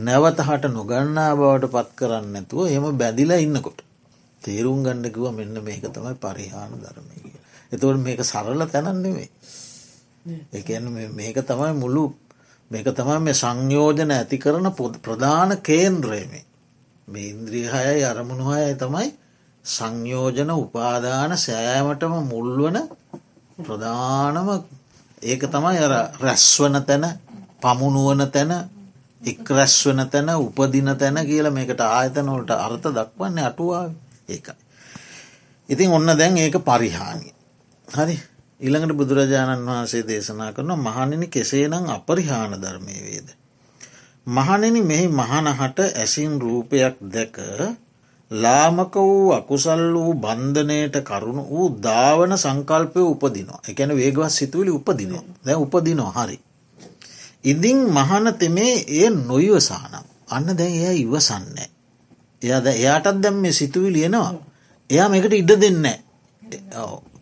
නැවතහට 0.02 0.70
නොගන්නා 0.70 1.30
බවට 1.34 1.72
පත් 1.72 1.90
කරන්න 1.96 2.30
නැතුව 2.32 2.68
එම 2.68 2.86
බැඳිලා 2.96 3.40
ඉන්නකොට. 3.40 3.83
තේරුම් 4.44 4.82
ගණ්ඩකිව 4.82 5.26
මෙන්න 5.32 5.56
මේක 5.62 5.84
තමයි 5.88 6.14
පරිහාන 6.16 6.72
ධර්මය 6.76 7.16
කිය. 7.16 7.38
එතවට 7.72 8.00
මේක 8.00 8.20
සරල 8.22 8.60
තැනන්නෙමේ. 8.66 9.28
එකන්න 10.52 10.86
මේක 11.12 11.38
තමයි 11.42 11.72
මුළු 11.74 12.04
මේක 12.70 12.86
තමයි 12.92 13.18
මේ 13.20 13.34
සංයෝජන 13.34 14.10
ඇති 14.10 14.38
කරන 14.38 14.68
ප්‍රධාන 15.00 15.50
කේන්ද්‍රයමේ. 15.60 16.44
මේ 17.08 17.28
ඉන්ද්‍රියහයයි 17.28 18.04
අරමුණුහයයි 18.04 18.74
තමයි 18.76 19.08
සංයෝජන 19.64 20.50
උපාදාන 20.52 21.32
සෑමටම 21.38 22.14
මුල්වන 22.24 22.76
ප්‍රධානම 23.58 24.48
ඒක 25.22 25.42
තමයි 25.48 25.78
අර 25.80 25.94
රැස්වන 26.18 26.76
තැන 26.82 27.04
පමුණුවන 27.60 28.22
තැන 28.28 28.52
එක් 29.22 29.50
රැස්වන 29.50 30.00
තැන 30.06 30.28
උපදින 30.36 30.90
තැන 30.94 31.16
කියල 31.22 31.50
මේකට 31.50 31.80
ආයතනොලට 31.82 32.50
අර්ථ 32.56 32.88
දක්වන්නේ 32.90 33.44
අටුවාව. 33.44 33.90
ඒකයි. 34.28 34.54
ඉතින් 35.68 35.90
ඔන්න 35.90 36.06
දැන් 36.14 36.36
ඒක 36.36 36.56
පරිහානිය. 36.60 37.32
හරි 37.88 38.16
ඉළඟට 38.60 38.94
බුදුරජාණන් 38.94 39.66
වහන්සේ 39.66 40.02
දේශනා 40.04 40.52
කරන 40.52 40.72
මහනිනි 40.78 41.26
කෙසේනම් 41.28 41.88
අපරිහාන 41.90 42.52
ධර්මය 42.56 42.94
වේද. 43.00 43.28
මහනෙන 44.26 44.76
මෙහි 44.82 45.08
මහනහට 45.10 45.78
ඇසින් 45.94 46.40
රූපයක් 46.40 46.96
දැක 47.06 47.36
ලාමක 48.30 48.94
වූ 48.96 49.32
අකුසල් 49.32 49.82
වූ 49.94 50.14
බන්ධනයට 50.16 50.96
කරුණු 51.02 51.42
වූ 51.44 51.68
ධාවන 51.78 52.32
සංකල්පය 52.34 53.00
උපදිනවා 53.02 53.60
එකැන 53.68 53.92
වේගවත් 53.92 54.30
සිතුවලි 54.30 54.70
උපදිනවා 54.70 55.24
දැ 55.44 55.56
උපදිනවා 55.56 56.12
හරි. 56.16 56.40
ඉදිං 57.44 57.78
මහන 57.88 58.26
තෙමේ 58.34 58.74
එය 58.88 59.10
නොයිවසානම් 59.10 60.06
අන්න 60.28 60.46
දැන් 60.52 60.74
එය 60.82 60.96
ඉවසන්නේ. 60.98 61.68
එයාද 62.44 62.66
එයාටත් 62.72 63.22
දැම් 63.22 63.36
මේ 63.36 63.52
සිතුවි 63.52 63.92
ලියනවා 63.92 64.32
එයා 64.90 65.08
මේකට 65.08 65.34
ඉඩ 65.34 65.52
දෙන්න 65.58 65.86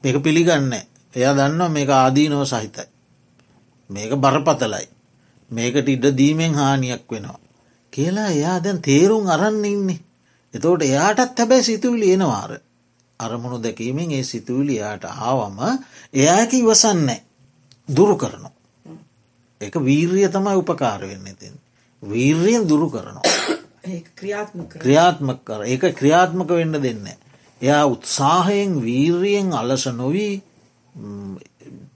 මේක 0.03 0.17
පිළිගන්න 0.21 0.73
එයා 1.13 1.35
දන්නවා 1.35 1.69
මේක 1.69 1.91
ආදීනෝ 1.91 2.45
සහිතයි. 2.45 2.87
මේක 3.91 4.13
බරපතලයි. 4.15 4.87
මේකට 5.51 5.89
ඉඩ 5.89 6.07
දීමෙන් 6.13 6.55
හානියක් 6.55 7.05
වෙනවා. 7.11 7.39
කියලා 7.93 8.29
එයා 8.29 8.59
දැන් 8.59 8.81
තේරුම් 8.81 9.27
අරන්න 9.27 9.65
ඉන්නේ. 9.67 10.01
එතෝට 10.55 10.83
එයාටත් 10.83 11.39
හැබැයි 11.39 11.63
සිතුවිලි 11.63 12.13
එනවාර 12.13 12.53
අරමුණු 13.21 13.59
දැකීමෙන් 13.59 14.11
ඒ 14.11 14.25
සිතුවිලි 14.25 14.77
යාට 14.77 15.05
ආවම 15.07 15.59
එයාක 16.15 16.55
ඉවසන්නේ 16.55 17.21
දුරු 17.89 18.17
කරනවා. 18.17 18.55
එක 19.61 19.75
වීර්ය 19.81 20.29
තමයි 20.29 20.57
උපකාර 20.57 21.01
වෙන්න 21.03 21.37
තින් 21.37 21.55
වීර්යෙන් 22.03 22.69
දුරු 22.69 22.91
කරනවා. 22.91 23.23
ක්‍රියාත්මක 24.77 25.41
කර 25.43 25.61
ඒක 25.65 25.85
ක්‍රියාත්මක 25.93 26.51
වෙන්න 26.51 26.79
දෙන්න. 26.79 27.07
එයා 27.61 27.85
උත්සාහයෙන් 27.87 28.79
වීර්යෙන් 28.79 29.53
අලස 29.53 29.87
නොවී 29.93 30.43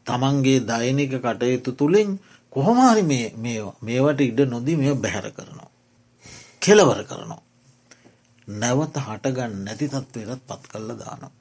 තමන්ගේ 0.04 0.60
දෛනික 0.62 1.12
කටයුතු 1.16 1.72
තුළින් 1.74 2.18
කොහොමහරි 2.52 3.02
මේවට 3.82 4.20
ඉඩ 4.22 4.40
නොදී 4.46 4.76
මෙ 4.76 4.94
බැහැර 4.96 5.30
කරනවා. 5.30 5.70
කෙලවර 6.60 7.00
කරනවා. 7.04 7.42
නැවත 8.48 8.96
හටගන්න 8.98 9.64
නැති 9.64 9.88
තත්වයටත් 9.88 10.42
පත් 10.42 10.62
කල්ල 10.66 10.90
දානවා. 10.94 11.32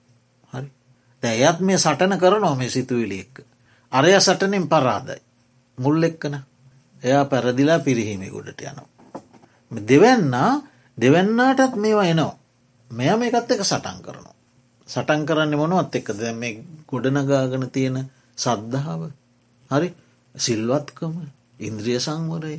හරි 0.53 0.69
දැයත් 1.23 1.59
මේ 1.61 1.77
සටන 1.77 2.17
කරනවා 2.17 2.55
මේ 2.55 2.69
සිතුවිලි 2.69 3.19
එක්ක. 3.19 3.35
අරය 3.91 4.19
සටනෙන් 4.19 4.67
පරාදයි. 4.67 5.21
මුල් 5.77 6.03
එක්කන 6.03 6.35
එයා 7.01 7.25
පැරදිලා 7.25 7.79
පිරිහීමේ 7.79 8.29
ගොඩට 8.29 8.61
යනවා. 8.61 8.94
දෙවන්න 9.83 10.35
දෙවන්නටත් 10.97 11.75
මේවා 11.77 12.05
එනවා. 12.05 12.37
මෙය 12.91 13.11
මේකත් 13.15 13.51
එක 13.51 13.63
සටන් 13.63 13.99
කරනවා. 13.99 14.35
සටන් 14.89 15.25
කරන්න 15.25 15.53
මොනුවත් 15.53 15.95
එක්ක 15.95 16.09
දැ 16.13 16.33
මේ 16.33 16.63
ගොඩනගාගන 16.87 17.65
තියෙන 17.69 17.97
සද්ධාව 18.37 19.01
හරි 19.71 19.89
සිල්වත්කම 20.35 21.13
ඉන්ද්‍රිය 21.59 21.99
සංවරය 21.99 22.57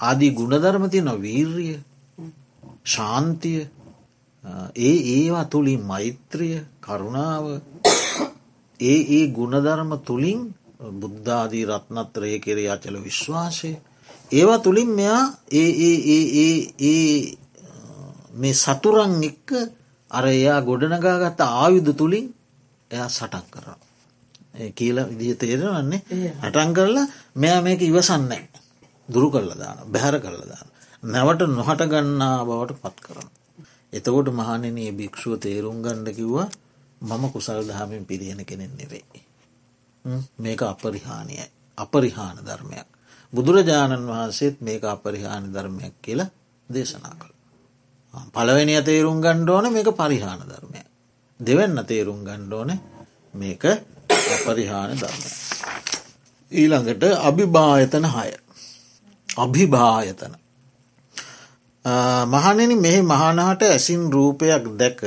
ආදී 0.00 0.32
ගුණධර්ම 0.32 0.84
තියන 0.88 1.10
වීර්රිය 1.18 1.76
ශාන්තිය 2.86 3.60
ඒ 4.80 4.96
ඒවා 5.10 5.46
තුළින් 5.46 5.82
මෛත්‍රිය 5.82 6.56
කරුණාව 6.80 7.44
ඒ 8.80 8.98
ඒ 9.10 9.24
ගුණධර්ම 9.30 9.90
තුළින් 10.00 10.40
බුද්ධාදී 10.92 11.64
රත්නත්‍රය 11.66 12.38
කෙරේ 12.38 12.70
අචල 12.70 12.96
විශ්වාසය 13.00 13.72
ඒවා 14.32 14.58
තුළින් 14.58 14.90
මෙයා 14.90 15.22
ඒ 15.52 16.82
මේ 18.34 18.54
සතුරන් 18.54 19.14
එක්ක 19.22 19.50
අර 20.10 20.24
එයා 20.28 20.60
ගොඩනගාගත්ත 20.62 21.40
ආයුධ 21.42 21.92
තුළින් 21.94 22.26
එයා 22.90 23.08
සටක් 23.10 23.46
කරා. 23.50 23.78
කියල 24.70 24.98
විදිහ 25.10 25.36
තේරවන්නේ 25.36 26.00
හටන් 26.40 26.70
කරලා 26.72 27.06
මෙයා 27.34 27.60
මේක 27.60 27.80
ඉවසන්නේ 27.82 28.44
දුරු 29.08 29.28
කරල 29.30 29.50
දාන 29.54 29.78
බැහැර 29.86 30.16
කරල 30.18 30.42
දාන. 30.44 30.68
නැවට 31.04 31.42
නොහට 31.50 31.82
ගන්නා 31.86 32.44
බවට 32.44 32.80
පත් 32.80 32.98
කරන. 33.00 33.28
එතකොට 33.92 34.28
මහනනයේ 34.30 34.92
භික්ෂුව 34.92 35.34
තේරුම් 35.38 35.78
ගණ්ඩ 35.78 36.08
කිව්වා 36.12 36.48
මම 37.00 37.24
කුසල් 37.30 37.60
දහමින් 37.62 38.04
පිරියෙන 38.04 38.44
කෙනෙන් 38.44 38.72
නෙවෙයි. 38.72 39.22
මේක 40.38 40.62
අපරිහානියයි 40.64 41.46
අපරිහාන 41.78 42.36
ධර්මයක්. 42.40 42.88
බුදුරජාණන් 43.32 44.06
වහන්සේත් 44.06 44.60
මේක 44.60 44.84
අපරිහානි 44.86 45.48
ධර්මයක් 45.48 45.94
කියලා 45.98 46.30
දේශනා 46.68 47.14
කළ. 47.14 47.32
පළවෙනි 48.30 48.74
තේරුම් 48.82 49.18
ගණ්ඩෝන 49.20 49.64
මේක 49.68 49.88
පරිහාන 49.92 50.40
ධර්මය. 50.42 50.80
දෙවන්න 51.40 51.78
තේරුම් 51.84 52.20
ගණ්ඩෝන 52.20 52.70
මේක 53.34 53.64
අපරිහාන 54.34 54.90
ධර්මය. 54.94 55.28
ඊළඟට 56.52 57.02
අභිභායතන 57.20 58.04
හය. 58.06 58.30
අභිභායතන. 59.28 60.32
මහනෙන 62.26 62.72
මෙහි 62.78 63.00
මහනහට 63.02 63.62
ඇසින් 63.64 64.02
රූපයක් 64.08 64.64
දැක 64.74 65.00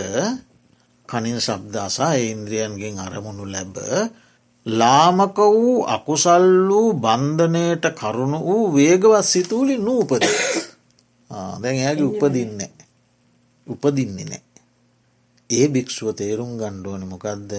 කනින් 1.09 1.39
සබ්දාසා 1.39 2.13
ඉන්ද්‍රියන්ගෙන් 2.25 2.99
අරමුණු 2.99 3.45
ලැබ 3.45 3.75
ලාමක 4.65 5.37
වූ 5.37 5.85
අකුසල් 5.87 6.45
වූ 6.67 6.93
බන්ධනයට 6.95 7.85
කරුණු 7.93 8.39
වූ 8.39 8.73
වේගවත් 8.73 9.23
සිතුූලි 9.23 9.77
නූපද 9.79 10.23
දැන් 11.59 11.77
ඇගේ 11.79 12.03
උපදින්නේ. 12.03 12.71
උපදින්නේ 13.67 14.25
නෑ. 14.25 14.43
ඒ 15.49 15.67
භික්ෂුව 15.67 16.09
තේරුම් 16.13 16.57
ගණ්ඩුවන 16.57 17.05
මොකක්ද 17.05 17.51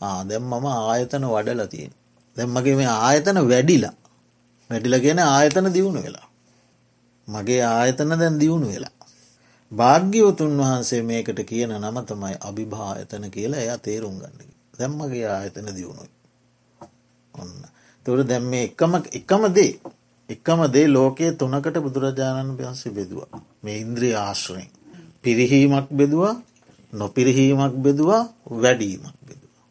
ආදැම් 0.00 0.44
මම 0.44 0.66
ආයතන 0.68 1.24
වඩලතියෙන් 1.26 1.92
දැම්මගේ 2.36 2.76
මේ 2.76 2.90
ආයතන 2.98 3.38
වැඩිලා. 3.44 3.94
වැඩිලගෙන 4.70 5.20
ආයතන 5.20 5.72
දියුණු 5.74 6.00
වෙලා. 6.02 6.28
මගේ 7.28 7.62
ආයතන 7.66 8.18
දැන් 8.18 8.40
දියුණු 8.40 8.68
වෙලා. 8.68 8.94
භාග්‍යවතුන් 9.72 10.52
වහන්සේ 10.58 11.02
මේකට 11.02 11.40
කියන 11.44 11.72
නම 11.76 11.98
තමයි 12.04 12.36
අභිභායතන 12.40 13.24
කියලා 13.30 13.60
එයා 13.60 13.78
තේරුම් 13.78 14.14
ගන්න. 14.16 14.54
දැම්මගේ 14.78 15.26
ආයතන 15.28 15.76
දියුණුයි 15.76 16.17
ඔන්න 17.38 17.52
තුර 18.06 18.18
දැම් 18.24 18.44
මේ 18.44 18.64
එකම 18.64 18.92
එකම 19.12 19.42
දේ 19.50 19.72
එකම 20.28 20.60
දේ 20.68 20.86
ලෝකයේ 20.88 21.32
තුනකට 21.34 21.76
බුදුරජාණන් 21.78 22.56
වහන්සේ 22.56 22.92
බෙදවා 22.92 23.42
මේ 23.62 23.78
ඉන්ද්‍රී 23.78 24.14
ආශ්‍රයෙන් 24.16 24.70
පිරිහීමක් 25.24 25.88
බෙදවා 25.92 26.34
නොපිරිහීමක් 26.92 27.74
බෙදවා 27.76 28.22
වැඩීමක් 28.52 29.16
බෙදවා. 29.20 29.64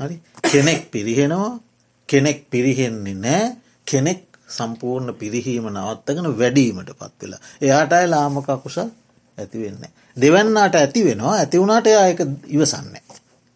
හරි 0.00 0.16
කෙනෙක් 0.42 0.80
පිරිහෙනවා 0.86 1.60
කෙනෙක් 2.08 2.38
පිරිහෙන්නේ 2.46 3.14
නෑ 3.16 3.56
කෙනෙක් 3.86 4.22
සම්පූර්ණ 4.48 5.14
පිරිහීම 5.14 5.66
නවත්තගෙන 5.66 6.28
වැඩීමට 6.34 6.90
පත් 6.90 7.14
වෙලා. 7.20 7.40
එයාටයි 7.60 8.06
ලාමකකුසල් 8.06 8.88
ඇතිවෙන්න. 9.38 9.84
දෙවන්නට 10.16 10.74
ඇති 10.74 11.04
වෙනවා 11.04 11.34
ඇති 11.34 11.58
වුණට 11.58 11.86
එයා 11.86 12.06
එක 12.06 12.20
ඉවසන්නේ. 12.48 13.02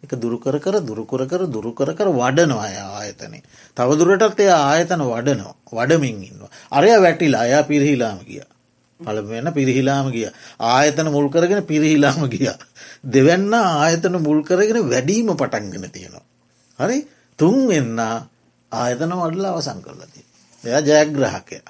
එක 0.03 0.15
දුරුකර 0.17 0.59
කර 0.59 0.75
දුරුකර 0.81 1.21
කර 1.25 1.41
දුරුකර 1.47 1.89
කර 1.93 2.07
වඩනවා 2.11 2.63
අය 2.63 2.77
ආයතනය. 2.77 3.39
තවදුරටත් 3.77 4.39
එය 4.39 4.51
ආයතන 4.51 5.03
වඩනවා 5.03 5.55
වඩමින් 5.73 6.23
ඉන්නවා. 6.23 6.51
අරය 6.71 6.89
වැටිලා 6.97 7.41
අයා 7.41 7.63
පිරිහිලාම 7.63 8.19
කිය. 8.21 8.43
පළවෙන්න 8.99 9.51
පිරිහිලාම 9.51 10.11
ගිය. 10.11 10.27
ආයතන 10.59 11.07
මුල් 11.07 11.29
කරගෙන 11.29 11.63
පිරිහිලාම 11.63 12.29
ගිය. 12.29 12.49
දෙවන්න 13.05 13.53
ආයතන 13.53 14.15
මුල් 14.19 14.43
කරගෙන 14.43 14.79
වැඩීම 14.85 15.29
පටන්ගෙන 15.33 15.85
තියෙනවා. 15.89 16.25
හරි 16.79 16.97
තුන් 17.39 17.67
වෙන්න 17.67 17.99
ආයතන 17.99 19.11
වඩල 19.13 19.45
අවසං 19.47 19.79
කරලති. 19.81 20.21
එය 20.63 20.81
ජයග්‍රහකය. 20.81 21.61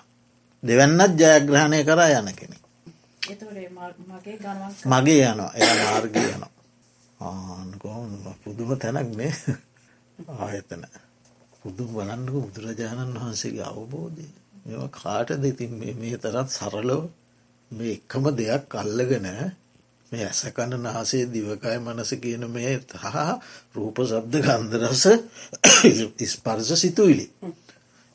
දෙවන්නත් 0.63 1.13
ජයග්‍රහණය 1.17 1.83
කරා 1.83 2.09
යන 2.13 2.29
කෙනෙ. 2.31 2.57
මගේ 4.87 5.21
යනවා 5.25 5.51
එය 5.53 5.69
මාර්ග 5.81 6.15
යනවා. 6.17 6.52
ආනකොම 7.23 8.11
පුදුම 8.41 8.69
තැනක්නේ 8.77 9.33
ආයතන. 10.37 10.83
පුදුම් 11.61 11.89
බලන්නක 11.93 12.35
බුදුරජාණන් 12.35 13.15
වහන්සේගේ 13.15 13.65
අවබෝධය. 13.65 14.27
මෙ 14.65 14.73
කාට 14.91 15.29
දෙතින් 15.39 15.71
මේ 15.97 16.17
තරත් 16.17 16.49
සරලෝ 16.51 17.03
මේ 17.71 17.93
එක්කම 17.93 18.25
දෙයක් 18.33 18.75
අල්ලගෙන 18.75 19.27
මේ 20.11 20.23
ඇසකන්න 20.23 20.73
නාසේ 20.79 21.25
දිවකයි 21.27 21.77
මනස 21.79 22.11
කියන 22.17 22.43
මේ 22.49 22.73
තහා 22.85 23.27
රූප 23.75 23.97
සබ්ද 24.03 24.33
ගන්දරස 24.41 25.03
ස්පර්ස 26.27 26.69
සිතුවිලි. 26.75 27.25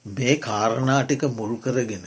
මේ 0.06 0.34
කාරණාටික 0.38 1.22
මුල් 1.30 1.52
කරගෙන 1.58 2.06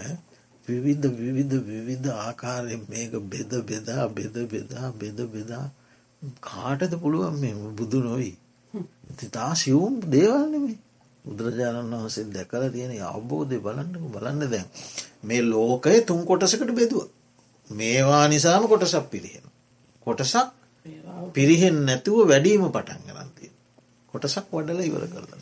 විවිධ 0.67 1.07
විවිධ 1.17 1.55
විවිධ 1.65 2.07
ආකාරයෙන් 2.19 2.81
මේක 2.89 3.13
බෙද 3.25 3.51
බෙදා 3.63 4.05
බෙද 4.09 4.35
බෙදා 4.45 4.87
බෙද 4.93 5.19
බෙදා 5.27 5.65
කාටද 6.41 6.93
පුළුවන් 6.97 7.35
මේ 7.37 7.53
බුදු 7.73 7.99
නොවී. 8.01 8.35
තිතා 9.17 9.51
සිවුම් 9.55 9.95
දේවල්නෙමේ 10.07 10.77
බුදුරජාණන් 11.25 11.93
වහන්සේ 11.93 12.25
දැකල 12.29 12.63
තියෙන 12.69 12.93
අවබෝධය 13.03 13.57
බලන්නක 13.59 14.05
බලන්න 14.07 14.43
දැන් 14.45 14.67
මේ 15.23 15.41
ලෝකය 15.43 15.97
තුන් 16.03 16.21
කොටසකට 16.23 16.71
බෙදුව. 16.71 17.07
මේවා 17.69 18.25
නිසාම 18.27 18.63
කොටසක් 18.65 19.05
පිරිහෙන. 19.07 19.45
කොටසක් 20.07 20.37
පිරිහෙන් 21.33 21.77
නැතුව 21.85 22.19
වැඩීම 22.25 22.63
පටන් 22.67 23.01
ගරන්තිය. 23.07 23.51
කොටසක් 24.13 24.45
වඩල 24.51 24.81
ඉවර 24.81 25.05
කරලද. 25.07 25.33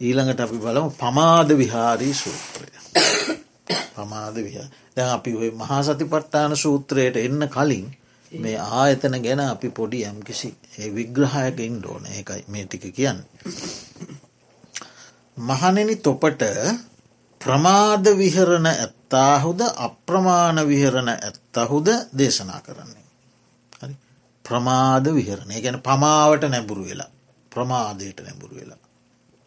ඊළඟට 0.00 0.40
අපි 0.40 0.56
බලමු 0.58 0.90
පමාද 0.94 1.48
විහාරී 1.54 2.14
සූත්‍රය. 2.14 2.68
පමාද 3.94 4.36
විහා 4.38 4.68
දැන් 4.96 5.10
අපි 5.10 5.30
ඔය 5.34 5.50
මහා 5.52 5.82
සතිපට්ටාන 5.82 6.56
සූත්‍රයට 6.56 7.16
එන්න 7.18 7.48
කලින් 7.48 7.86
මේ 8.32 8.56
ආයතන 8.58 9.16
ගැන 9.18 9.40
අපි 9.42 9.68
පොඩි 9.70 10.02
යම්කිසි 10.04 10.48
විග්‍රහයක 10.90 11.60
ඉන්ඩෝන 11.60 12.06
ඒකයි 12.08 12.44
මේ 12.48 12.64
ටික 12.66 12.86
කියන්න. 12.92 13.20
මහනෙනි 15.36 15.96
තොපට 15.98 16.42
ප්‍රමාද 17.40 18.04
විහරණ 18.14 18.66
ඇත්තාහුද 18.66 19.60
අප්‍රමාණ 19.78 20.58
විහරණ 20.64 21.08
ඇත්තහුද 21.10 21.88
දේශනා 22.18 22.60
කරන්නේ. 22.60 23.04
හරි 23.72 23.94
ප්‍රමාද 24.44 25.06
විහරණය 25.10 25.60
ගැන 25.60 25.82
පමාවට 25.82 26.44
නැබුරු 26.46 26.84
වෙලා 26.84 27.10
ප්‍රමාදයට 27.52 28.18
නැබුරු 28.20 28.56
වෙලා. 28.56 28.82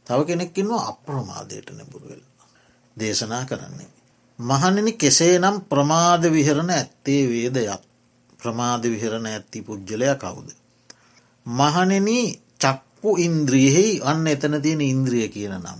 තව 0.08 0.20
කෙනෙක්කින්වා 0.26 0.88
අප්‍රමාදයට 0.88 1.70
නැබුරු 1.72 2.10
වෙලා. 2.10 2.48
දේශනා 2.98 3.46
කරන්නේ. 3.46 3.97
මහනෙනි 4.40 4.94
කෙසේ 4.94 5.36
නම් 5.40 5.58
ප්‍රමාද 5.64 6.24
විහරණ 6.30 6.70
ඇත්තේ 6.70 7.22
වේදයක් 7.28 7.82
ප්‍රමාද 8.40 8.84
විහරණ 8.86 9.26
ඇත්ති 9.26 9.62
පුද්ගලය 9.62 10.08
කවුද. 10.16 10.50
මහනෙන 11.46 12.08
චක්කු 12.60 13.12
ඉන්ද්‍රියෙහි 13.18 14.02
අන්න 14.02 14.28
එතන 14.28 14.62
තියෙන 14.62 14.82
ඉන්ද්‍රිය 14.84 15.28
කියන 15.28 15.56
නම. 15.58 15.80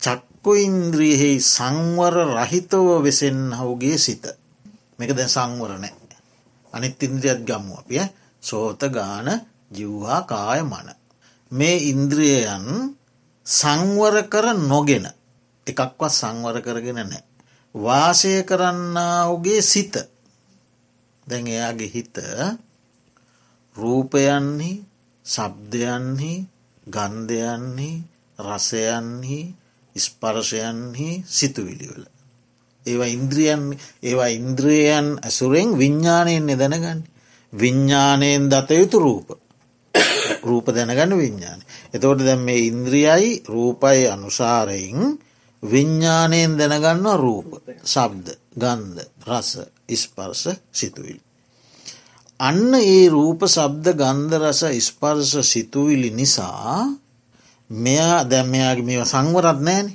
චක්කු 0.00 0.50
ඉන්ද්‍රියෙහි 0.60 1.40
සංවර 1.46 2.16
රහිතව 2.30 2.86
වෙසෙන් 3.04 3.38
හවුගේ 3.52 3.98
සිත. 3.98 4.24
මේක 4.98 5.10
දැ 5.12 5.28
සංවර 5.28 5.72
නෑ. 5.74 5.94
අනිත් 6.72 7.02
ඉන්ද්‍රියත් 7.02 7.40
ගම්මු 7.40 7.72
අපිය 7.80 8.04
සෝත 8.42 8.82
ගාන 8.88 9.28
ජිව්වා 9.70 10.20
කාය 10.22 10.60
මන. 10.62 10.88
මේ 11.50 11.76
ඉන්ද්‍රියයන් 11.88 12.66
සංවර 13.46 14.16
කර 14.24 14.46
නොගෙන 14.62 15.06
එකක්වත් 15.66 16.12
සංවර 16.12 16.56
කරගෙන 16.60 17.00
නෑ. 17.02 17.24
වාසය 17.74 18.42
කරන්නාවගේ 18.42 19.62
සිත 19.62 19.94
දැන් 21.26 21.46
එයාගේ 21.46 21.90
හිත 21.90 22.16
රූපයන්හි 23.76 24.72
සබ්දයන්හි 25.26 26.34
ගන්ධයන්හි 26.86 27.90
රසයන්හි 28.38 29.40
ස්පර්ශයන්හි 29.96 31.24
සිතුවිලිවල. 31.28 32.02
ඒවා 32.86 33.08
ඉන්ද්‍රියන් 33.08 33.62
ඒවා 34.02 34.30
ඉන්ද්‍රියයන් 34.30 35.08
ඇසුරෙන් 35.18 35.78
විඤ්ඥානයෙන් 35.78 36.46
දැනගන්න. 36.52 37.00
විඤ්ඥානයෙන් 37.52 38.44
දතයුතු 38.46 38.98
රූප. 38.98 39.28
රූප 40.42 40.66
දැනගන්න 40.68 41.16
විඤ්ඥාන. 41.16 41.60
එතකොට 41.90 42.20
දැම් 42.20 42.40
මේ 42.40 42.66
ඉන්ද්‍රියයි 42.66 43.42
රූපයි 43.46 44.06
අනුසාරයෙන් 44.06 45.18
විඤ්ඥානයෙන් 45.64 46.58
දැනගන්න 46.58 47.06
රූප 47.16 47.50
සබ්ද 47.84 48.26
ගන්ධ 48.54 49.00
රස 49.28 49.50
ඉස්පර්ස 49.88 50.42
සිතුවිල්. 50.72 51.20
අන්න 52.40 52.74
ඒ 52.74 53.08
රූප 53.08 53.46
සබ්ද 53.46 53.94
ගන්ධ 53.94 54.34
රස 54.42 54.62
ස්පර්ශ 54.80 55.34
සිතුවිලි 55.42 56.10
නිසා 56.10 56.82
මෙයා 57.70 58.18
දැම්මයාගේ 58.24 58.84
මේ 58.84 59.04
සංවරත් 59.04 59.60
නෑන 59.60 59.86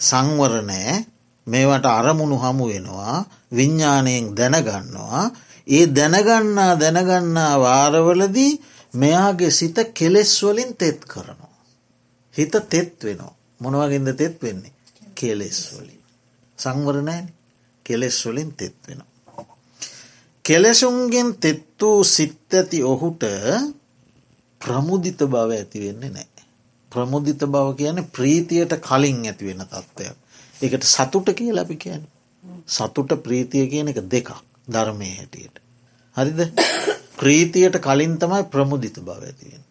සංවර 0.00 0.54
නෑ 0.62 1.06
මේවට 1.46 1.86
අරමුණු 1.88 2.36
හමු 2.36 2.64
වෙනවා. 2.68 3.16
විඤ්ඥානයෙන් 3.52 4.26
දැනගන්නවා. 4.34 5.22
ඒ 5.66 5.86
දැනගන්නා 5.88 6.72
දැනගන්නා 6.74 7.54
වාරවලදී 7.60 8.52
මෙයාගේ 8.94 9.50
සිත 9.50 9.76
කෙලෙස්වලින් 9.94 10.70
තෙත් 10.74 11.00
කරනවා. 11.04 11.54
හිත 12.34 12.54
තෙත් 12.68 13.04
වෙනවා. 13.04 13.34
මොනවගින්ද 13.60 14.08
තෙත් 14.12 14.36
වෙන්නේ? 14.42 14.73
කෙලෙස්වලින්. 15.24 16.00
සංවරණෑන 16.58 17.26
කෙලෙස්වලින් 17.86 18.52
තෙත් 18.54 18.76
වෙනවා. 18.86 19.14
කෙලෙසුන්ගෙන් 20.44 21.34
තෙත් 21.36 21.64
වූ 21.80 22.04
සිත් 22.06 22.54
ඇති 22.54 22.82
ඔහුට 22.84 23.22
ප්‍රමුදිත 24.60 25.20
බව 25.26 25.50
ඇති 25.52 25.78
වෙන්නේ 25.80 26.10
නෑ. 26.10 26.42
ප්‍රමුදිත 26.92 27.42
බව 27.46 27.66
කියන 27.74 27.98
ප්‍රීතියට 28.08 28.74
කලින් 28.80 29.20
ඇති 29.24 29.46
වෙන 29.46 29.62
තත්ත්වයක්. 29.64 30.16
එකට 30.62 30.84
සතුට 30.86 31.28
කිය 31.32 31.52
ලැබි 31.52 31.76
කියන. 31.76 32.02
සතුට 32.68 33.10
ප්‍රීතිය 33.18 33.64
කියන 33.66 33.88
එක 33.88 34.00
දෙකක් 34.06 34.30
ධර්මය 34.68 35.08
හැටියට. 35.12 35.56
හරිද 36.16 36.40
ප්‍රීතියට 37.16 37.80
කලින් 37.80 38.18
තමයි 38.18 38.44
ප්‍රමුදිත 38.46 39.00
බව 39.00 39.20
ඇතිවෙන්. 39.22 39.64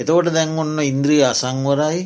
එතකොට 0.00 0.30
දැන් 0.30 0.58
ඔන්න 0.58 0.78
ඉන්ද්‍රිය 0.82 1.22
අසංවරයි 1.24 2.02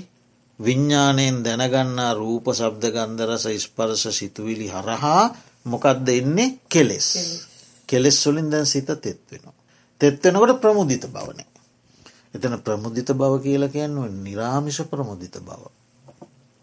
විඤ්ඥානයෙන් 0.65 1.43
දැනගන්නා 1.43 2.13
රූප 2.15 2.47
සබ්ද 2.53 2.85
ගන්දරස 2.91 3.47
ස්පරස 3.59 4.05
සිතුවිලි 4.11 4.69
හරහා 4.69 5.25
මොකක්ද 5.65 6.09
එන්නේ 6.11 6.59
කෙලෙස්. 6.69 7.09
කෙලෙස් 7.89 8.27
වලින් 8.27 8.51
දැන් 8.51 8.67
සිත 8.67 8.87
තෙත් 8.87 9.21
වෙනවා. 9.31 9.55
තෙත්වෙනකොට 10.01 10.61
ප්‍රමුදිත 10.61 11.07
බවනේ. 11.09 11.47
එතන 12.35 12.59
ප්‍රමුදිත 12.61 13.13
බව 13.13 13.43
කියල 13.43 13.69
කියන්නුව 13.69 14.11
නිරාමිෂ 14.19 14.83
ප්‍රමුදිත 14.85 15.37
බව. 15.41 15.63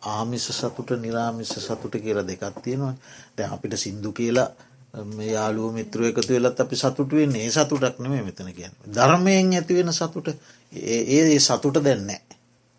ආමිස 0.02 0.48
සතුට 0.50 0.90
නිරාමිස 0.98 1.50
සතුට 1.60 1.96
කියලා 1.96 2.24
දෙකක් 2.24 2.64
තියෙනවා 2.64 2.96
දැ 3.38 3.48
අපිට 3.48 3.76
සින්දු 3.76 4.12
කියලා 4.12 4.50
යාලුව 5.26 5.74
මිත්‍ර 5.74 6.04
එකතු 6.04 6.34
වෙලත් 6.34 6.60
අපි 6.60 6.76
සතුට 6.76 7.12
වෙන්නේ 7.12 7.46
ඒ 7.46 7.52
සතුටක් 7.52 8.00
නෙම 8.00 8.14
මෙතන 8.24 8.52
කියන්න. 8.52 8.74
ධර්මයෙන් 8.88 9.54
ඇතිවෙන 9.54 9.94
සතුට 9.94 10.28
ඒ 10.74 11.40
සතුට 11.40 11.84
දෙන්නෑ. 11.84 12.22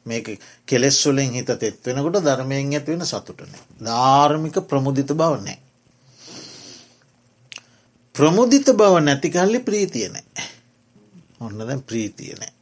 මේක 0.07 0.41
කෙලෙස්වලින් 0.67 1.33
හිත 1.33 1.51
තෙත්වෙනකොට 1.55 2.25
ධර්මයෙන් 2.25 2.73
ඇතිවෙන 2.73 3.07
සතුටන. 3.07 3.53
ධාර්මික 3.81 4.57
ප්‍රමුදිත 4.63 5.13
බව 5.13 5.35
නෑ. 5.39 5.59
ප්‍රමුදිත 8.15 8.73
බව 8.73 9.01
නැතිකල්ලි 9.01 9.61
ප්‍රීතියනෑ. 9.61 10.49
ඔන්න 11.41 11.59
දැන් 11.61 11.83
ප්‍රීතියනෑ. 11.83 12.53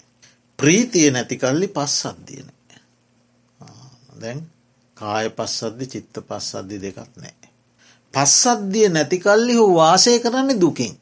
ප්‍රීතිය 0.59 1.11
නැතිකල්ලි 1.11 1.69
පස් 1.69 1.99
සද්ධියන. 2.01 2.49
දැන් 4.21 4.43
කාය 4.97 5.31
පස්සද්ධි 5.31 5.87
චිත්ත 5.87 6.21
පස්සද්ධි 6.21 6.79
දෙකක් 6.79 6.99
නෑ. 7.17 7.49
පස්සද්ධිය 8.15 8.89
නැතිකල්ලි 8.89 9.55
හු 9.55 9.75
වාසය 9.75 10.19
කරන්නේ 10.19 10.61
දුකින්. 10.61 10.95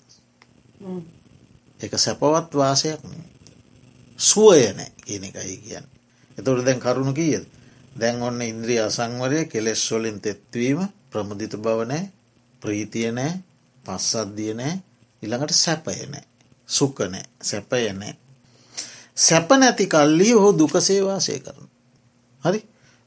එක 1.80 1.92
සැපවත් 1.96 2.54
වාසයක් 2.54 3.00
සුවය 4.18 4.72
නෑ 4.72 4.90
කියන 4.98 5.24
එකයි 5.24 5.56
කියන්න. 5.58 5.95
එතොට 6.38 6.64
දැන් 6.64 6.80
කරුණු 6.80 7.12
කියද. 7.12 7.44
දැන් 7.96 8.22
ඔන්න 8.22 8.42
ඉන්ද්‍රිය 8.42 8.80
අසංවරය 8.80 9.44
කෙලෙස් 9.46 9.82
වලින් 9.90 10.20
තෙත්වීම 10.20 10.80
ප්‍රමුදිත 11.10 11.56
බවනෑ 11.56 12.04
ප්‍රීතියනෑ 12.62 13.32
පස්සද්ධියනෑ 13.84 14.74
ඉළඟට 15.22 15.54
සැපයනෑ 15.54 16.24
සුකනෑ 16.68 17.26
සැපයනෑ 17.42 18.14
සැප 19.16 19.50
නැති 19.50 19.86
කල්ලි 19.86 20.30
හෝ 20.32 20.52
දුකසේවාසය 20.52 21.38
කරන. 21.38 21.68
හරි 22.44 22.60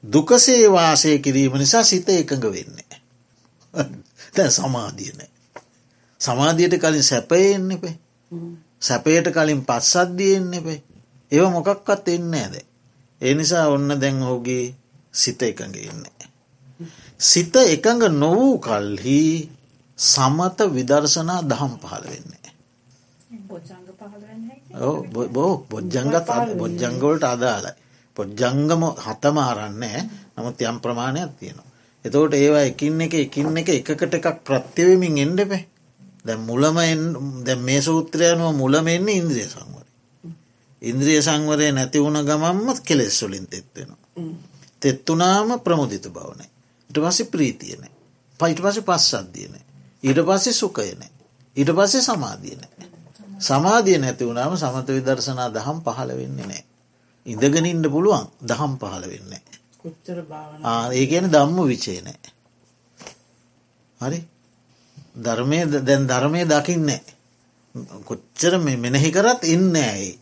දුකසේවාසය 0.03 1.19
කිරීම 1.19 1.53
නිසා 1.53 1.84
සිත 1.84 2.09
එකඟ 2.11 2.45
වෙන්නේ. 2.45 2.97
තැ 4.34 4.49
සමාධියනෑ. 4.57 5.30
සමාධියට 6.21 6.77
කලින් 6.77 7.03
සැපයෙන්න 7.03 7.71
එපේ. 7.71 7.95
සැපයට 8.80 9.27
කලින් 9.32 9.61
පස්සද්ධියෙන්න 9.63 10.53
එපේ. 10.53 10.82
ඒව 11.32 11.45
මොකක්වත් 11.49 12.07
එන්න 12.07 12.34
ඇද. 12.36 12.55
ඒ 13.22 13.34
නිසා 13.34 13.67
ඔන්න 13.67 13.89
දැන් 13.95 14.24
ඔහුගේ 14.24 14.65
සිත 15.13 15.41
එකඟ 15.41 15.78
එන්නේ. 15.84 16.28
සිත 17.22 17.55
එකඟ 17.55 18.03
නොවූ 18.13 18.55
කල්හි 18.59 19.22
සමත 19.97 20.59
විදර්ශනා 20.70 21.41
දහම් 21.43 21.74
පහළ 21.78 22.05
වෙන්නේ. 22.05 22.51
බෝ 25.30 25.51
බොජ්ජංගත් 25.65 26.30
බොජ්ජංගවලට 26.57 27.24
අදාලයි. 27.26 27.74
පොජ්ජංගම 28.17 28.84
හතම 28.97 29.38
හරන්නේ 29.39 29.99
නමුත් 30.36 30.61
යම් 30.61 30.78
ප්‍රමාණයක් 30.80 31.32
තියෙනවා. 31.39 31.67
එතෝට 32.05 32.34
ඒවා 32.36 32.63
එකින් 32.63 33.01
එක 33.01 33.13
එකින් 33.15 33.57
එක 33.57 33.70
එකකට 33.72 34.13
එකක් 34.13 34.28
ප්‍රත්්‍යවමින් 34.45 35.17
එන්ඩපේ 35.17 35.63
දැ 36.26 36.38
මුලම 36.39 36.78
දැ 37.45 37.57
මේ 37.57 37.82
සූත්‍රයනුව 37.82 38.55
මුලම 38.55 38.88
එන්නේ 38.88 39.20
ඉන්ද්‍රිය 39.22 39.47
සංවර. 39.47 39.86
ඉන්ද්‍රිය 40.82 41.21
සංවරය 41.21 41.71
නැති 41.71 41.99
වුණ 41.99 42.23
ගමම්මත් 42.23 42.80
කෙලෙස් 42.82 43.23
වලින් 43.23 43.47
තෙත්වෙනවා. 43.47 43.97
තෙත්තුනාම 44.82 45.59
ප්‍රමුදිත 45.59 46.07
බවන. 46.09 46.41
ඉට 46.89 46.97
පස්සේ 46.97 47.25
ප්‍රීතියන. 47.25 47.84
පයිට 48.39 48.59
පස 48.59 48.80
පස් 48.82 49.13
අධ්‍යයන. 49.13 49.55
ඊට 50.03 50.19
පස්සේ 50.19 50.53
සුකයන. 50.53 51.03
ඊට 51.55 51.71
පස්සේ 51.71 52.01
සමාධියන. 52.01 52.61
සමාධිය 53.39 53.97
නැති 53.97 54.25
වුණාම 54.25 54.57
සමත 54.57 54.88
විදර්ශනා 54.89 55.49
දහම් 55.49 55.80
පහළ 55.82 56.11
වෙන්නේ 56.13 56.47
නෑ. 56.47 56.63
ඉඳගෙන 57.25 57.65
ඉන්න 57.65 57.84
පුළුවන් 57.86 58.27
දහම් 58.41 58.73
පහළ 58.77 59.05
වෙන්නේ. 59.05 59.41
ඒ 60.91 61.05
කියන 61.05 61.27
දම්ම 61.27 61.57
විචේනෑ. 61.67 62.19
හරි 63.99 64.19
ධර්මය 65.17 65.59
දැන් 65.82 66.07
ධර්මය 66.07 66.45
දකින්නේ. 66.45 67.03
කොච්චර 68.05 68.53
මෙනෙහි 68.59 69.11
කරත් 69.11 69.43
ඉන්න 69.45 69.75
ඇයි. 69.77 70.19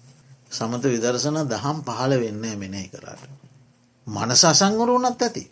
සමත 0.52 0.84
විදර්ශන 0.86 1.38
දහම් 1.46 1.78
පහළ 1.84 2.14
වෙන්න 2.18 2.46
මෙනෙහි 2.56 2.90
කරාට. 2.90 3.30
මනස 4.08 4.44
අසංගරුණත් 4.46 5.22
ඇති. 5.22 5.44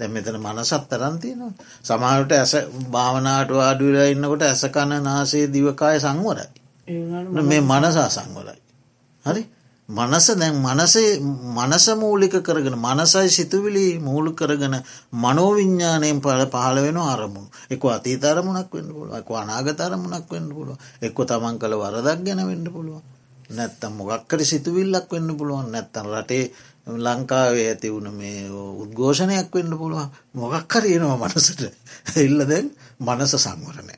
දැ 0.00 0.08
මෙතන 0.08 0.38
මනසත් 0.38 0.88
තරන්තියනවා. 0.88 1.52
සමහට 1.82 2.32
ඇස 2.32 2.52
භාවනාට 2.88 3.50
වාඩුවලා 3.52 4.06
ඉන්නකොට 4.06 4.42
ඇසකණ 4.42 4.92
නාසේ 5.02 5.46
දිවකාය 5.48 6.00
සංවරයි. 6.00 6.48
මේ 7.42 7.60
මනසා 7.62 8.08
සංවරයි. 8.10 8.60
හරි 9.24 9.42
මනස 9.88 10.26
දැන් 10.32 10.56
මනසේ 10.58 11.20
මනස 11.50 11.86
මූලික 11.94 12.34
කරගෙන 12.40 12.76
මනසයි 12.78 13.30
සිතුවිලි 13.30 13.98
මූලි 14.00 14.32
කරගෙන 14.32 14.76
මනෝවිඤ්ඥානයෙන් 15.14 16.20
පල 16.20 16.44
පහල 16.46 16.76
වෙන 16.78 16.98
අරමුණ 17.04 17.48
එක 17.68 17.82
අතීත 17.86 18.24
අරමුණක් 18.24 18.70
වෙන්න 18.70 18.88
පුළුව 18.90 19.14
එක 19.14 19.30
අනාගත 19.32 19.80
අරමුණක් 19.80 20.30
වෙන්න 20.30 20.48
පුළුව 20.50 20.76
එක්ක 21.02 21.18
තමන් 21.24 21.58
කළ 21.58 21.74
වරදක් 21.76 22.20
ගැන 22.20 22.40
වෙන්න 22.42 22.66
පුළුව 22.66 23.11
නැත්තම් 23.52 23.92
මොගක්කරි 23.94 24.44
සිතුවිල්ලක් 24.44 25.08
වෙන්න 25.10 25.30
පුළුවන් 25.32 25.68
නැත්තන් 25.70 26.06
රටේ 26.10 26.44
ලංකාවේ 26.98 27.66
ඇති 27.68 27.88
වුණ 27.88 28.08
මේ 28.12 28.50
උද්ඝෝෂණයක් 28.82 29.50
වෙන්න 29.52 29.78
පුළුවන්. 29.78 30.08
මොගක්කරයනවා 30.34 31.18
මනසට. 31.18 31.62
එල්ල 32.16 32.38
දැන් 32.44 32.66
මනස 33.00 33.34
සංවරණය. 33.38 33.94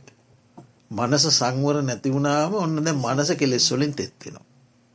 මනස 0.93 1.25
සංවර 1.31 1.77
නැතිවුණාම 1.83 2.55
ඔන්න 2.57 2.77
දැ 2.79 2.95
මනස 2.97 3.31
කෙලෙස් 3.35 3.71
වලින් 3.71 3.95
තෙත්වෙනවා 3.95 4.53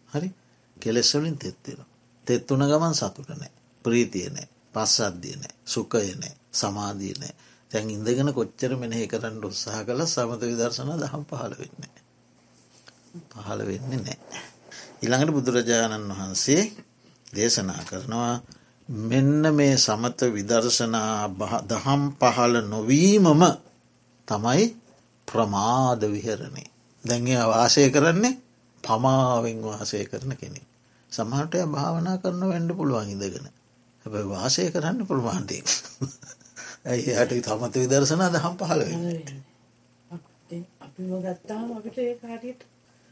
හරි? 0.10 0.30
කෙලෙස්වලින් 0.78 1.38
තෙත්වෙන. 1.38 1.86
තෙත්වන 2.28 2.64
ගමන් 2.64 2.96
සතුට 2.96 3.30
නෑ 3.32 3.52
ප්‍රීතියනෑ 3.86 4.48
පස්සද්ධියනෑ 4.74 5.56
සුකයනෑ 5.66 6.34
සමාධීනෑ 6.54 7.34
තැන් 7.72 7.90
ඉඳගෙන 7.90 8.34
කොච්චර 8.34 8.76
මෙනෙහි 8.76 9.08
කරන්න 9.08 9.44
උත්සාහ 9.44 9.82
කළ 9.84 10.06
සමත 10.06 10.42
විදර්ශන 10.44 10.94
දහම් 10.96 11.26
පහළ 11.26 11.56
වෙන්න. 11.56 11.84
පහළ 13.32 13.66
වෙන්නේ 13.66 14.02
නෑ. 14.02 14.18
ඉළඟට 15.02 15.32
බුදුරජාණන් 15.32 16.12
වහන්සේ 16.12 16.64
දේශනා 17.32 17.82
කරනවා 17.86 18.34
මෙන්න 18.90 19.44
මේ 19.52 19.78
සමත 19.78 20.20
විදර්ශනා 20.30 21.30
දහම් 21.64 22.02
පහල 22.16 22.56
නොවීමම 22.66 23.44
තමයි 24.28 24.66
ප්‍රමාද 25.28 26.02
විහරණේ. 26.08 26.70
දැන්ගේ 27.04 27.44
වාසය 27.46 27.90
කරන්නේ 27.90 28.40
පමාවෙන් 28.84 29.60
වාසය 29.64 30.06
කරන 30.06 30.32
කෙනෙ. 30.34 30.62
සමහටය 31.12 31.60
භාවනා 31.68 32.18
කරන 32.18 32.42
වැඩ 32.42 32.72
පුළුවන් 32.72 33.10
ඉඳගෙන. 33.10 33.48
හැබයි 34.06 34.26
වාසය 34.28 34.62
කරන්න 34.68 35.08
පුළුවන්ටේ. 35.08 35.64
ඇයි 36.86 37.12
හට 37.14 37.42
තමත 37.42 37.76
විදර්ශනා 37.78 38.30
දහම් 38.30 38.56
පහල 38.58 38.82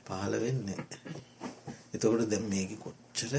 පහල 0.05 0.33
වෙන්න. 0.37 0.69
එතකොට 1.93 2.27
දැම් 2.27 2.45
මේක 2.47 2.71
කොච්චර 2.79 3.33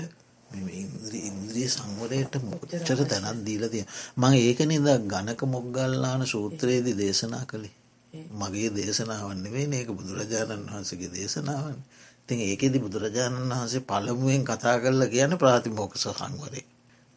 ඉන්ද්‍රී 0.50 1.22
ඉන්ද්‍රිය 1.24 1.68
සංවරයට 1.68 2.34
මොච්චර 2.44 3.00
තැනත් 3.06 3.42
දීලතිය 3.42 3.84
මං 4.16 4.32
ඒක 4.38 4.60
නිද 4.66 4.88
ගණක 5.06 5.40
මොග්ගල්ලාන 5.46 6.22
සූත්‍රයේදී 6.26 6.96
දේශනා 6.96 7.44
කළේ 7.44 7.76
මගේ 8.34 8.70
දේශනාවන්නේ 8.72 9.66
ඒක 9.74 9.90
බුදුරජාණන් 9.92 10.66
වහන්සගේ 10.66 11.10
දේශනාවන් 11.10 11.80
තින් 12.28 12.40
ඒකෙදි 12.40 12.78
බුදුරජාණන් 12.78 13.50
වහන්සේ 13.50 13.82
පළමුුවෙන් 13.82 14.44
කතා 14.44 14.76
කරල 14.78 15.02
කියන 15.06 15.32
ප්‍රාතිමෝකස 15.36 16.04
සංවරේ. 16.10 16.64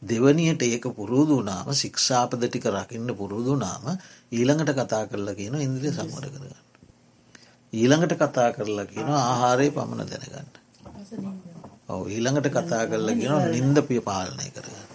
දෙවනියට 0.02 0.64
ඒක 0.64 0.86
පුරුදුනාම 0.92 1.68
ශික්ෂාපද 1.74 2.42
ටික 2.42 2.68
රකින්න 2.70 3.12
පුරුදුනාම 3.14 3.86
ඊළඟට 4.32 4.74
කතා 4.76 5.04
කරලා 5.08 5.36
කියන 5.36 5.56
ඉන්ද්‍රිය 5.60 5.92
සංවර 5.92 6.26
කරගන්න. 6.28 6.56
ඊළඟට 7.74 8.16
කතා 8.18 8.50
කරලා 8.54 8.88
කියන 8.88 9.12
ආහාරය 9.20 9.68
පමණ 9.72 10.10
දැනගන්න. 10.10 10.61
ඔව 11.90 12.08
ඊළඟට 12.08 12.50
කතා 12.50 12.84
කරලා 12.86 13.16
කියන 13.16 13.34
නින්ද 13.54 13.78
පිය 13.84 14.02
පාලනය 14.02 14.48
කරගන්න. 14.50 14.92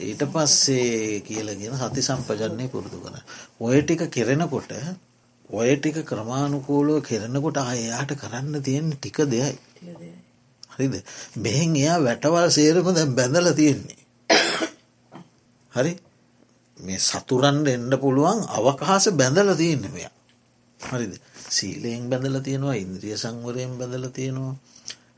ඊට 0.00 0.22
පස්සේ 0.26 1.20
කියලගෙන 1.20 1.76
සති 1.76 2.02
සම්පජන්නේ 2.02 2.68
පුරුදු 2.68 2.98
කර. 2.98 3.14
ඔය 3.60 3.78
ටික 3.82 4.02
කෙරෙනකොට 4.10 4.72
ඔය 5.50 5.70
ටික 5.74 5.98
ක්‍රමාණුකූලුව 6.04 6.98
කෙරෙනකොට 7.02 7.62
අයාට 7.64 8.12
කරන්න 8.14 8.54
තියෙන 8.60 8.90
ටික 8.92 9.18
දෙයයි. 9.26 9.54
හරිද 10.70 10.94
මෙහෙන් 11.36 11.76
එයා 11.76 11.98
වැටවල් 12.00 12.50
සේරම 12.50 12.90
දැ 12.90 13.06
බැඳල 13.12 13.48
තියෙන්නේ. 13.52 14.02
හරි 15.72 15.92
මේ 16.78 17.00
සතුරන්ට 17.00 17.68
එන්න 17.68 17.92
පුළුවන් 17.96 18.42
අවකාස 18.50 19.10
බැඳල 19.14 19.54
තියෙන්න 19.54 19.86
මෙයා. 19.88 20.14
හරිද 20.80 21.12
සීලයෙන් 21.50 22.10
බැඳල 22.10 22.38
තියෙනවා 22.40 22.76
ඉන්ද්‍රිය 22.76 23.16
සංවරයෙන් 23.16 23.78
බැඳල 23.78 24.10
තියෙනවා 24.12 24.56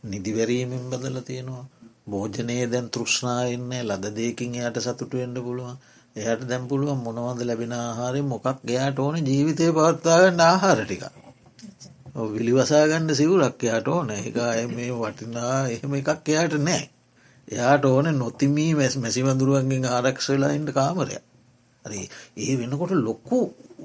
නිදිවැරීමෙන් 0.04 0.90
බදල 0.90 1.20
තියෙනවා. 1.22 1.66
භෝජනය 2.06 2.58
දැන් 2.66 2.88
තෘෂ්ණාවෙන්න 2.88 3.72
ලද 3.84 4.04
දෙකින් 4.12 4.54
එයට 4.56 4.80
සතුටුවෙන්ට 4.80 5.38
පුළුවන්. 5.40 5.78
එයට 6.16 6.42
දැම් 6.44 6.68
පුළුවන් 6.68 7.00
මොනවද 7.00 7.40
ලැබෙන 7.42 7.72
ආහාරය? 7.74 8.20
මොකක් 8.24 8.46
එයාට 8.66 8.98
ඕන 8.98 9.16
ජීවිතය 9.22 9.72
පවත්තාගන්න 9.72 10.40
ආහාර 10.42 10.80
ටික? 10.82 11.02
විලිවසාගන්න 12.28 13.14
සිවුරක් 13.14 13.62
එයාට 13.62 13.88
ඕන. 13.88 14.10
එක 14.12 14.36
මේ 14.70 14.92
වටිනා 14.92 15.68
එහෙම 15.68 15.94
එකක් 15.94 16.28
එයාට 16.28 16.54
නෑ 16.60 16.84
එයාට 17.48 17.84
ඕන 17.84 18.06
නොතිමී 18.14 18.72
මැස් 18.74 18.96
මැසිවඳුරුවන්ගෙන් 18.96 19.84
ආරක්ෂවෙලාඉන්න 19.86 20.72
කාමරය 20.72 21.18
හරි. 21.84 22.02
ඒ 22.36 22.52
වෙනකොට 22.56 22.92
ලොක්කු 23.00 23.38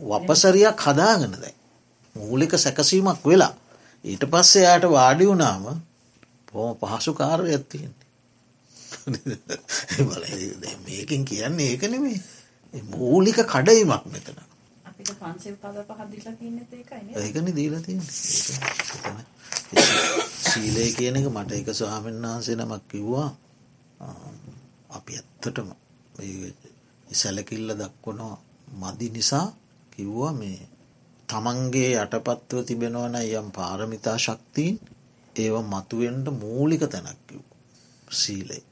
වපසරයක් 0.03 0.79
හදාගන 0.81 1.33
දැයි 1.33 1.57
මූලික 2.15 2.53
සැකසීමක් 2.57 3.25
වෙලා. 3.25 3.53
ඊට 4.05 4.23
පස්සේ 4.27 4.63
යායට 4.63 4.87
වාඩි 4.89 5.25
වුනාම 5.25 5.65
බොහොම 6.53 6.77
පහසු 6.79 7.11
කාරය 7.13 7.49
ඇත්තියෙන්නේ 7.49 8.03
බල 10.01 10.23
මේකින් 10.85 11.25
කියන්නේ 11.25 11.69
ඒක 11.69 11.83
නෙමේ 11.87 12.17
මූලික 12.73 13.37
කඩයිමක් 13.45 14.05
මෙතන. 14.07 14.37
ඒකන 17.15 17.47
දීලා 17.51 17.81
සීලය 20.43 20.85
කියන 20.91 21.15
එක 21.15 21.27
මට 21.27 21.51
එක 21.53 21.69
ස්වාමෙන් 21.71 22.17
වහන්සේ 22.17 22.55
නමක් 22.55 22.83
කිව්වා. 22.87 23.29
අපි 24.89 25.11
ඇත්තටම 25.13 25.69
සැලකිල්ල 27.13 27.69
දක්වනවා 27.73 28.37
මදි 28.81 29.07
නිසා 29.09 29.47
කිව්වා 29.91 30.33
මේ 30.33 30.59
තමන්ගේ 31.29 31.91
යටපත්ව 31.95 32.59
තිබෙනවන 32.63 33.15
යම් 33.21 33.47
පාරමිතා 33.51 34.17
ශක්තිීන් 34.17 34.75
ඒව 35.35 35.55
මතුවෙන්ට 35.65 36.27
මූලික 36.35 36.83
තැනැක්කිව් 36.87 37.41
සීලේ. 38.13 38.63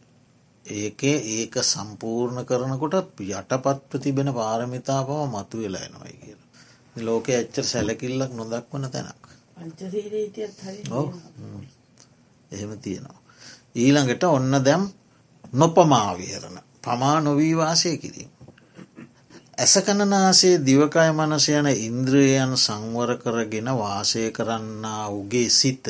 ඒකේ 0.65 1.17
ඒක 1.31 1.55
සම්පූර්ණ 1.63 2.45
කරනකොට 2.45 2.95
යටපත් 3.21 3.79
ප්‍රතිබෙන 3.89 4.33
පාරමිතා 4.33 5.01
පව 5.03 5.19
මතු 5.27 5.57
වෙලා 5.57 5.83
එනවයි 5.83 6.15
කියල. 6.15 6.39
ලෝක 6.95 7.29
එච්චර 7.31 7.65
සැලකිල්ලක් 7.65 8.31
නොදක්වන 8.31 8.85
තැනක්. 8.87 9.23
එහෙම 12.51 12.71
තියෙනවා. 12.79 13.19
ඊළඟට 13.75 14.23
ඔන්න 14.25 14.53
දැම් 14.61 14.83
නොපමාවිහරණ 15.53 16.57
පමා 16.81 17.17
නොවී 17.19 17.57
වාසය 17.57 17.97
කිරීම. 17.97 18.31
ඇසකණනාසේ 19.57 20.55
දිවකය 20.59 21.09
මනස 21.11 21.47
යන 21.51 21.67
ඉන්ද්‍රියයන් 21.79 22.53
සංවර 22.57 23.11
කරගෙන 23.17 23.69
වාසය 23.75 24.23
කරන්නා 24.31 25.03
උගේ 25.09 25.49
සිත 25.51 25.87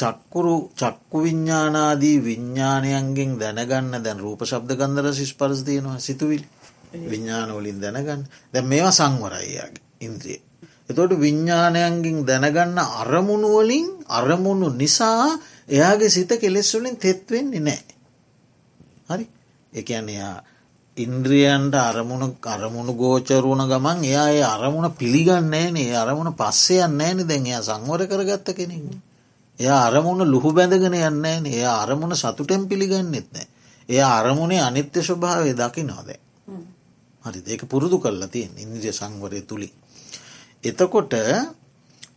චක්කුරු 0.00 0.54
චක්කු 0.74 1.16
විඤ්ඥානාදී 1.20 2.18
විඤ්ඥානයන්ගෙන් 2.20 3.32
දැනගන්න 3.38 3.94
දැන් 3.98 4.18
රූප 4.18 4.40
ශබ්ද 4.44 4.76
ගන්දර 4.76 5.06
ශිෂ්පරස් 5.12 5.62
තියනවා 5.62 5.98
සිතුවිල් 6.00 6.42
විඤ්ඥානවලින් 7.04 7.78
දැනගන්න 7.78 8.22
දැ 8.52 8.62
මේවා 8.64 8.92
සංවරයියාගේ 8.92 9.84
ඉන්ද්‍රිය. 10.00 10.40
එතොට 10.90 11.12
විඤ්ඥානයන්ගෙන් 11.16 12.18
දැනගන්න 12.24 12.78
අරමුණුවලින් 12.78 13.88
අරමුණු 14.10 14.68
නිසා 14.72 15.26
එයාගේ 15.68 16.10
සිත 16.10 16.32
කෙලෙස්වලින් 16.36 16.96
තෙත්වෙන්නේ 16.98 17.60
නෑ. 17.60 17.82
හරි 19.08 19.24
එකන 19.72 20.08
එයා 20.08 20.36
ඉන්ද්‍රියන්ට 20.96 21.74
අරමුණ 21.80 22.24
අරමුණු 22.46 22.92
ගෝචරුණ 22.94 23.62
ගමන් 23.66 24.04
එයා 24.04 24.28
ඒ 24.30 24.42
අරමුණ 24.46 24.90
පිළිගන්නේ 24.92 25.68
නේ 25.70 25.94
අරමුණ 25.96 26.34
පස්සයන්න 26.34 27.00
ෑන 27.00 27.22
දැන් 27.24 27.46
එයා 27.46 27.62
සංවර 27.62 28.02
කරගත්ත 28.06 28.50
කෙනෙන්නේ. 28.54 29.00
එය 29.60 29.68
අරමුණ 29.68 30.24
ලුහු 30.26 30.52
බැඳගෙන 30.52 30.94
යන්න 30.94 31.46
ඒ 31.48 31.64
අරමුණ 31.74 32.14
සතුටෙන් 32.14 32.66
පිළිගන්නෙත් 32.66 33.28
නෑ. 33.30 33.46
එය 33.88 34.00
අරමුණේ 34.00 34.60
අනිත්‍ය 34.60 35.02
ස්වභාවය 35.02 35.52
දකි 35.54 35.84
නොද. 35.84 36.08
හරි 37.24 37.40
ඒක 37.46 37.62
පුරුදු 37.66 37.98
කරලා 37.98 38.28
තියෙන් 38.28 38.56
ඉන්ද්‍රිය 38.56 38.92
සංවරය 38.92 39.42
තුළි. 39.42 39.68
එතකොට 40.64 41.12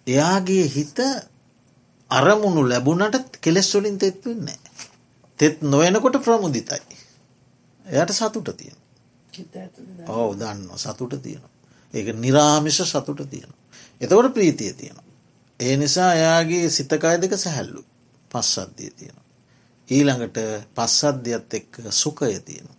එයාගේ 0.08 0.66
හිත 0.68 1.00
අරමුණු 2.12 2.62
ලැබුණට 2.64 3.40
කෙලෙස්වලින් 3.40 3.98
තෙත්වෙන්නේ. 3.98 4.60
තෙත් 5.40 5.62
නොයනකොට 5.64 6.18
ප්‍රමුදිතයි. 6.20 6.82
එයට 7.86 8.12
සතුට 8.12 8.50
තියෙන. 8.54 8.78
ඔව 10.08 10.38
දන්න 10.38 10.70
සතුට 10.78 11.16
තියෙන. 11.20 11.44
ඒක 11.94 12.16
නිරාමිෂ 12.16 12.84
සතුට 12.86 13.30
තියෙන. 13.30 13.52
එතකොට 14.02 14.34
ප්‍රීතිය 14.34 14.74
තියෙනවා. 14.74 15.03
ඒ 15.64 15.76
නිසා 15.78 16.12
එයාගේ 16.14 16.70
සිතකය 16.70 17.16
දෙක 17.22 17.34
සැහැල්ලු 17.38 17.82
පස්සද්ධිය 18.32 18.92
තියෙන. 18.92 19.18
ඊළඟට 19.90 20.38
පස්සද්ධියත් 20.76 21.54
එක්ක 21.54 21.74
සුකය 21.94 22.40
තියෙන. 22.42 22.70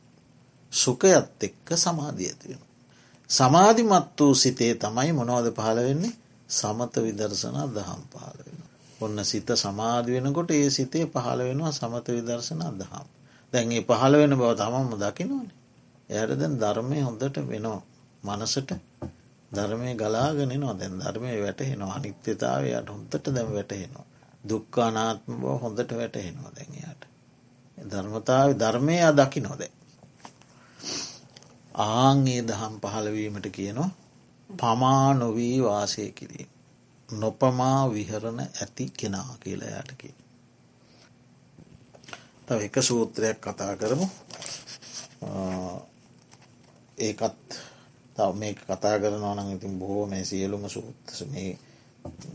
සුකයත් 0.72 1.43
එක්ක 1.43 1.68
සමාධිය 1.76 2.35
තියෙන. 2.37 2.62
සමාධිමත් 3.30 4.20
වූ 4.20 4.35
සිතේ 4.37 4.74
තමයි 4.76 5.12
මොනවද 5.12 5.49
පහළ 5.53 5.80
වෙන්නේ 5.80 6.14
සමත 6.49 6.95
විදර්ශනා 6.99 7.66
දහම් 7.68 8.03
පහළ 8.11 8.39
වෙන. 8.41 8.61
ඔන්න 9.01 9.24
සිත 9.24 9.49
සමාධ 9.57 10.09
වෙනකොට 10.09 10.51
ඒ 10.53 10.70
සිතේ 10.70 11.07
පහළ 11.07 11.41
වෙනවා 11.41 11.72
සමත 11.72 12.07
විදර්ශනා 12.09 12.72
දහම්. 12.72 13.07
දැන්ගේ 13.53 13.82
පහළ 13.82 14.14
වෙන 14.14 14.32
බව 14.32 14.51
තමම්ම 14.55 14.93
දකිනවන. 14.99 15.49
එයට 16.11 16.32
දැන් 16.35 16.55
ධර්මය 16.59 16.99
හොඳට 17.01 17.37
වෙනවා 17.45 17.80
මනසට 18.24 18.70
ධර්මය 19.55 19.94
ගලාගෙන 19.94 20.52
නවා 20.55 20.74
දැන් 20.74 20.98
ධර්මය 20.98 21.32
වැටහෙනවා 21.42 21.94
අනිත්‍යතාවයට 21.94 22.88
හොඳට 22.88 23.26
දැම 23.28 23.50
වැටහෙනවා. 23.52 24.07
දුක්කානාත්ම 24.44 25.32
බව 25.34 25.55
හොඳට 25.61 25.90
වැටහෙනවා 25.92 26.52
දැන්යාට. 26.52 27.02
ධර්මතාව 27.78 28.50
ධර්මය 28.57 28.96
දකි 29.14 29.40
නොද. 29.40 29.62
ආංගේ 31.74 32.40
දහම් 32.42 32.74
පහළවීමට 32.82 33.48
කියනවා 33.50 33.90
පමා 34.50 35.14
නොවී 35.14 35.62
වාසය 35.62 36.11
කිරීම. 36.12 36.50
නොපමා 37.09 37.80
විහරණ 37.90 38.40
ඇති 38.40 38.92
කෙනා 38.96 39.36
කියලයාට 39.40 39.90
කිය. 39.98 40.14
තව 42.46 42.61
එක 42.61 42.76
සූත්‍රයක් 42.80 43.38
කතා 43.40 43.76
කරමු 43.76 44.07
ඒකත් 46.98 47.48
තව 48.16 48.30
මේ 48.34 48.54
කතා 48.60 48.96
කරනවා 48.98 49.34
නම් 49.34 49.50
ඉතින් 49.56 49.78
බොහෝ 49.78 50.06
මේ 50.06 50.24
සියලුම 50.24 50.64
සූත්ස 50.68 51.18
මේ 51.32 51.50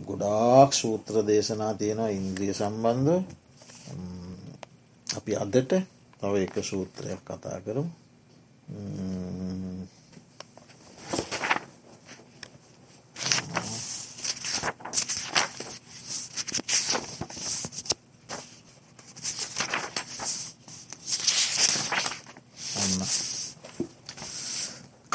ගොඩාක් 0.08 0.72
සූත්‍ර 0.74 1.16
දේශනා 1.28 1.74
තියෙනවා 1.74 2.10
ඉන්ද්‍රිය 2.10 2.54
සම්බන්ධ. 2.54 3.24
අපි 5.08 5.32
අදට 5.36 5.72
තව 6.20 6.34
එක 6.38 6.56
සූත්‍රයක් 6.62 7.22
කතා 7.26 7.60
කරු 7.60 7.84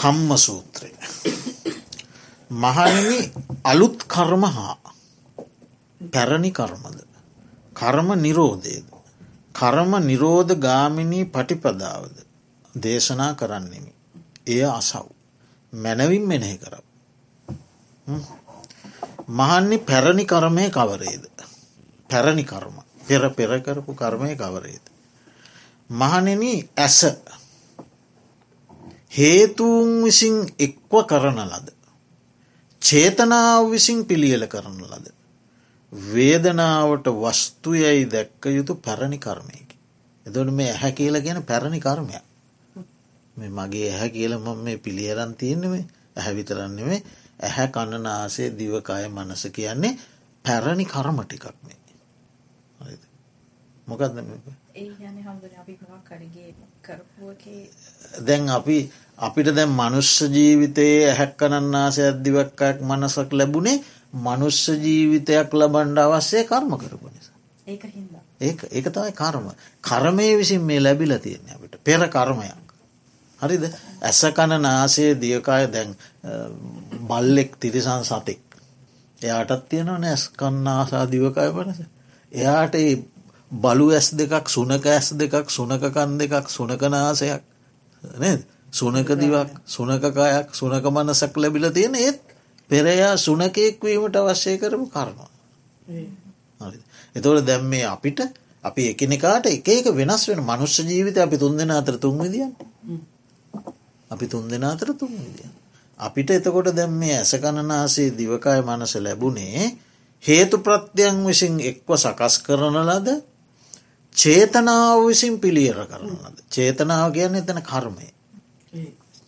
කම්ම 0.05 0.37
සූත්‍රය. 0.39 0.91
මහනිනි 2.51 3.21
අලුත් 3.65 4.05
කර්ම 4.07 4.45
හා 4.47 4.77
පැරණි 6.01 6.51
කර්මද? 6.53 6.99
කර්ම 7.75 8.09
නිරෝධයද 8.17 8.95
කර්ම 9.55 9.93
නිරෝධ 10.03 10.55
ගාමිණී 10.57 11.25
පටිපදාවද? 11.27 12.17
දේශනා 12.75 13.35
කරන්නෙමි. 13.35 13.93
එය 14.47 14.65
අසව්. 14.71 15.07
මැනවින් 15.73 16.25
මෙනෙහි 16.25 16.59
කරව 16.59 16.85
මහන්නේ 19.31 19.79
පැරණි 19.81 20.25
කර්මය 20.27 20.71
කවරේද? 20.71 21.25
පැරණි 22.11 22.45
කර්ම. 22.45 22.77
පෙර 23.09 23.23
පෙරකරපු 23.31 23.95
කර්මය 23.95 24.37
කවරේද? 24.37 24.85
මහනෙන 25.91 26.43
ඇස. 26.77 27.01
හේතුූන් 29.15 30.05
විසින් 30.05 30.37
එක්ව 30.59 30.93
කරන 31.07 31.39
ලද. 31.43 31.69
චේතනාව 32.83 33.71
විසින් 33.71 34.05
පිළියල 34.05 34.47
කරන 34.47 34.81
ලද. 34.85 35.07
වේදනාවට 35.93 37.07
වස්තුයයි 37.17 38.05
දැක්ක 38.07 38.45
යුතු 38.49 38.75
පැරණි 38.77 39.19
කර්මයකි. 39.19 39.77
එදොට 40.27 40.51
මේ 40.51 40.71
ඇහැ 40.71 40.93
කියල 40.93 41.21
ගැන 41.21 41.43
පැරණි 41.43 41.81
කර්මය. 41.81 42.19
මේ 43.37 43.51
මගේ 43.51 43.91
ඇහැ 43.91 44.11
කියල 44.11 44.39
මම 44.39 44.59
මේ 44.59 44.77
පිළියරන් 44.79 45.35
තියෙන්නෙමේ 45.35 45.85
ඇහැ 46.17 46.35
විතරන්නෙමේ 46.37 47.01
ඇහැ 47.43 47.69
කණනාසේ 47.69 48.51
දිවකාය 48.59 49.09
මනස 49.09 49.47
කියන්නේ 49.53 49.99
පැරණි 50.45 50.85
කර්ම 50.87 51.19
ටිකක් 51.23 51.47
මේ. 51.63 51.79
මොකක්ද 53.89 54.15
දැන් 58.27 58.49
අපි 58.51 58.77
අපිට 59.19 59.49
දැන් 59.49 59.71
මනුස්ස 59.71 60.13
ජීවිතයේ 60.29 60.99
ඇහැක්කනන්නාස 61.05 61.99
ඇද්දිවක්කයක් 62.01 62.83
මනසක් 62.83 63.33
ලැබුණේ 63.33 63.83
මනුස්ස 64.15 64.69
ජීවිතයක් 64.79 65.55
ලබන්ඩ 65.55 65.99
අවස්සේ 65.99 66.45
කර්ම 66.45 66.77
කරපු 66.77 67.09
නිසා. 67.09 67.37
ඒ 68.41 68.57
ඒක 68.71 68.87
තමයි 68.89 69.13
කර්ම. 69.15 69.47
කරමය 69.83 70.29
විසින් 70.37 70.63
මේ 70.63 70.81
ලැබිල 70.81 71.19
තියෙන 71.19 71.49
අපිට 71.49 71.75
පෙර 71.81 72.09
කර්මයක්. 72.09 72.65
හරිද 73.41 73.65
ඇස 74.03 74.21
කණ 74.31 74.63
නාසේ 74.63 75.11
දියකාය 75.17 75.65
දැන් 75.69 75.97
බල්ලෙක් 77.03 77.57
තිරිසන් 77.57 78.05
සතෙක්. 78.05 78.41
එයාටත් 79.19 79.69
තියෙනවා 79.69 79.99
නෑස් 79.99 80.23
කන්නාසා 80.31 81.05
දිවකාය 81.07 81.51
පනස. 81.53 81.81
එයාට 82.33 82.75
බලු 83.53 83.87
ඇස් 83.91 84.09
දෙකක් 84.13 84.49
සුනක 84.49 84.87
ඇස් 84.87 85.07
දෙකක් 85.15 85.51
සුනකකන් 85.51 86.19
දෙකක් 86.19 86.47
සුනකනාසයක් 86.49 87.43
නේද 88.19 88.41
සුනකදිවක් 88.75 89.51
සුනකකායක් 89.67 90.49
සුනක 90.53 90.87
මනසක් 90.87 91.35
ලැබිල 91.37 91.67
තියෙන 91.71 91.95
ඒත් 91.97 92.21
පෙරයා 92.71 93.15
සුනකයෙක්වීමට 93.19 94.17
අවශ්‍ය 94.17 94.53
කරපු 94.59 94.87
කරනවා. 94.89 95.31
එතවට 97.17 97.45
දැම් 97.45 97.65
මේ 97.65 97.87
අපිට 97.87 98.21
අපි 98.65 98.83
එකනෙකාට 98.89 99.47
එක 99.49 99.69
එක 99.71 99.87
වෙනස් 99.93 100.23
වෙන 100.29 100.41
මනුෂ්‍ය 100.43 100.83
ජීවිත 100.85 101.19
අපි 101.19 101.37
තුන් 101.37 101.57
දෙෙන 101.57 101.71
අතර 101.71 101.97
තුන්විදිියන් 101.97 102.53
අපි 104.11 104.27
තුන් 104.27 104.45
දෙෙන 104.45 104.65
අතර 104.65 104.89
තුන්විදිිය. 104.95 105.51
අපිට 106.01 106.31
එතකොට 106.31 106.73
දැම් 106.73 106.93
මේ 106.93 107.17
ඇසකණනාසේ 107.17 108.11
දිවකාය 108.13 108.61
මනස 108.63 108.95
ලැබුණේ 108.97 109.77
හේතු 110.23 110.57
ප්‍රත්‍යයන් 110.59 111.17
විසින් 111.23 111.55
එක්ව 111.63 111.89
සකස් 111.97 112.35
කරන 112.41 112.77
ලද 112.81 113.09
චේතනාව 114.15 114.99
විසින් 115.05 115.35
පිළියර 115.39 115.79
කරනද. 115.85 116.37
චේතනාව 116.51 117.13
කියන්න 117.13 117.35
එතන 117.35 117.61
කර්මය. 117.63 118.09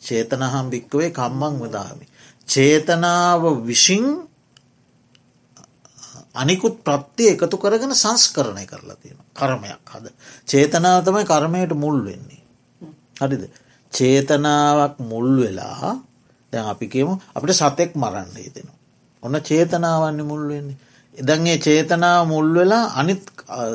චේතනහම් 0.06 0.66
භික්කවේ 0.72 1.10
කම්මං 1.10 1.54
වදාමි. 1.62 2.06
චේතනාව 2.48 3.42
විසින් 3.68 4.06
අනිකුත් 6.34 6.76
ප්‍රත්තිය 6.86 7.28
එකතු 7.34 7.56
කරගෙන 7.62 7.94
සංස්කරණය 7.94 8.64
කරලා 8.70 8.96
තියෙන 9.02 9.20
කර්මයක් 9.38 9.86
හද. 9.92 10.06
චේතනාව 10.50 10.98
තමයි 11.06 11.24
කර්මයට 11.24 11.72
මුල් 11.74 11.98
වෙන්නේ. 12.06 12.42
හරිද. 13.20 13.42
චේතනාවක් 13.92 14.94
මුල් 15.10 15.28
වෙලා 15.40 15.90
දැන් 16.52 16.66
අපි 16.72 16.86
කියමු 16.88 17.12
අපිට 17.34 17.58
සතෙක් 17.60 17.90
මරන්න 17.94 18.36
හිතෙන. 18.36 18.68
ඔන්න 19.22 19.36
චේතනාවන්න 19.48 20.20
මුල් 20.30 20.44
වෙන්නේ. 20.50 20.78
එදන්ගේ 21.14 21.58
චේතනාව 21.58 22.22
මුල් 22.28 22.48
වෙලා 22.54 22.84
අනිත් 23.00 23.22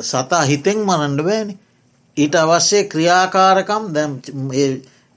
සතා 0.02 0.42
හිතෙන් 0.50 0.78
මරන්ඩ 0.88 1.20
බෑනි. 1.28 1.54
ඊට 2.16 2.34
අවශ්‍ය 2.34 2.78
ක්‍රියාකාරකම් 2.92 3.84
දැම් 3.94 4.12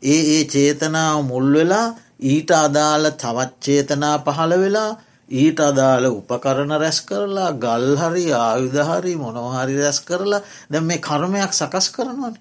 ඒ 0.06 0.22
ඒ 0.32 0.44
චේතනාව 0.46 1.18
මුල් 1.24 1.48
වෙලා 1.54 1.88
ඊට 2.24 2.50
අදාළ 2.58 3.06
තවත් 3.14 3.52
චේතනා 3.62 4.18
පහළ 4.20 4.54
වෙලා 4.58 4.92
ඊට 5.30 5.60
අදාළ 5.60 6.06
උපකරණ 6.08 6.74
රැස් 6.74 7.02
කරලා 7.02 7.52
ගල්හරි 7.56 8.26
ආයුධහරි 8.34 9.16
මොනොහරි 9.16 9.76
රැස් 9.76 10.00
කරලා 10.02 10.42
දැ 10.70 10.82
මේ 10.82 11.00
කර්මයක් 11.00 11.52
සකස් 11.52 11.88
කරනවන. 11.90 12.36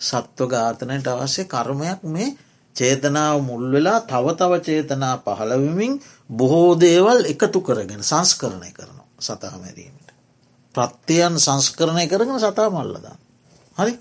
සත්ව 0.00 0.46
ඝාතනයට 0.46 1.06
අවශ්‍ය 1.08 1.44
කර්මයක් 1.46 2.02
මේ 2.04 2.36
චේතනාව 2.76 3.42
මුල් 3.42 3.64
වෙලා 3.68 4.00
තව 4.02 4.26
තව 4.32 4.52
චේතනා 4.60 5.16
පහළවිමින් 5.18 5.92
බොහෝ 6.30 6.70
දේවල් 6.76 7.20
එකතු 7.26 7.60
කරගෙන 7.60 8.02
සංස්කරණය 8.02 8.70
කරනවා 8.70 9.08
සතා 9.18 9.54
මැරීමට. 9.54 10.08
ප්‍රත්තියන් 10.74 11.34
සංස්කරණය 11.38 12.06
කරගෙන 12.06 12.40
සතා 12.40 12.70
මල්ලදා. 12.70 13.16
හරි 13.76 13.92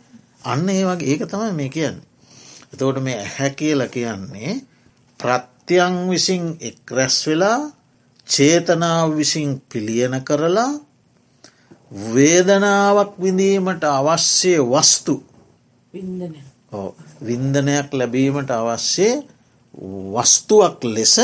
අන්න 0.44 0.70
ඒ 0.70 0.84
වගේ 0.86 1.10
ඒක 1.10 1.24
තමයි 1.26 1.52
මේ 1.54 1.70
කියන්නේ. 1.70 2.09
එතකොට 2.74 3.00
මේ 3.02 3.18
ඇහැ 3.18 3.50
කියල 3.50 3.82
කියන්නේ 3.88 4.52
ප්‍රත්‍යයන් 5.20 5.96
විසින් 6.10 6.44
එක් 6.62 6.80
රැස් 6.92 7.18
වෙලා 7.28 7.60
චේතනාව 8.28 9.10
විසින් 9.18 9.50
පිළියන 9.70 10.16
කරලා 10.24 10.72
වේදනාවක් 12.14 13.14
විඳීමට 13.18 13.84
අවශ්‍ය 13.84 14.54
වස්තු. 14.64 15.16
වින්දනයක්. 17.22 17.90
ලැබීමට 17.92 18.52
අවශ්‍ය 18.52 19.10
වස්තුවක් 20.14 20.84
ලෙස 20.86 21.16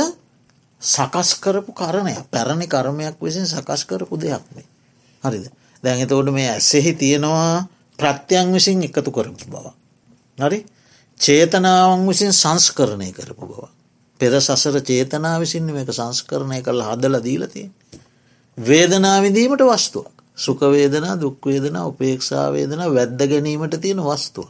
සකස් 0.81 1.29
කරපු 1.35 1.71
කරණය 1.71 2.15
පැරණි 2.31 2.67
කර්මයක් 2.67 3.17
විසින් 3.21 3.47
සකස් 3.47 3.85
කරපු 3.85 4.15
දෙයක් 4.17 4.45
මේ. 4.55 4.65
හරිද? 5.23 5.45
දැන් 5.83 6.01
එතෝට 6.01 6.33
මේ 6.33 6.49
ඇස්සෙහි 6.49 6.93
තියෙනවා 6.93 7.67
ප්‍රත්‍යයන් 7.99 8.53
විසින් 8.53 8.83
එකතු 8.83 9.11
කරපු 9.11 9.45
බව. 9.47 9.65
හරි 10.41 10.65
චේතනාවන් 11.19 12.07
විසින් 12.07 12.33
සංස්කරණය 12.33 13.11
කරපු 13.11 13.45
බව. 13.45 13.67
පෙර 14.19 14.33
සසර 14.37 14.81
චේතනා 14.81 15.39
විසින් 15.39 15.65
මේක 15.67 15.89
සංස්කරණය 15.89 16.61
කළ 16.61 16.81
හදල 16.81 17.15
දීලතිය. 17.21 17.69
වේදනාවිදීමට 18.57 19.63
වස්තුවක්. 19.63 20.11
සුකවේදනා 20.37 21.15
දුක්වේදන 21.17 21.77
උපේක්ෂාවේදන 21.81 22.81
වැද්ද 22.89 23.19
ගැනීමට 23.23 23.79
තියෙන 23.81 24.01
වස්තුව. 24.01 24.47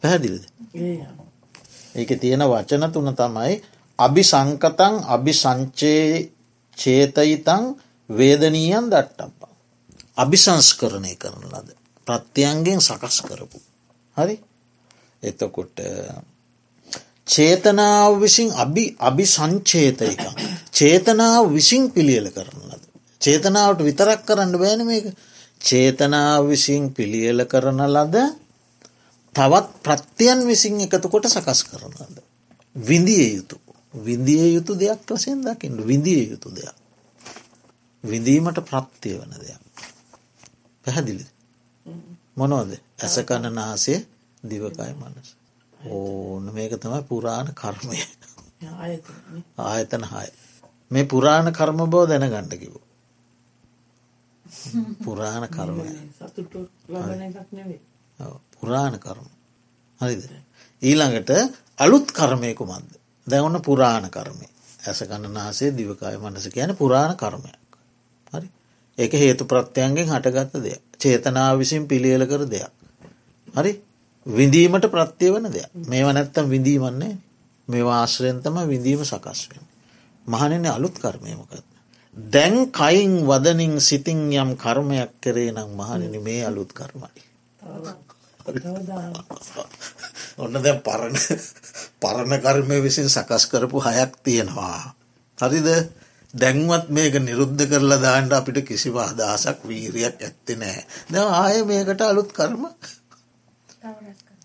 පැහැදිලිද. 0.00 0.44
ඒක 1.94 2.10
තියෙන 2.16 2.44
වචන 2.44 2.92
තුන 2.92 3.14
තමයි 3.14 3.54
අභි 3.98 4.24
සංකතන් 4.24 4.94
අභි 5.06 5.32
සංචේ 5.34 6.30
චේතයිතං 6.78 7.64
වේදනීයන් 8.10 8.86
දට්ටම්පා. 8.86 9.52
අභිසංස්කරණය 10.16 11.14
කරන 11.16 11.48
ලද. 11.50 11.68
ප්‍රත්‍යයන්ගෙන් 12.06 12.80
සකස් 12.80 13.22
කරපු. 13.22 13.58
හරි 14.16 14.36
එතකොට 15.26 15.76
චේතනාව 17.26 18.12
විසින් 18.16 18.48
අභි 18.54 18.84
අභි 19.00 19.24
සංචේතයක 19.26 20.20
චේතනාව 20.72 21.44
විසින් 21.50 21.90
පිළියල 21.90 22.26
කරන 22.30 22.58
ලද. 22.62 22.82
චේතනාවට 23.20 23.80
විතරක් 23.80 24.20
කරන්න 24.22 24.52
බෑන 24.54 24.82
මේක 24.84 25.06
චේතනාව 25.60 26.42
විසින් 26.46 26.82
පිළියල 26.92 27.40
කරන 27.44 27.80
ලද 27.88 28.16
තවත් 29.34 29.66
ප්‍රත්‍යයන් 29.82 30.40
විසින් 30.44 30.80
එකතු 30.80 31.08
කොට 31.08 31.26
සකස් 31.26 31.60
කරනද. 31.64 32.16
විඳිය 32.76 33.26
යුතු 33.32 33.56
විඳිය 33.94 34.54
යුතු 34.54 34.72
දෙයක් 34.74 35.00
වසයෙන් 35.08 35.40
දකින්න 35.42 35.78
විඳිය 35.82 36.22
යුතු 36.26 36.48
දෙයක්. 36.50 36.76
විඳීමට 38.04 38.58
ප්‍රත්තිය 38.62 39.16
වන 39.16 39.32
දෙයක්. 39.36 39.62
පැහැදිලි 40.84 41.26
මොනෝද 42.36 42.70
ඇසකණ 42.98 43.46
නාසේ 43.52 43.98
දිවකයි 44.44 44.94
මනස. 44.94 45.28
ඕන 45.86 46.44
මේක 46.54 46.72
තමයි 46.76 47.02
පුරාණ 47.02 47.54
කර්මය. 47.54 48.00
ආයතන 49.58 50.04
හාය. 50.04 50.28
මේ 50.90 51.04
පුරාණ 51.04 51.52
කර්ම 51.52 51.78
බව 51.84 52.02
දැන 52.08 52.28
ගණ්ඩකිව 52.30 52.74
පුරාණ 55.04 55.46
කර්මය 55.48 55.88
පුරාණ 58.56 58.98
කර්ම. 58.98 59.26
හරිද. 60.00 60.22
ඊළඟට 60.82 61.30
අලුත් 61.78 62.12
කර්මයකුමන්ද. 62.12 62.90
දැවන්න 63.26 63.62
පුරාණ 63.62 64.10
කර්මය. 64.10 64.46
ඇස 64.86 65.02
ගණනාසේ 65.02 65.70
දිවකාය 65.72 66.16
මනස 66.18 66.48
කියන 66.48 66.76
පුරාණ 66.76 67.16
කර්මයක්. 67.16 67.58
හරි? 68.32 68.48
ඒක 68.98 69.12
හේතු 69.14 69.44
ප්‍රත්‍යයන්ගෙන් 69.44 70.08
හටගත්ත 70.08 70.62
දෙයක්. 70.62 70.82
චේතනාව 71.00 71.58
විසින් 71.58 71.88
පිළියල 71.88 72.26
කර 72.26 72.46
දෙයක්. 72.46 72.72
හරි 73.54 73.72
විඳීමට 74.26 74.86
ප්‍රත්‍යය 74.88 75.30
වන 75.30 75.48
දෙයක් 75.48 75.70
මේව 75.84 76.10
නැත්තම් 76.10 76.48
විඳීමන්නේ 76.48 77.14
මේ 77.68 77.86
ආශ්‍රයන්තම 77.92 78.56
විඳීම 78.64 79.04
සකස් 79.04 79.40
වෙන. 79.48 79.64
මහනන 80.26 80.66
අලුත් 80.68 80.96
කර්මයමකත්. 80.96 81.64
දැන් 82.16 82.72
කයින් 82.72 83.12
වදනින් 83.22 83.80
සිතින් 83.80 84.32
යම් 84.32 84.50
කර්මයක් 84.56 85.12
කරේ 85.20 85.52
නම් 85.52 85.70
මහනනි 85.72 86.18
මේ 86.20 86.42
අලුත් 86.44 86.72
කර්මයි. 86.72 87.22
ඔන්න 90.38 90.54
දැ 90.56 90.74
පරණ 90.80 91.16
පරණ 92.00 92.40
කර්මය 92.40 92.80
විසින් 92.80 93.08
සකස් 93.08 93.46
කරපු 93.46 93.78
හයක් 93.80 94.12
තියෙනවා. 94.24 94.94
හරිද 95.38 95.68
දැන්වත් 96.34 96.86
මේක 96.90 97.14
නිරුද්ධ 97.20 97.64
කරලා 97.64 97.98
දාන්ට 97.98 98.32
අපිට 98.32 98.58
කිසිව 98.64 98.96
අදහසක් 98.98 99.58
වීරියක් 99.64 100.16
ඇත්ති 100.20 100.54
නෑ. 100.56 100.80
ද 101.10 101.14
ආය 101.14 101.62
මේකට 101.64 102.00
අලුත් 102.02 102.30
කර්ම 102.32 102.62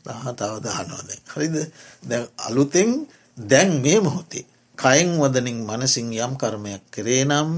තව 0.04 0.54
දානවාද. 0.60 1.10
හරිද 1.28 1.56
දැ 2.04 2.22
අලුතෙන් 2.40 2.90
දැන් 3.38 3.82
මේ 3.82 4.00
මොහොතේ. 4.00 4.46
කයින් 4.78 5.10
වදනින් 5.20 5.60
මනසින් 5.62 6.08
යම් 6.16 6.34
කර්මයක් 6.36 6.84
කරේ 6.90 7.24
නම් 7.26 7.50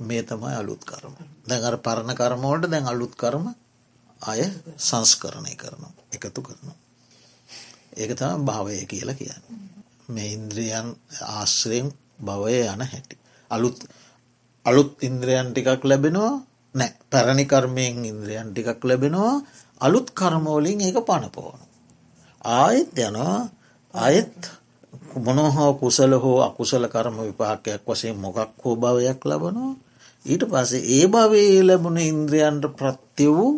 මේ 0.00 0.22
තමයි 0.22 0.54
අලුත් 0.54 0.82
කරම. 0.84 1.14
දැන් 1.48 1.64
අර 1.64 1.76
පරණ 1.78 2.14
කර්මෝට 2.14 2.64
දැන් 2.66 2.86
අලුත් 2.86 3.14
කරම 3.14 3.44
අය 4.22 4.40
සංස්කරණය 4.78 5.54
කරනවා 5.54 5.92
එකතු 6.12 6.40
කරනවා. 6.40 6.76
ඒක 7.94 8.12
තම 8.14 8.44
භාවය 8.44 8.84
කියලා 8.84 9.14
කියන්න. 9.14 9.44
මේ 10.08 10.28
ඉන්ද්‍රියන් 10.32 10.88
ආශ්‍රයෙන් 11.30 11.86
භවය 12.20 12.58
යන 12.64 12.82
හැටි. 12.82 13.16
අලුත් 13.50 13.78
අලුත් 14.66 14.90
ඉන්ද්‍රයන් 15.00 15.48
ටිකක් 15.48 15.84
ලැබෙනවා 15.84 16.34
නෑ 16.74 16.90
පැරණි 17.10 17.44
කර්මයෙන් 17.44 18.04
ඉන්ද්‍රයන් 18.04 18.48
ටිකක් 18.48 18.82
ලැබෙනවා 18.84 19.34
අලුත් 19.80 20.08
කර්මෝලින් 20.10 20.80
ඒක 20.80 20.98
පණපෝන. 21.00 21.60
ආයෙත් 22.40 22.90
යනවා 22.98 23.50
අයෙත් 23.94 24.36
මොනහෝ 25.16 25.72
කුසල 25.74 26.12
හෝ 26.14 26.38
අකුසල 26.42 26.84
කරම 26.86 27.16
විපාකයක් 27.20 27.82
වසේ 27.84 28.12
මොකක් 28.14 28.38
හෝ 28.62 28.76
භවයක් 28.76 29.20
ලබනවා 29.24 29.74
ඊට 30.24 30.44
පස්සේ 30.44 30.86
ඒ 30.94 31.06
භවේ 31.08 31.62
ලැබුණ 31.62 31.98
ඉන්ද්‍රයන්ට 32.00 32.64
ප්‍රත්‍ය 32.72 33.26
වූ 33.28 33.52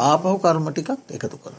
ආපහු 0.00 0.38
කර්ම 0.38 0.66
ටිකක් 0.66 0.90
එකතු 1.10 1.38
කරන. 1.38 1.56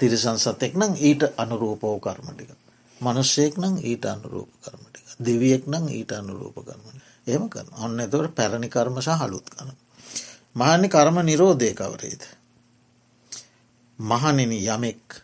තිරිසන් 0.00 0.38
සතෙක් 0.38 0.74
නම් 0.74 0.92
ඊට 0.98 1.22
අනුරූපෝ 1.36 1.96
කර්මටික. 1.98 2.50
මනුස්සයෙක් 2.96 3.54
නම් 3.56 3.74
ඊට 3.80 4.04
අනුරූප 4.06 4.50
කර්මටික. 4.58 5.06
දෙවියෙක් 5.20 5.64
නම් 5.66 5.84
ඊට 5.90 6.12
අනුරූප 6.12 6.56
කර්මන. 6.58 6.96
ඒම 7.26 7.44
කරන 7.48 7.68
ඔන්න 7.76 8.00
එතවට 8.00 8.34
පැරණි 8.34 8.68
කර්මශ 8.68 9.10
හලුත් 9.20 9.46
කන. 9.48 9.68
මහනි 10.56 10.88
කර්ම 10.88 11.16
නිරෝධය 11.22 11.70
කවරේද. 11.72 12.22
මහනිනි 13.98 14.58
යමෙක් 14.66 15.22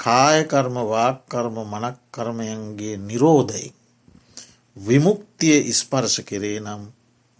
කායකර්ම 0.00 0.76
වාක්කර්ම 0.84 1.56
මනක් 1.64 1.96
කර්මයන්ගේ 2.12 2.96
නිරෝධයි. 2.98 3.72
විමුක්තිය 4.76 5.72
ස්පර්ශ 5.72 6.20
කෙරේ 6.22 6.60
නම් 6.60 6.82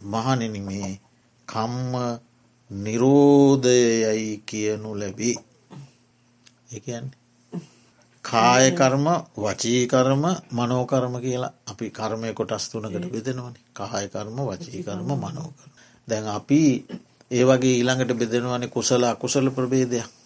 මහනිනි 0.01 0.61
මේ 0.61 1.01
කම්ම 1.49 1.95
නිරෝධයයි 2.71 4.33
කියනු 4.41 4.91
ලැබී. 4.95 5.37
එකන්නේ 6.71 7.19
කායකර්ම 8.25 9.07
වචීකර්ම 9.37 10.25
මනෝකර්ම 10.53 11.15
කියලා 11.17 11.57
අපි 11.67 11.87
කර්මය 11.91 12.35
කොටස් 12.35 12.65
තුනකට 12.71 13.07
බෙදෙනවන 13.07 13.55
කායකර්ම 13.73 14.39
වචීකර්ම 14.43 15.09
මනෝකර. 15.17 15.69
දැන් 16.09 16.27
අපි 16.29 16.61
ඒ 17.31 17.45
වගේ 17.45 17.75
ඊළඟට 17.75 18.13
බෙදෙනවන 18.15 18.65
කුසල 18.69 19.03
අකුසල 19.05 19.47
ප්‍රබේදයක් 19.51 20.18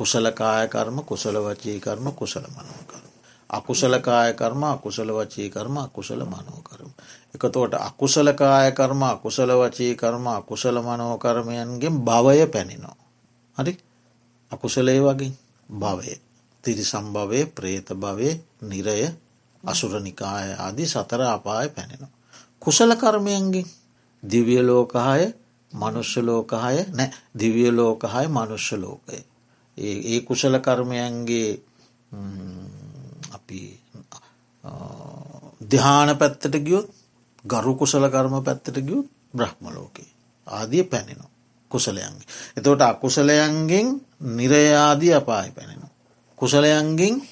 කුසල 0.00 0.32
කායකර්ම 0.32 1.04
කුසල 1.04 1.36
වචීකර්ම 1.38 2.06
කුසල 2.12 2.44
මනෝකර්ම. 2.48 3.10
අකුසල 3.50 3.94
කායකර්ම 4.00 4.62
අකුසල 4.64 5.10
වචීකර්ම 5.10 5.76
අකුසල 5.78 6.24
මනෝකරම. 6.24 6.90
එකතෝට 7.34 7.74
අකුසල 7.76 8.32
කායකර්ම 8.32 9.02
අකුසල 9.04 9.50
වචීකර්ම 9.52 10.26
අකුසල 10.28 10.76
මනෝකර්මයන්ගෙන් 10.80 12.00
භවය 12.00 12.46
පැනිනෝ. 12.46 12.96
හරි 13.56 13.76
අකුසලේ 14.52 15.00
වගේ 15.00 15.32
භවය. 15.68 16.16
තිරි 16.64 16.84
සම්භවය 16.84 17.40
ප්‍රේත 17.48 17.92
භවය 17.94 18.30
නිරය 18.62 19.04
අසුරනිකාය 19.64 20.56
ආදී 20.56 20.88
සතර 20.88 21.20
අපාය 21.28 21.68
පැනෙනවා. 21.68 22.08
කුසල 22.58 22.90
කර්මයන්ගෙන් 22.96 23.68
දිවිය 24.22 24.62
ලෝකහාය 24.62 25.28
මනුෂ්‍ය 25.70 26.20
ලෝකහාය 26.22 26.88
නෑ 26.90 27.12
දිවිය 27.34 27.68
ලෝකහාය 27.70 28.26
මනුෂ්‍ය 28.28 28.76
ලෝකය. 28.76 29.29
ඒ 29.80 30.20
කුසල 30.20 30.54
කර්මයන්ගේ 30.58 31.50
අපි 33.32 33.60
දිහාන 35.62 36.10
පැත්තට 36.16 36.54
ගියොත් 36.58 36.88
ගරු 37.44 37.72
කුසල 37.76 38.04
කර්ම 38.06 38.34
පැත්තට 38.40 38.76
ගියුත් 38.78 39.06
බ්‍රහ්ම 39.30 39.64
ලෝකේ 39.68 40.10
ආදිය 40.46 40.84
පැනෙනවා. 40.84 41.30
කුසලයන්ගේ. 41.70 42.26
එතවට 42.56 42.82
අකුසලයන්ගෙන් 42.82 43.86
නිරයාදී 44.20 45.12
අපායි 45.12 45.50
පැනෙනවා. 45.50 45.90
කුසලයන්ගෙන් 46.38 47.22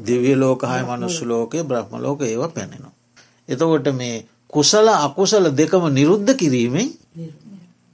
දිවිය 0.00 0.36
ලෝකහය 0.36 0.82
මනුස්ස 0.84 1.22
ලෝකය 1.22 1.62
බ්‍රහ්ම 1.62 1.92
ලෝක 1.96 2.22
ඒව 2.22 2.42
පැනෙනවා. 2.48 2.94
එතකොට 3.48 3.86
මේ 3.92 4.26
කුසල 4.48 4.88
අකුසල 4.88 5.44
දෙකම 5.52 5.84
නිරුද්ධ 5.90 6.32
කිරීමෙන් 6.34 6.88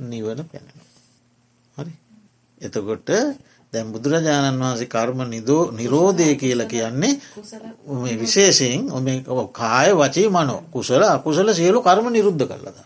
නිවන 0.01 0.41
පැනෙනවා. 0.43 0.74
හරි. 2.55 2.67
එතකොට 2.67 3.11
දැම් 3.73 3.93
බුදුරජාණන් 3.93 4.61
වහන්සේ 4.61 4.87
කර්ම 4.87 5.21
නිදෝ 5.27 5.71
නිරෝධය 5.71 6.37
කියල 6.37 6.61
කියන්නේ 6.65 7.15
විශේෂයෙන් 8.17 8.91
කාය 9.53 9.91
වචී 9.93 10.29
මනෝ 10.29 10.61
කුසල 10.71 11.03
අකුසල 11.05 11.49
සියලු 11.53 11.79
කර්ම 11.81 12.07
නිරුද්ධ 12.09 12.45
කරලද. 12.45 12.79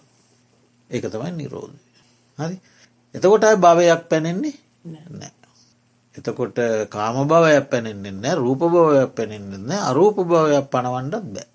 ඒක 0.91 1.05
තමයි 1.05 1.33
නිරෝධය. 1.33 1.79
හරි 2.39 2.57
එතකොට 3.15 3.45
අයි 3.45 3.57
භවයක් 3.57 4.03
පැනෙන්නේ 4.09 4.57
නෑ. 5.13 5.33
එතකොට 6.15 6.59
කාම 6.89 7.17
භවයක් 7.25 7.67
පැනෙන්න්නේ 7.71 8.35
රූප 8.35 8.61
භවයක් 8.67 9.11
පැනෙන්න්න 9.15 9.71
අරූප 9.81 10.17
භවයක් 10.23 10.67
පණවන්නත් 10.67 11.15
බෑ. 11.27 11.47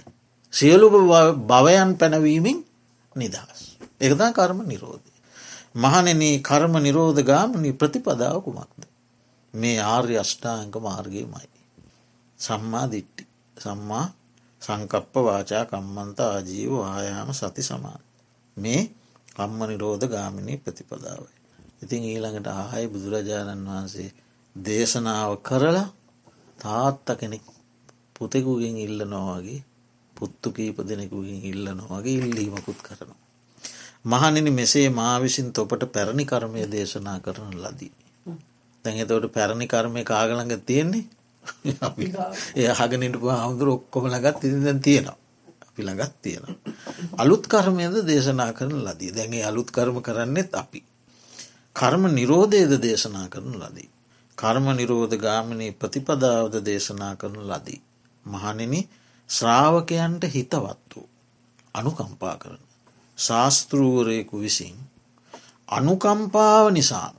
සියලු 0.53 0.87
භවයන් 1.43 1.89
පැනවීමෙන් 1.95 2.57
නිදහස්. 3.15 3.61
එකදා 3.99 4.31
කර්ම 4.31 4.59
නිරෝධය. 4.63 5.12
මහනෙන 5.75 6.21
කර්ම 6.41 6.73
නිරෝධ 6.77 7.21
ගාමනි 7.23 7.71
ප්‍රතිපදාව 7.73 8.37
කුමක්ද. 8.41 8.81
මේ 9.53 9.79
ආර්ය 9.85 10.15
අෂ්ඨාංක 10.17 10.75
මාර්ගයමයි. 10.79 11.47
සම්මා 12.39 12.85
දිට්ටි 12.91 13.23
සම්මා 13.57 14.05
සංකප්ප 14.61 15.13
වාචා 15.19 15.63
කම්මන්ත 15.65 16.19
ආජීව 16.21 16.73
ආයාම 16.85 17.29
සති 17.33 17.63
සමාන. 17.63 18.01
මේ 18.57 18.81
කම්ම 19.35 19.59
නිරෝධ 19.63 20.05
ගාමිණී 20.07 20.57
ප්‍රතිපදාවයි. 20.57 21.35
ඉතින් 21.83 22.03
ඊළඟට 22.03 22.47
ආහයි 22.51 22.87
බුදුරජාණන් 22.87 23.67
වහන්සේ 23.67 24.09
දේශනාව 24.55 25.31
කරලා 25.39 25.89
තාත්ත 26.59 27.07
කෙනෙක් 27.19 27.45
පුතෙකුගෙන් 28.15 28.77
ඉල්ල 28.77 28.99
නොවගේ 29.05 29.65
පුත්තු 30.15 30.47
කීප 30.51 30.77
දෙනෙකුගෙන් 30.81 31.41
ඉල්ල 31.43 31.65
නොවගේ 31.71 32.17
ඉල්ලීමකුත් 32.19 32.79
කරනවා. 32.81 33.22
මහනිනි 34.05 34.51
මෙසේ 34.51 34.89
මා 34.89 35.15
විසින් 35.19 35.53
තොපට 35.53 35.83
පැරණි 35.91 36.25
කර්මය 36.25 36.61
දේශනා 36.67 37.19
කරන 37.19 37.53
ලදී. 37.55 37.91
දැන් 38.85 38.97
එතවට 38.97 39.33
පැරණි 39.33 39.67
කර්මය 39.67 40.03
කාගළඟ 40.03 40.55
තියෙන්නේ 40.61 41.05
ඒ 42.55 42.71
හගනිට 42.71 43.15
හමුදුර 43.15 43.69
ඔක්කොම 43.69 44.05
ලගත් 44.07 44.39
ඉතිදැන් 44.41 44.79
තියෙනවා. 44.79 45.17
අපි 45.65 45.81
ළඟත් 45.81 46.15
තියෙන. 46.21 46.45
අලුත් 47.17 47.47
කර්මයද 47.47 47.95
දේශනා 48.03 48.51
කරන 48.53 48.75
ලදී 48.79 49.11
දැගේ 49.11 49.43
අලුත් 49.43 49.69
කර්ම 49.71 49.97
කරන්නෙත් 50.01 50.51
අපි. 50.53 50.79
කර්ම 51.75 52.03
නිරෝධයද 52.09 52.73
දේශනා 52.79 53.27
කරන 53.29 53.55
ලදී. 53.55 53.89
කර්ම 54.37 54.65
නිරෝධ 54.71 55.15
ගාමිණී 55.17 55.71
ප්‍රතිපදාවද 55.73 56.55
දේශනා 56.61 57.15
කරන 57.15 57.39
ලදී. 57.43 57.81
මහනෙන 58.25 58.75
ශ්‍රාවකයන්ට 59.29 60.23
හිතවත් 60.25 60.91
වූ 60.91 61.07
අනුකම්පා 61.75 62.35
කරන. 62.37 62.72
ශාස්තෘූවරයෙකු 63.17 64.35
විසින් 64.39 64.75
අනුකම්පාව 65.69 66.65
නිසාම 66.71 67.15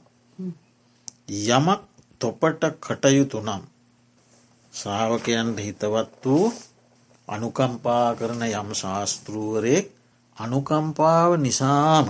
යමක් 1.29 1.81
තොපට 2.21 2.63
කටයුතු 2.79 3.39
නම් 3.41 3.63
ශ්‍රාවකයන්ට 4.73 5.59
හිතවත් 5.59 6.23
වූ 6.25 6.53
අනුකම්පා 7.29 8.09
කරන 8.15 8.43
යම් 8.45 8.69
ශාස්තෘූවරයෙක් 8.75 9.87
අනුකම්පාව 10.37 11.31
නිසාම 11.39 12.07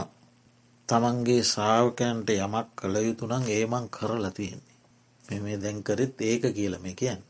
තමන්ගේ 0.89 1.43
ශ්‍රාවකයන්ට 1.45 2.29
යමක් 2.37 2.69
කළ 2.75 2.97
යුතුනං 2.99 3.45
ඒමං 3.49 3.87
කරලා 3.89 4.31
තියෙන්නේ. 4.31 4.77
මේ 5.25 5.57
දැන්කරෙත් 5.57 6.21
ඒක 6.23 6.45
කියල 6.51 6.75
මේ 6.79 6.95
කියන් 6.95 7.21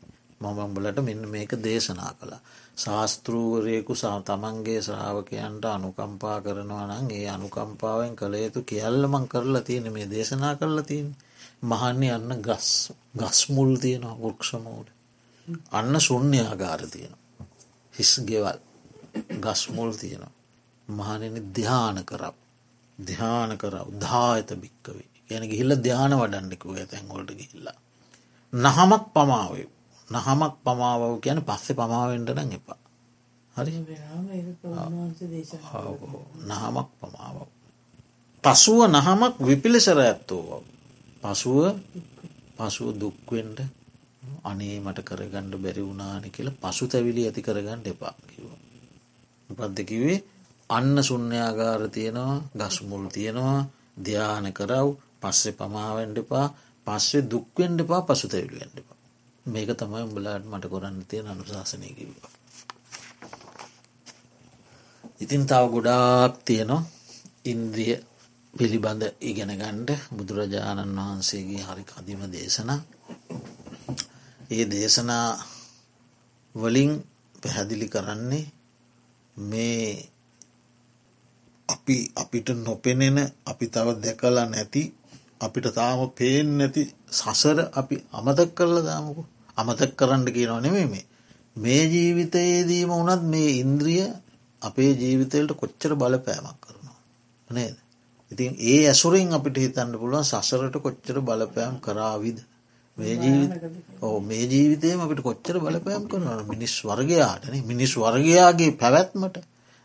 මමම්බලට 0.41 0.99
මෙන්න 0.99 1.23
මේක 1.27 1.51
දේශනා 1.57 2.13
කළා. 2.13 2.41
ශාස්තෘූවරයෙකු 2.77 3.93
සා 3.95 4.17
තමන්ගේ 4.21 4.81
ශ්‍රාවකයන්ට 4.81 5.65
අනුකම්පා 5.67 6.37
කරනවා 6.41 6.85
නම් 6.89 7.07
ඒ 7.11 7.27
අනුකම්පාවෙන් 7.29 8.15
කළ 8.15 8.35
යුතු 8.35 8.61
කියල්ලමං 8.63 9.25
කරලා 9.27 9.61
තියෙන 9.61 9.87
මේ 9.93 10.07
දේශනා 10.07 10.55
කරලා 10.55 10.85
තින් 10.85 11.07
මහන්නේ 11.63 12.13
යන්න 12.13 12.41
ගස් 12.41 12.69
ගස්මුල් 13.15 13.71
තියෙනවා 13.77 14.15
වෘක්ෂමූට 14.17 14.89
අන්න 15.71 15.95
සුන්්‍යාගාර 16.01 16.81
තියෙන 16.87 17.15
හිස් 17.93 18.13
ගෙවල් 18.21 18.57
ගස්මුල් 19.39 19.91
තියෙනවා. 19.93 20.33
මහනනි 20.87 21.41
ධ්‍යාන 21.51 21.97
කරප 22.03 22.35
ධ්‍යාන 22.99 23.51
කරව. 23.57 23.87
ධායත 23.99 24.49
භික්කවේ. 24.55 25.07
ගැන 25.29 25.43
ගිහිල්ල 25.43 25.71
ධ්‍යාන 25.77 26.13
වඩන්ඩිකුව 26.13 26.75
තැන්ගොලට 26.85 27.31
ගිහිල්ලා. 27.33 27.77
නහමක් 28.53 29.03
පමාවේ 29.13 29.67
නහමක් 30.09 30.53
පමාවව 30.61 31.13
කියන 31.19 31.39
පස්සෙ 31.41 31.71
පමාවෙන්ටන 31.73 32.51
එපා. 32.51 32.79
හරි? 33.55 33.71
නහමක් 36.43 36.89
පමාව 36.99 37.37
පසුව 38.43 38.79
නහමක් 38.87 39.33
විපිලිසර 39.39 39.97
ඇත්තෝ 39.99 40.61
පසුව 41.23 41.57
පසුව 42.55 42.89
දුක්වෙන්ට 42.93 43.59
අනේ 44.43 44.77
මට 44.79 44.99
කරගණ්ඩ 45.01 45.55
බැරි 45.57 45.81
වුණානි 45.81 46.29
කියල 46.29 46.49
පසු 46.55 46.83
තැවිලි 46.85 47.21
ඇති 47.23 47.41
කරගන්න 47.41 47.81
එපා 47.85 48.13
කිව 48.23 48.45
පද්දකිවේ 49.49 50.17
අන්න 50.69 50.95
සුන්්‍යාගාර 51.01 51.81
තියෙනවා 51.89 52.35
ගස්මුල් 52.59 53.05
තියෙනවා 53.09 53.61
ධ්‍යාන 53.99 54.47
කරව් 54.51 54.87
පස්සෙ 55.21 55.49
පමාවෙන්ඩපා 55.53 56.47
පස්සේ 56.87 57.23
දුක්වෙන්ඩපා 57.25 58.01
පසු 58.03 58.27
තැවිලිෙන්ඩපා 58.27 58.94
මේක 59.45 59.69
තමයි 59.71 60.01
උඹලාට 60.01 60.43
මට 60.43 60.65
කොරන්න 60.65 60.97
තියෙන 61.03 61.27
අනුශාසනය 61.27 61.89
කිවවා. 61.91 62.31
ඉතින් 65.19 65.43
තව 65.43 65.63
ගොඩාක් 65.69 66.33
තියෙනවා 66.41 66.83
ඉන්ද්‍රිය 67.45 67.95
පිළිබඳ 68.53 69.03
ඉගෙන 69.21 69.51
ගණ්ඩ 69.51 69.89
බුදුරජාණන් 70.11 70.97
වහන්සේගේ 70.97 71.63
හරි 71.63 71.83
කදිම 71.83 72.21
දේශනා. 72.27 72.79
ඒ 74.49 74.65
දේශනා 74.65 75.27
වලින් 76.55 76.91
පැහැදිලි 77.41 77.87
කරන්නේ 77.87 78.45
මේ 79.37 80.09
අපි 81.69 81.97
අපිට 82.15 82.47
නොපෙනෙන 82.57 83.17
අපි 83.45 83.65
තව 83.67 83.87
දැකලා 83.99 84.45
නැති 84.45 84.81
අපිට 85.39 85.67
තාම 85.73 85.99
පේෙන් 86.11 86.47
නැති 86.57 86.81
සසර 87.11 87.57
අපි 87.71 87.95
අමතක් 88.11 88.49
කරල 88.53 88.77
දාමකු. 88.81 89.21
අමතක් 89.57 89.91
කරන්න 89.95 90.25
කියනව 90.27 90.59
නෙමේ 90.59 90.87
මේ. 90.87 91.05
මේ 91.55 91.83
ජීවිතයේදීම 91.85 92.91
වනත් 92.91 93.23
මේ 93.25 93.51
ඉන්ද්‍රිය 93.57 94.03
අපේ 94.61 94.91
ජීවිතයට 94.95 95.51
කොච්චර 95.53 95.91
බලපෑමක් 95.95 96.59
කරනවා 96.61 96.99
නේද? 97.49 97.75
ඉතින් 98.31 98.51
ඒ 98.61 98.81
ඇසුරින් 98.87 99.31
අපිට 99.31 99.57
හිතන්න 99.57 99.95
පුළුවන් 99.95 100.25
සසරට 100.25 100.75
කොච්චර 100.79 101.17
බලපෑම් 101.21 101.75
කරාවිද? 101.79 102.39
මේ 102.97 103.15
ඕ 104.01 104.19
මේ 104.21 104.45
ජීවිතයම 104.45 104.99
අපිට 104.99 105.21
කොච්චර 105.21 105.59
බලපෑම් 105.59 106.03
කරනවා 106.05 106.43
මිනිස් 106.45 106.75
වර්ගයාටන 106.83 107.55
මිනිස් 107.63 107.91
වර්ගයාගේ 107.95 108.71
පැවැත්මට. 108.73 109.37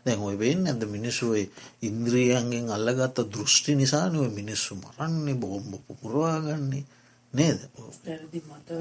දැන් 0.05 0.19
ඔය 0.19 0.35
වෙන්න 0.35 0.65
ඇද 0.65 0.83
මිනිස්සුවේ 0.87 1.45
ඉන්ද්‍රියන්ගෙන් 1.81 2.67
අල්ලගත්ත 2.69 3.19
දෘෂ්ටි 3.27 3.75
නිසානුව 3.75 4.31
මිනිස්සු 4.31 4.75
මරන්නේ 4.75 5.35
බෝම්බ 5.35 5.73
පුරවාගන්නේ 5.93 6.83
නේද? 7.33 7.59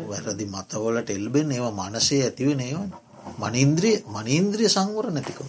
වැරදි 0.07 0.47
මතවලට 0.47 1.11
එල්බෙන් 1.11 1.53
ඒවා 1.53 1.79
මනසේ 1.81 2.23
ඇතිවෙන 2.25 2.61
ඒවන් 2.63 2.93
මනින්ද්‍රිය 3.39 3.97
මනීන්ද්‍රිය 4.09 4.69
සංවර 4.69 5.11
නැතිකව 5.11 5.49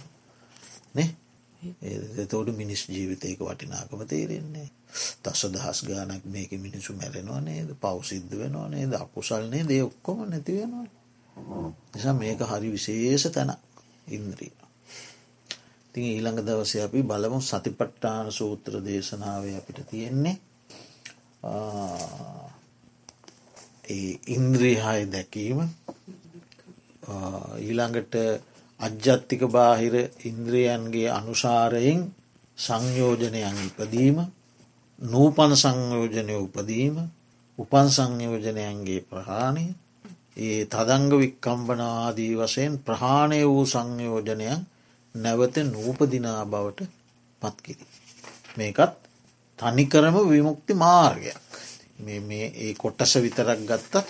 එතෝට 2.16 2.48
මිනිස් 2.52 2.88
ජීවිතයක 2.88 3.40
වටිනාකම 3.40 4.02
තේරෙන්නේ. 4.04 4.68
දස 5.22 5.42
දහස් 5.48 5.82
ගානක් 5.82 6.24
මේක 6.26 6.50
මිනිසු 6.58 6.92
මැරෙනවා 6.92 7.40
නේද? 7.40 7.70
පවසිද්ධ 7.74 8.34
වෙනවා 8.34 8.68
නේද? 8.68 8.92
අකුසල්නේ 8.94 9.64
දේ 9.64 9.82
ඔක්කොම 9.82 10.18
නැතිවෙනවා 10.24 10.86
නිසා 11.92 12.12
මේක 12.14 12.40
හරි 12.42 12.68
විශේෂ 12.70 13.24
තැන 13.28 13.52
ඉන්ද්‍රිය. 14.08 14.52
තින් 15.94 16.04
ඊළඟ 16.04 16.40
දවස 16.40 16.72
අපි 16.78 17.02
බලමු 17.02 17.40
සතිපට්ටාන 17.40 18.32
සූත්‍ර 18.32 18.74
දේශනාව 18.80 19.44
අපිට 19.52 19.86
තියෙන්නේ 19.90 20.36
ඒ 23.92 24.10
ඉන්ද්‍රීහාය 24.28 25.02
දැකීම 25.08 25.60
ඊළඟට 27.60 28.14
අජ්ජත්තික 28.80 29.42
බාහිර 29.48 29.94
ඉන්ද්‍රියන්ගේ 30.22 31.08
අනුසාරයෙන් 31.10 32.00
සංයෝජනයන් 32.58 33.58
ඉපදීම 33.62 34.18
නූපන 34.98 35.52
සංයෝජනය 35.56 36.34
උපදීම 36.36 36.96
උපන් 37.58 37.88
සංයෝජනයන්ගේ 37.90 39.00
ප්‍රහාණය 39.02 39.64
ඒ 40.38 40.60
තදංග 40.66 41.12
වික්කම්බනාදී 41.14 42.34
වසයෙන් 42.36 42.74
ප්‍රහාණය 42.80 43.40
වූ 43.44 43.64
සංයෝජනයන් 43.66 44.60
නැවත 45.14 45.56
නූපදිනා 45.66 46.42
බවට 46.46 46.80
පත්කිරි. 47.42 47.86
මේකත් 48.56 48.92
තනිකරම 49.58 50.16
විමුක්ති 50.26 50.74
මාර්ගයක් 50.76 51.41
මේ 52.02 52.46
ඒ 52.58 52.74
කොට්ටස 52.74 53.14
විතරක් 53.16 53.60
ගත්තත් 53.62 54.06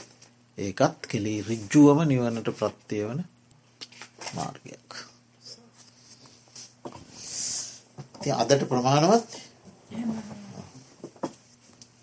ඒකත් 0.58 1.06
කෙලි 1.06 1.34
රිජ්ජුවම 1.42 2.02
නිවනට 2.04 2.52
ප්‍රත්තිය 2.52 3.04
වන 3.06 3.24
මාර්ගයක්. 4.34 4.90
අදට 8.32 8.68
ප්‍රමාණවත් 8.68 9.30